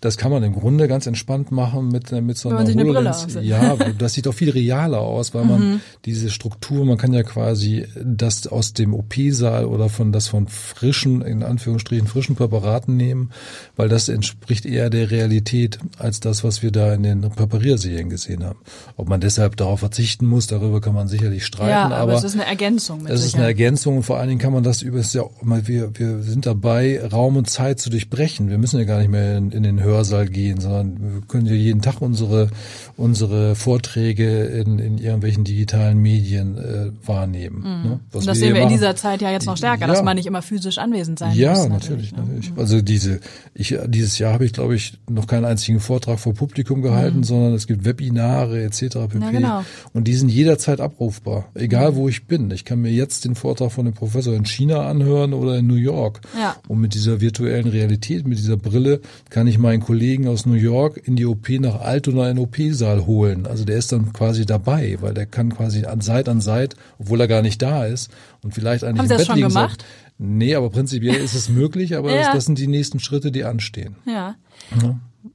Das 0.00 0.18
kann 0.18 0.30
man 0.30 0.42
im 0.42 0.52
Grunde 0.52 0.86
ganz 0.86 1.06
entspannt 1.06 1.50
machen 1.50 1.88
mit, 1.88 2.12
äh, 2.12 2.20
mit 2.20 2.36
so 2.36 2.50
einer 2.50 2.58
eine 2.58 2.74
HoloLens. 2.84 3.24
aufsetzt. 3.24 3.46
Ja, 3.46 3.74
das 3.98 4.12
sieht 4.12 4.28
auch 4.28 4.34
viel 4.34 4.50
realer 4.50 4.98
aus, 5.00 5.32
weil 5.32 5.44
Mhm. 5.44 5.50
man 5.50 5.80
diese 6.04 6.28
Struktur, 6.28 6.84
man 6.84 6.98
kann 6.98 7.14
ja 7.14 7.22
quasi 7.22 7.86
das 8.04 8.46
aus 8.46 8.74
dem 8.74 8.92
OP-Saal 8.92 9.64
oder 9.64 9.88
von 9.88 10.12
das 10.12 10.28
von 10.28 10.46
frischen, 10.46 11.22
in 11.22 11.42
Anführungsstrichen 11.42 12.06
frischen 12.06 12.36
Präparaten 12.36 12.98
nehmen, 12.98 13.30
weil 13.76 13.88
das 13.88 14.10
entspricht 14.10 14.66
eher 14.66 14.90
der 14.90 15.10
Realität 15.10 15.78
als 15.98 16.20
das, 16.20 16.44
was 16.44 16.62
wir 16.62 16.70
da 16.70 16.92
in 16.92 17.02
den 17.02 17.22
Präparierserien 17.22 18.10
gesehen 18.10 18.44
haben. 18.44 18.58
Ob 18.98 19.08
man 19.08 19.22
deshalb 19.22 19.56
darauf 19.56 19.80
verzichten 19.80 20.26
muss, 20.26 20.46
darüber 20.46 20.82
kann 20.82 20.92
man 20.94 21.08
sicherlich 21.08 21.46
streiten, 21.46 21.70
ja, 21.70 21.84
aber, 21.84 21.96
aber 21.96 22.14
es 22.14 22.24
ist 22.24 22.34
eine 22.34 22.44
Ergänzung 22.44 23.06
es 23.06 23.24
ist 23.24 23.36
eine. 23.36 23.44
Ergänzung 23.44 23.96
und 23.96 24.02
vor 24.02 24.18
allen 24.18 24.28
Dingen 24.28 24.40
kann 24.40 24.52
man 24.52 24.64
das 24.64 24.82
über, 24.82 24.93
ist 25.00 25.14
ja, 25.14 25.22
wir, 25.42 25.90
wir 25.98 26.22
sind 26.22 26.46
dabei, 26.46 27.00
Raum 27.04 27.36
und 27.36 27.48
Zeit 27.50 27.80
zu 27.80 27.90
durchbrechen. 27.90 28.48
Wir 28.50 28.58
müssen 28.58 28.78
ja 28.78 28.84
gar 28.84 28.98
nicht 28.98 29.10
mehr 29.10 29.36
in, 29.38 29.50
in 29.52 29.62
den 29.62 29.82
Hörsaal 29.82 30.26
gehen, 30.28 30.60
sondern 30.60 30.96
wir 31.00 31.20
können 31.28 31.46
ja 31.46 31.54
jeden 31.54 31.82
Tag 31.82 32.00
unsere, 32.00 32.50
unsere 32.96 33.54
Vorträge 33.54 34.44
in, 34.44 34.78
in 34.78 34.98
irgendwelchen 34.98 35.44
digitalen 35.44 35.98
Medien 35.98 36.58
äh, 36.58 36.90
wahrnehmen. 37.06 37.62
Ne? 37.62 37.88
Mhm. 37.88 38.00
Und 38.12 38.26
das 38.26 38.38
sehen 38.38 38.54
wir 38.54 38.56
in 38.62 38.62
machen. 38.68 38.74
dieser 38.74 38.96
Zeit 38.96 39.20
ja 39.22 39.30
jetzt 39.30 39.46
noch 39.46 39.56
stärker, 39.56 39.82
Ja. 39.82 39.86
dass 39.88 40.02
man 40.02 40.16
nicht 40.16 40.26
immer 40.26 40.42
physisch 40.42 40.78
anwesend 40.78 41.18
sein 41.18 41.34
Ja, 41.36 41.54
muss. 41.54 41.68
natürlich, 41.68 42.12
ne? 42.12 42.18
natürlich. 42.22 42.52
Also 42.56 42.80
diese, 42.82 43.20
ich, 43.54 43.76
dieses 43.86 44.18
Jahr 44.18 44.32
habe 44.32 44.44
ich, 44.44 44.52
glaube 44.52 44.74
ich, 44.76 44.98
noch 45.08 45.26
keinen 45.26 45.44
einzigen 45.44 45.80
Vortrag 45.80 46.18
vor 46.20 46.34
Publikum 46.34 46.82
gehalten, 46.82 47.22
sondern 47.24 47.54
es 47.54 47.66
gibt 47.66 47.84
Webinare 47.84 48.62
etc. 48.62 48.80
pp. 49.08 49.16
Mhm. 49.16 49.22
Ja, 49.22 49.30
genau. 49.30 49.64
Und 49.92 50.04
die 50.08 50.14
sind 50.14 50.28
jederzeit 50.28 50.80
abrufbar, 50.80 51.48
egal 51.54 51.96
wo 51.96 52.08
ich 52.08 52.26
bin. 52.26 52.50
Ich 52.50 52.64
kann 52.64 52.80
mir 52.80 52.90
jetzt 52.92 53.24
den 53.24 53.34
Vortrag 53.34 53.72
von 53.72 53.84
dem 53.84 53.94
Professor 53.94 54.34
in 54.34 54.44
China 54.44 54.83
anhören 54.86 55.32
oder 55.34 55.58
in 55.58 55.66
New 55.66 55.74
York. 55.74 56.20
Ja. 56.38 56.56
Und 56.68 56.80
mit 56.80 56.94
dieser 56.94 57.20
virtuellen 57.20 57.68
Realität, 57.68 58.26
mit 58.26 58.38
dieser 58.38 58.56
Brille, 58.56 59.00
kann 59.30 59.46
ich 59.46 59.58
meinen 59.58 59.80
Kollegen 59.80 60.28
aus 60.28 60.46
New 60.46 60.54
York 60.54 61.00
in 61.04 61.16
die 61.16 61.26
OP 61.26 61.48
nach 61.60 61.80
Altona 61.80 62.30
in 62.30 62.36
den 62.36 62.44
OP-Saal 62.44 63.06
holen. 63.06 63.46
Also 63.46 63.64
der 63.64 63.76
ist 63.76 63.92
dann 63.92 64.12
quasi 64.12 64.46
dabei, 64.46 64.98
weil 65.00 65.14
der 65.14 65.26
kann 65.26 65.54
quasi 65.54 65.84
an 65.84 66.00
Seit 66.00 66.28
an 66.28 66.40
Seit, 66.40 66.76
obwohl 66.98 67.20
er 67.20 67.28
gar 67.28 67.42
nicht 67.42 67.60
da 67.62 67.84
ist 67.86 68.10
und 68.42 68.54
vielleicht 68.54 68.84
eigentlich 68.84 68.98
Haben 68.98 69.04
im 69.04 69.08
Sie 69.08 69.14
das 69.14 69.18
Bett 69.18 69.26
schon 69.26 69.36
liegen 69.36 69.50
soll. 69.50 69.62
gemacht? 69.62 69.84
Nee, 70.18 70.54
aber 70.54 70.70
prinzipiell 70.70 71.16
ist 71.16 71.34
es 71.34 71.48
möglich, 71.48 71.96
aber 71.96 72.10
Ja. 72.14 72.18
das, 72.26 72.32
das 72.34 72.44
sind 72.46 72.58
die 72.58 72.68
nächsten 72.68 73.00
Schritte, 73.00 73.32
die 73.32 73.44
anstehen. 73.44 73.96
Ja. 74.06 74.36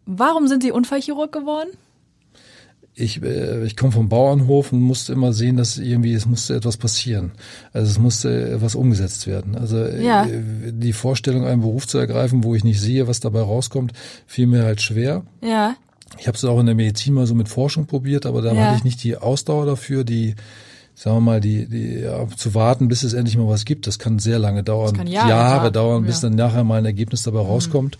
Warum 0.06 0.48
sind 0.48 0.64
Sie 0.64 0.72
Unfallchirurg 0.72 1.32
geworden? 1.32 1.70
Ich, 3.00 3.22
äh, 3.24 3.64
ich 3.66 3.78
komme 3.78 3.92
vom 3.92 4.10
Bauernhof 4.10 4.72
und 4.74 4.82
musste 4.82 5.14
immer 5.14 5.34
sehen, 5.34 5.58
dass 5.58 5.78
irgendwie 5.78 6.14
es 6.14 6.26
musste 6.26 6.56
etwas 6.56 6.78
passieren. 6.78 7.32
Also 7.74 7.90
es 7.92 8.00
musste 8.00 8.52
etwas 8.52 8.76
umgesetzt 8.76 9.26
werden. 9.28 9.56
Also 9.56 9.78
äh, 9.78 10.04
Ja. 10.04 10.28
die 10.28 10.94
Vorstellung, 10.94 11.46
einen 11.46 11.62
Beruf 11.62 11.88
zu 11.88 11.98
ergreifen, 11.98 12.44
wo 12.44 12.56
ich 12.56 12.64
nicht 12.64 12.82
sehe, 12.82 13.08
was 13.08 13.20
dabei 13.20 13.42
rauskommt, 13.42 13.94
fiel 14.28 14.48
mir 14.48 14.64
halt 14.64 14.82
schwer. 14.82 15.24
Ja. 15.42 15.76
Ich 16.18 16.28
habe 16.28 16.36
es 16.36 16.44
auch 16.44 16.60
in 16.60 16.66
der 16.66 16.76
Medizin 16.76 17.14
mal 17.14 17.28
so 17.28 17.36
mit 17.36 17.50
Forschung 17.50 17.86
probiert, 17.86 18.26
aber 18.26 18.42
da 18.42 18.54
Ja. 18.54 18.66
hatte 18.66 18.78
ich 18.78 18.84
nicht 18.84 19.04
die 19.04 19.16
Ausdauer 19.16 19.66
dafür, 19.66 20.04
die 20.04 20.36
sagen 20.96 21.16
wir 21.18 21.22
mal, 21.22 21.40
die, 21.40 21.66
die 21.66 22.00
ja, 22.02 22.28
zu 22.36 22.54
warten, 22.56 22.90
bis 22.90 23.04
es 23.04 23.14
endlich 23.14 23.38
mal 23.38 23.48
was 23.48 23.64
gibt. 23.64 23.88
Das 23.88 24.00
kann 24.00 24.20
sehr 24.20 24.38
lange 24.38 24.64
dauern, 24.64 24.98
kann 24.98 25.08
Jahre 25.08 25.72
dauern, 25.72 26.04
bis 26.04 26.22
ja. 26.22 26.30
Mhm. 26.30 26.36
dann 26.38 26.48
nachher 26.48 26.64
mal 26.66 26.80
ein 26.80 26.86
Ergebnis 26.86 27.24
dabei 27.24 27.40
rauskommt. 27.40 27.98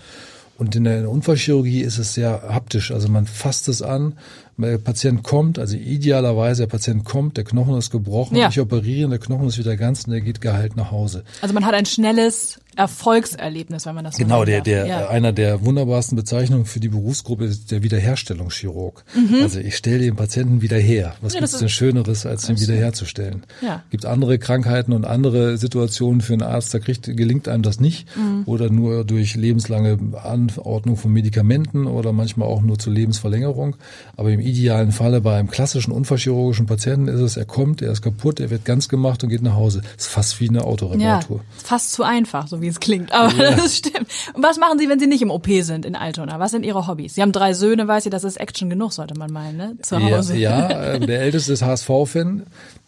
Und 0.60 0.76
in 0.76 0.84
der 0.84 1.10
Unfallchirurgie 1.10 1.80
ist 1.82 1.98
es 2.00 2.14
sehr 2.14 2.44
haptisch, 2.50 2.92
also 2.92 3.08
man 3.08 3.26
fasst 3.26 3.70
es 3.70 3.82
an, 3.82 4.16
der 4.58 4.78
Patient 4.78 5.24
kommt, 5.24 5.58
also 5.58 5.78
idealerweise 5.78 6.64
der 6.64 6.68
Patient 6.68 7.06
kommt, 7.06 7.38
der 7.38 7.46
Knochen 7.46 7.78
ist 7.78 7.92
gebrochen, 7.92 8.36
Ja. 8.36 8.50
ich 8.50 8.60
operiere, 8.60 9.10
der 9.10 9.20
Knochen 9.20 9.48
ist 9.48 9.58
wieder 9.58 9.78
ganz 9.78 10.04
und 10.04 10.12
der 10.12 10.20
geht 10.20 10.42
geheilt 10.42 10.76
nach 10.76 10.92
Hause. 10.92 11.24
Also 11.42 11.54
man 11.54 11.66
hat 11.66 11.76
ein 11.76 11.86
schnelles 11.86 12.60
Erfolgserlebnis, 12.80 13.86
wenn 13.86 13.96
man 13.96 14.04
das 14.06 14.16
so 14.16 14.24
Genau, 14.24 14.46
der, 14.46 14.62
nennen 14.64 14.66
der. 14.66 14.86
Ja. 14.88 15.10
einer 15.10 15.32
der 15.34 15.66
wunderbarsten 15.66 16.16
Bezeichnungen 16.16 16.66
für 16.66 16.80
die 16.80 16.88
Berufsgruppe 16.90 17.46
ist 17.46 17.72
der 17.72 17.84
Wiederherstellungschirurg. 17.84 19.04
Also 19.42 19.60
ich 19.60 19.76
stelle 19.76 20.00
den 20.00 20.16
Patienten 20.16 20.62
wieder 20.62 20.78
her. 20.78 21.16
Was 21.22 21.34
Mhm. 21.34 21.36
Ja, 21.36 21.40
gibt's 21.42 21.52
das 21.54 21.60
denn 21.60 21.70
Schöneres, 21.70 22.26
als 22.26 22.46
den 22.48 22.60
wiederherzustellen? 22.60 23.44
Ja. 23.62 23.84
Gibt 23.90 24.06
andere 24.06 24.38
Krankheiten 24.40 24.94
und 24.94 25.06
andere 25.06 25.58
Situationen 25.58 26.22
für 26.22 26.34
einen 26.34 26.42
Arzt, 26.44 26.74
da 26.74 26.80
kriegt, 26.80 27.06
gelingt 27.16 27.48
einem 27.48 27.64
das 27.64 27.80
nicht. 27.80 28.08
Mhm. 28.16 28.44
Oder 28.46 28.70
nur 28.70 29.04
durch 29.06 29.36
lebenslange 29.36 29.98
Anordnung 30.24 30.96
von 30.98 31.12
Medikamenten 31.12 31.88
oder 31.88 32.14
manchmal 32.14 32.48
auch 32.48 32.62
nur 32.62 32.78
zur 32.80 32.94
Lebensverlängerung. 32.94 33.76
Aber 34.18 34.32
im 34.32 34.40
idealen 34.40 34.92
Falle 34.92 35.22
bei 35.22 35.38
einem 35.38 35.50
klassischen 35.50 35.92
unfallchirurgischen 35.92 36.66
Patienten 36.66 37.08
ist 37.08 37.20
es, 37.20 37.38
er 37.38 37.46
kommt, 37.46 37.82
er 37.82 37.92
ist 37.92 38.02
kaputt, 38.02 38.40
er 38.40 38.50
wird 38.50 38.66
ganz 38.66 38.88
gemacht 38.90 39.24
und 39.24 39.30
geht 39.30 39.42
nach 39.42 39.56
Hause. 39.56 39.82
ist 39.98 40.08
fast 40.08 40.40
wie 40.40 40.50
eine 40.50 40.60
Ja, 40.60 40.64
Autoreparatur. 40.66 41.42
ist 41.58 41.68
fast 41.68 41.92
zu 41.94 42.04
einfach, 42.04 42.48
so 42.48 42.62
wie 42.62 42.69
es 42.70 42.80
klingt. 42.80 43.12
Aber 43.12 43.32
das 43.34 43.78
stimmt. 43.78 44.08
Und 44.34 44.44
was 44.44 44.58
machen 44.58 44.80
Sie, 44.80 44.90
wenn 44.90 45.00
Sie 45.00 45.08
nicht 45.08 45.22
im 45.22 45.32
OP 45.32 45.48
sind 45.62 45.86
in 45.86 45.96
Altona? 45.96 46.40
Was 46.40 46.52
sind 46.52 46.64
Ihre 46.66 46.88
Hobbys? 46.88 47.16
Sie 47.16 47.22
haben 47.22 47.32
drei 47.32 47.54
Söhne, 47.54 47.88
weiß 47.88 48.06
ich, 48.06 48.12
das 48.12 48.24
ist 48.24 48.38
Action 48.38 48.70
genug, 48.70 48.94
sollte 48.94 49.18
man 49.18 49.32
meinen, 49.32 49.58
ne? 49.58 49.78
Zu 49.82 50.02
Hause. 50.02 50.38
Ja, 50.38 50.70
ja 50.70 50.82
äh, 50.94 51.00
der 51.00 51.22
älteste 51.22 51.54
ist 51.54 51.62
HSV-Fan. 51.64 52.44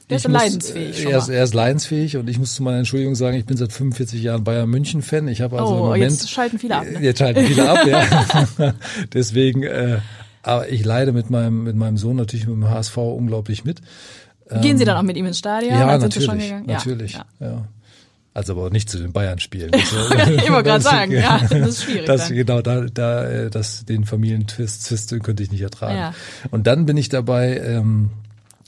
Der 0.10 0.18
ist 0.18 0.28
leidensfähig 0.28 1.02
schon 1.04 1.12
Er 1.12 1.18
ist, 1.20 1.30
er 1.30 1.44
ist 1.44 1.54
leidensfähig 1.54 2.18
und 2.18 2.30
ich 2.30 2.38
muss 2.38 2.54
zu 2.54 2.64
meiner 2.64 2.80
Entschuldigung 2.80 3.16
sagen, 3.16 3.38
ich 3.38 3.46
bin 3.46 3.56
seit 3.56 3.72
45 3.72 4.22
Jahren 4.22 4.44
Bayern 4.44 4.70
München 4.70 5.02
Fan. 5.02 5.28
Ich 5.30 5.40
habe 5.42 5.58
also 5.58 5.74
im 5.74 5.80
Oh, 5.80 5.86
Moment 5.86 6.04
jetzt 6.04 6.30
schalten 6.30 6.60
viele 6.60 6.76
ab, 6.76 6.86
ne? 6.86 7.00
Jetzt 7.00 7.20
schalten 7.20 7.46
viele 7.46 7.70
ab, 7.70 7.88
ja. 7.88 8.74
Deswegen, 9.14 9.64
äh, 9.64 10.00
aber 10.44 10.68
ich 10.70 10.84
leide 10.84 11.14
mit 11.14 11.30
meinem 11.30 11.64
mit 11.64 11.78
meinem 11.78 11.96
Sohn 11.98 12.18
natürlich 12.18 12.46
mit 12.46 12.56
dem 12.56 12.70
HSV 12.70 12.98
unglaublich 12.98 13.64
mit. 13.64 13.80
Gehen 14.62 14.78
Sie 14.78 14.84
dann 14.84 14.98
auch 14.98 15.04
mit 15.04 15.16
ihm 15.16 15.26
ins 15.26 15.40
Stadion? 15.40 15.72
Ja, 15.72 15.88
Dann 15.88 16.02
sind 16.02 16.14
Sie 16.14 16.20
natürlich, 16.20 16.26
schon 16.26 16.40
gegangen? 16.40 16.70
Ja, 16.70 16.76
natürlich, 16.76 17.14
Ja. 17.14 17.26
ja. 17.40 17.68
Also 18.34 18.54
aber 18.54 18.70
nicht 18.70 18.90
zu 18.90 18.98
den 18.98 19.12
Bayern-Spielen. 19.12 19.72
ich 19.74 20.52
wollte 20.52 20.70
gerade 20.70 20.82
sagen, 20.82 21.12
ja, 21.12 21.40
das 21.40 21.52
ist 21.52 21.84
schwierig 21.84 22.06
Das, 22.06 22.28
dann. 22.28 22.38
genau, 22.38 22.62
da, 22.62 22.82
da, 22.82 23.30
äh, 23.30 23.50
das, 23.50 23.86
den 23.86 24.06
Familientwist 24.06 24.88
Twist, 24.88 25.10
könnte 25.24 25.44
ich 25.44 25.52
nicht 25.52 25.62
ertragen. 25.62 25.98
Ja. 25.98 26.14
Und 26.50 26.68
dann 26.68 26.86
bin 26.86 26.98
ich 26.98 27.10
dabei, 27.10 27.58
ähm, 27.58 28.12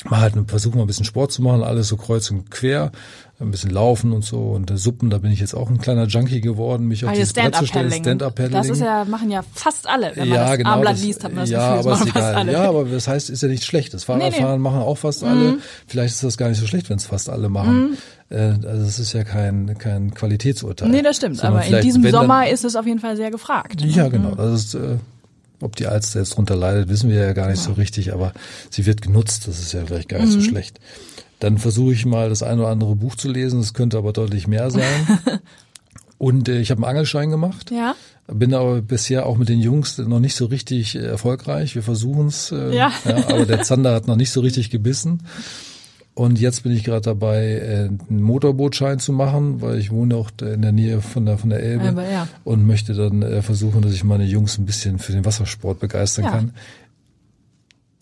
mal 0.06 0.20
halt 0.22 0.34
versuchen 0.48 0.78
mal 0.78 0.84
ein 0.84 0.88
bisschen 0.88 1.06
Sport 1.06 1.32
zu 1.32 1.42
machen, 1.42 1.64
alles 1.64 1.88
so 1.88 1.98
kreuz 1.98 2.30
und 2.32 2.52
quer, 2.52 2.92
ein 3.40 3.52
bisschen 3.52 3.72
laufen 3.72 4.12
und 4.14 4.24
so 4.24 4.38
und 4.52 4.70
äh, 4.72 4.78
Suppen, 4.78 5.10
da 5.10 5.18
bin 5.18 5.32
ich 5.32 5.40
jetzt 5.40 5.54
auch 5.54 5.70
ein 5.70 5.78
kleiner 5.80 6.06
Junkie 6.06 6.40
geworden, 6.42 6.88
mich 6.88 7.04
auf 7.04 7.12
Ah, 7.12 7.14
dieses 7.14 7.34
Brett 7.34 7.56
zu 7.56 7.66
stellen, 7.66 7.92
Stand-Up-Paddling. 7.92 8.54
Das 8.54 8.70
ist 8.70 8.80
ja, 8.80 9.06
machen 9.06 9.30
ja 9.32 9.42
fast 9.54 9.88
alle. 9.88 10.12
Wenn 10.16 10.30
man 10.30 10.38
ja, 10.38 10.50
das 10.50 10.58
genau. 10.58 10.70
Armblatt 10.72 10.94
das- 10.94 11.04
liest, 11.04 11.24
hat 11.24 11.32
man 11.32 11.42
das 11.42 11.50
ja, 11.50 11.76
Gefühl, 11.78 11.92
aber 11.92 12.00
das 12.06 12.08
egal. 12.16 12.36
alle. 12.36 12.52
Ja, 12.54 12.70
aber 12.70 12.86
das 12.86 13.08
heißt, 13.08 13.30
ist 13.30 13.42
ja 13.44 13.50
nicht 13.50 13.64
schlecht. 13.66 13.94
Das 13.94 14.04
Fahrradfahren 14.06 14.62
machen 14.62 14.80
auch 14.80 14.98
fast 14.98 15.24
alle. 15.24 15.58
Vielleicht 15.88 16.14
ist 16.16 16.24
das 16.24 16.38
gar 16.38 16.50
nicht 16.50 16.60
so 16.60 16.68
schlecht, 16.68 16.90
wenn 16.90 16.98
es 16.98 17.06
fast 17.06 17.30
alle 17.30 17.50
machen. 17.50 17.98
Äh, 18.30 18.38
also 18.66 18.86
es 18.86 19.00
ist 19.00 19.14
ja 19.14 19.24
kein, 19.24 19.78
kein 19.78 20.14
Qualitätsurteil. 20.14 20.90
Nee, 20.90 21.02
das 21.02 21.18
stimmt. 21.18 21.44
Aber 21.44 21.64
in 21.66 21.82
diesem 21.82 22.04
wenn 22.04 22.12
dann- 22.12 22.22
Sommer 22.24 22.50
ist 22.50 22.64
es 22.66 22.76
auf 22.76 22.86
jeden 22.86 23.00
Fall 23.00 23.18
sehr 23.18 23.32
gefragt. 23.32 23.82
Ja, 23.82 24.08
genau. 24.08 24.36
Das 24.36 24.54
ist, 24.54 24.76
äh, 24.76 24.98
ob 25.64 25.76
die 25.76 25.88
Alster 25.88 26.20
jetzt 26.20 26.36
drunter 26.38 26.56
leidet, 26.56 26.90
wissen 26.90 27.10
wir 27.10 27.18
ja 27.18 27.34
gar 27.34 27.50
nicht 27.50 27.62
so 27.62 27.74
richtig, 27.74 28.14
aber 28.14 28.34
sie 28.70 28.86
wird 28.86 29.02
genutzt. 29.02 29.48
Das 29.48 29.60
ist 29.60 29.74
ja 29.74 29.86
vielleicht 29.86 30.10
gar 30.10 30.20
nicht 30.20 30.32
so 30.34 30.42
schlecht. 30.42 30.80
Dann 31.40 31.58
versuche 31.58 31.94
ich 31.94 32.06
mal 32.06 32.30
das 32.30 32.44
ein 32.44 32.60
oder 32.60 32.70
andere 32.70 32.96
Buch 32.96 33.16
zu 33.16 33.30
lesen. 33.30 33.60
Das 33.60 33.74
könnte 33.74 33.98
aber 33.98 34.14
deutlich 34.14 34.48
mehr 34.48 34.70
sein. 34.72 35.20
Und 36.18 36.48
äh, 36.48 36.60
ich 36.62 36.72
habe 36.72 36.80
einen 36.80 36.90
Angelschein 36.90 37.30
gemacht. 37.32 37.70
Ja. 37.72 37.96
Bin 38.28 38.54
aber 38.54 38.82
bisher 38.82 39.26
auch 39.26 39.36
mit 39.38 39.50
den 39.50 39.60
Jungs 39.60 39.98
noch 39.98 40.20
nicht 40.22 40.36
so 40.36 40.46
richtig 40.46 40.96
äh, 40.96 41.00
erfolgreich. 41.00 41.76
Wir 41.76 41.84
versuchen 41.84 42.28
es, 42.28 42.52
äh, 42.52 42.74
Ja. 42.76 42.94
aber 43.28 43.46
der 43.46 43.64
Zander 43.64 43.94
hat 43.94 44.08
noch 44.08 44.16
nicht 44.16 44.32
so 44.32 44.40
richtig 44.40 44.70
gebissen. 44.70 45.24
Und 46.16 46.40
jetzt 46.40 46.62
bin 46.62 46.72
ich 46.72 46.84
gerade 46.84 47.02
dabei, 47.02 47.44
äh, 47.44 47.90
einen 48.10 48.22
Motorbootschein 48.22 49.00
zu 49.00 49.14
machen, 49.14 49.62
weil 49.62 49.80
ich 49.80 49.90
wohne 49.90 50.16
auch 50.16 50.30
in 50.42 50.62
der 50.62 50.72
Nähe 50.72 51.02
von 51.02 51.26
der 51.26 51.40
von 51.40 51.50
der 51.50 51.62
Elbe 51.64 51.86
Elbe, 51.86 52.04
ja. 52.04 52.28
und 52.44 52.68
möchte 52.68 52.94
dann 52.94 53.24
äh, 53.24 53.42
versuchen, 53.42 53.82
dass 53.82 53.94
ich 53.94 54.04
meine 54.04 54.26
Jungs 54.26 54.60
ein 54.60 54.66
bisschen 54.66 55.00
für 55.00 55.12
den 55.12 55.26
Wassersport 55.26 55.80
begeistern 55.80 56.26
Ja. 56.26 56.32
kann. 56.32 56.54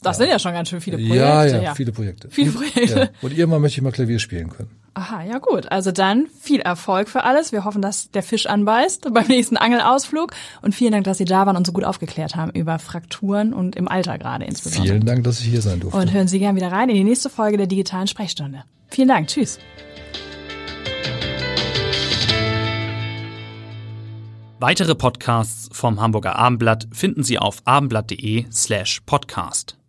Das 0.03 0.17
sind 0.17 0.29
ja 0.29 0.39
schon 0.39 0.51
ganz 0.53 0.67
schön 0.67 0.81
viele 0.81 0.97
Projekte. 0.97 1.15
ja, 1.17 1.45
ja, 1.45 1.75
viele 1.75 1.91
Projekte. 1.91 2.27
Viele 2.31 2.51
Projekte. 2.51 2.99
Ja. 2.99 3.09
Und 3.21 3.37
irgendwann 3.37 3.61
möchte 3.61 3.77
ich 3.77 3.83
mal 3.83 3.91
Klavier 3.91 4.19
spielen 4.19 4.49
können. 4.49 4.71
Aha, 4.93 5.23
ja 5.23 5.37
gut. 5.37 5.71
Also 5.71 5.91
dann 5.91 6.27
viel 6.39 6.59
Erfolg 6.59 7.07
für 7.07 7.23
alles. 7.23 7.53
Wir 7.53 7.63
hoffen, 7.63 7.81
dass 7.81 8.11
der 8.11 8.23
Fisch 8.23 8.45
anbeißt 8.45 9.13
beim 9.13 9.27
nächsten 9.27 9.55
Angelausflug. 9.55 10.33
Und 10.61 10.75
vielen 10.75 10.91
Dank, 10.91 11.05
dass 11.05 11.17
Sie 11.17 11.25
da 11.25 11.45
waren 11.45 11.55
und 11.55 11.65
so 11.65 11.71
gut 11.71 11.85
aufgeklärt 11.85 12.35
haben 12.35 12.51
über 12.51 12.77
Frakturen 12.77 13.53
und 13.53 13.75
im 13.77 13.87
Alter 13.87 14.17
gerade 14.17 14.45
insbesondere. 14.45 14.95
Vielen 14.95 15.05
Dank, 15.05 15.23
dass 15.23 15.39
ich 15.39 15.47
hier 15.47 15.61
sein 15.61 15.79
durfte. 15.79 15.97
Und 15.97 16.11
hören 16.11 16.27
Sie 16.27 16.39
gern 16.39 16.55
wieder 16.55 16.71
rein 16.71 16.89
in 16.89 16.95
die 16.95 17.03
nächste 17.05 17.29
Folge 17.29 17.57
der 17.57 17.67
digitalen 17.67 18.07
Sprechstunde. 18.07 18.63
Vielen 18.89 19.07
Dank. 19.07 19.27
Tschüss. 19.27 19.59
Weitere 24.59 24.93
Podcasts 24.93 25.69
vom 25.71 25.99
Hamburger 25.99 26.35
Abendblatt 26.35 26.87
finden 26.91 27.23
Sie 27.23 27.39
auf 27.39 27.61
abendblatt.de 27.65 28.45
slash 28.51 29.01
podcast. 29.07 29.80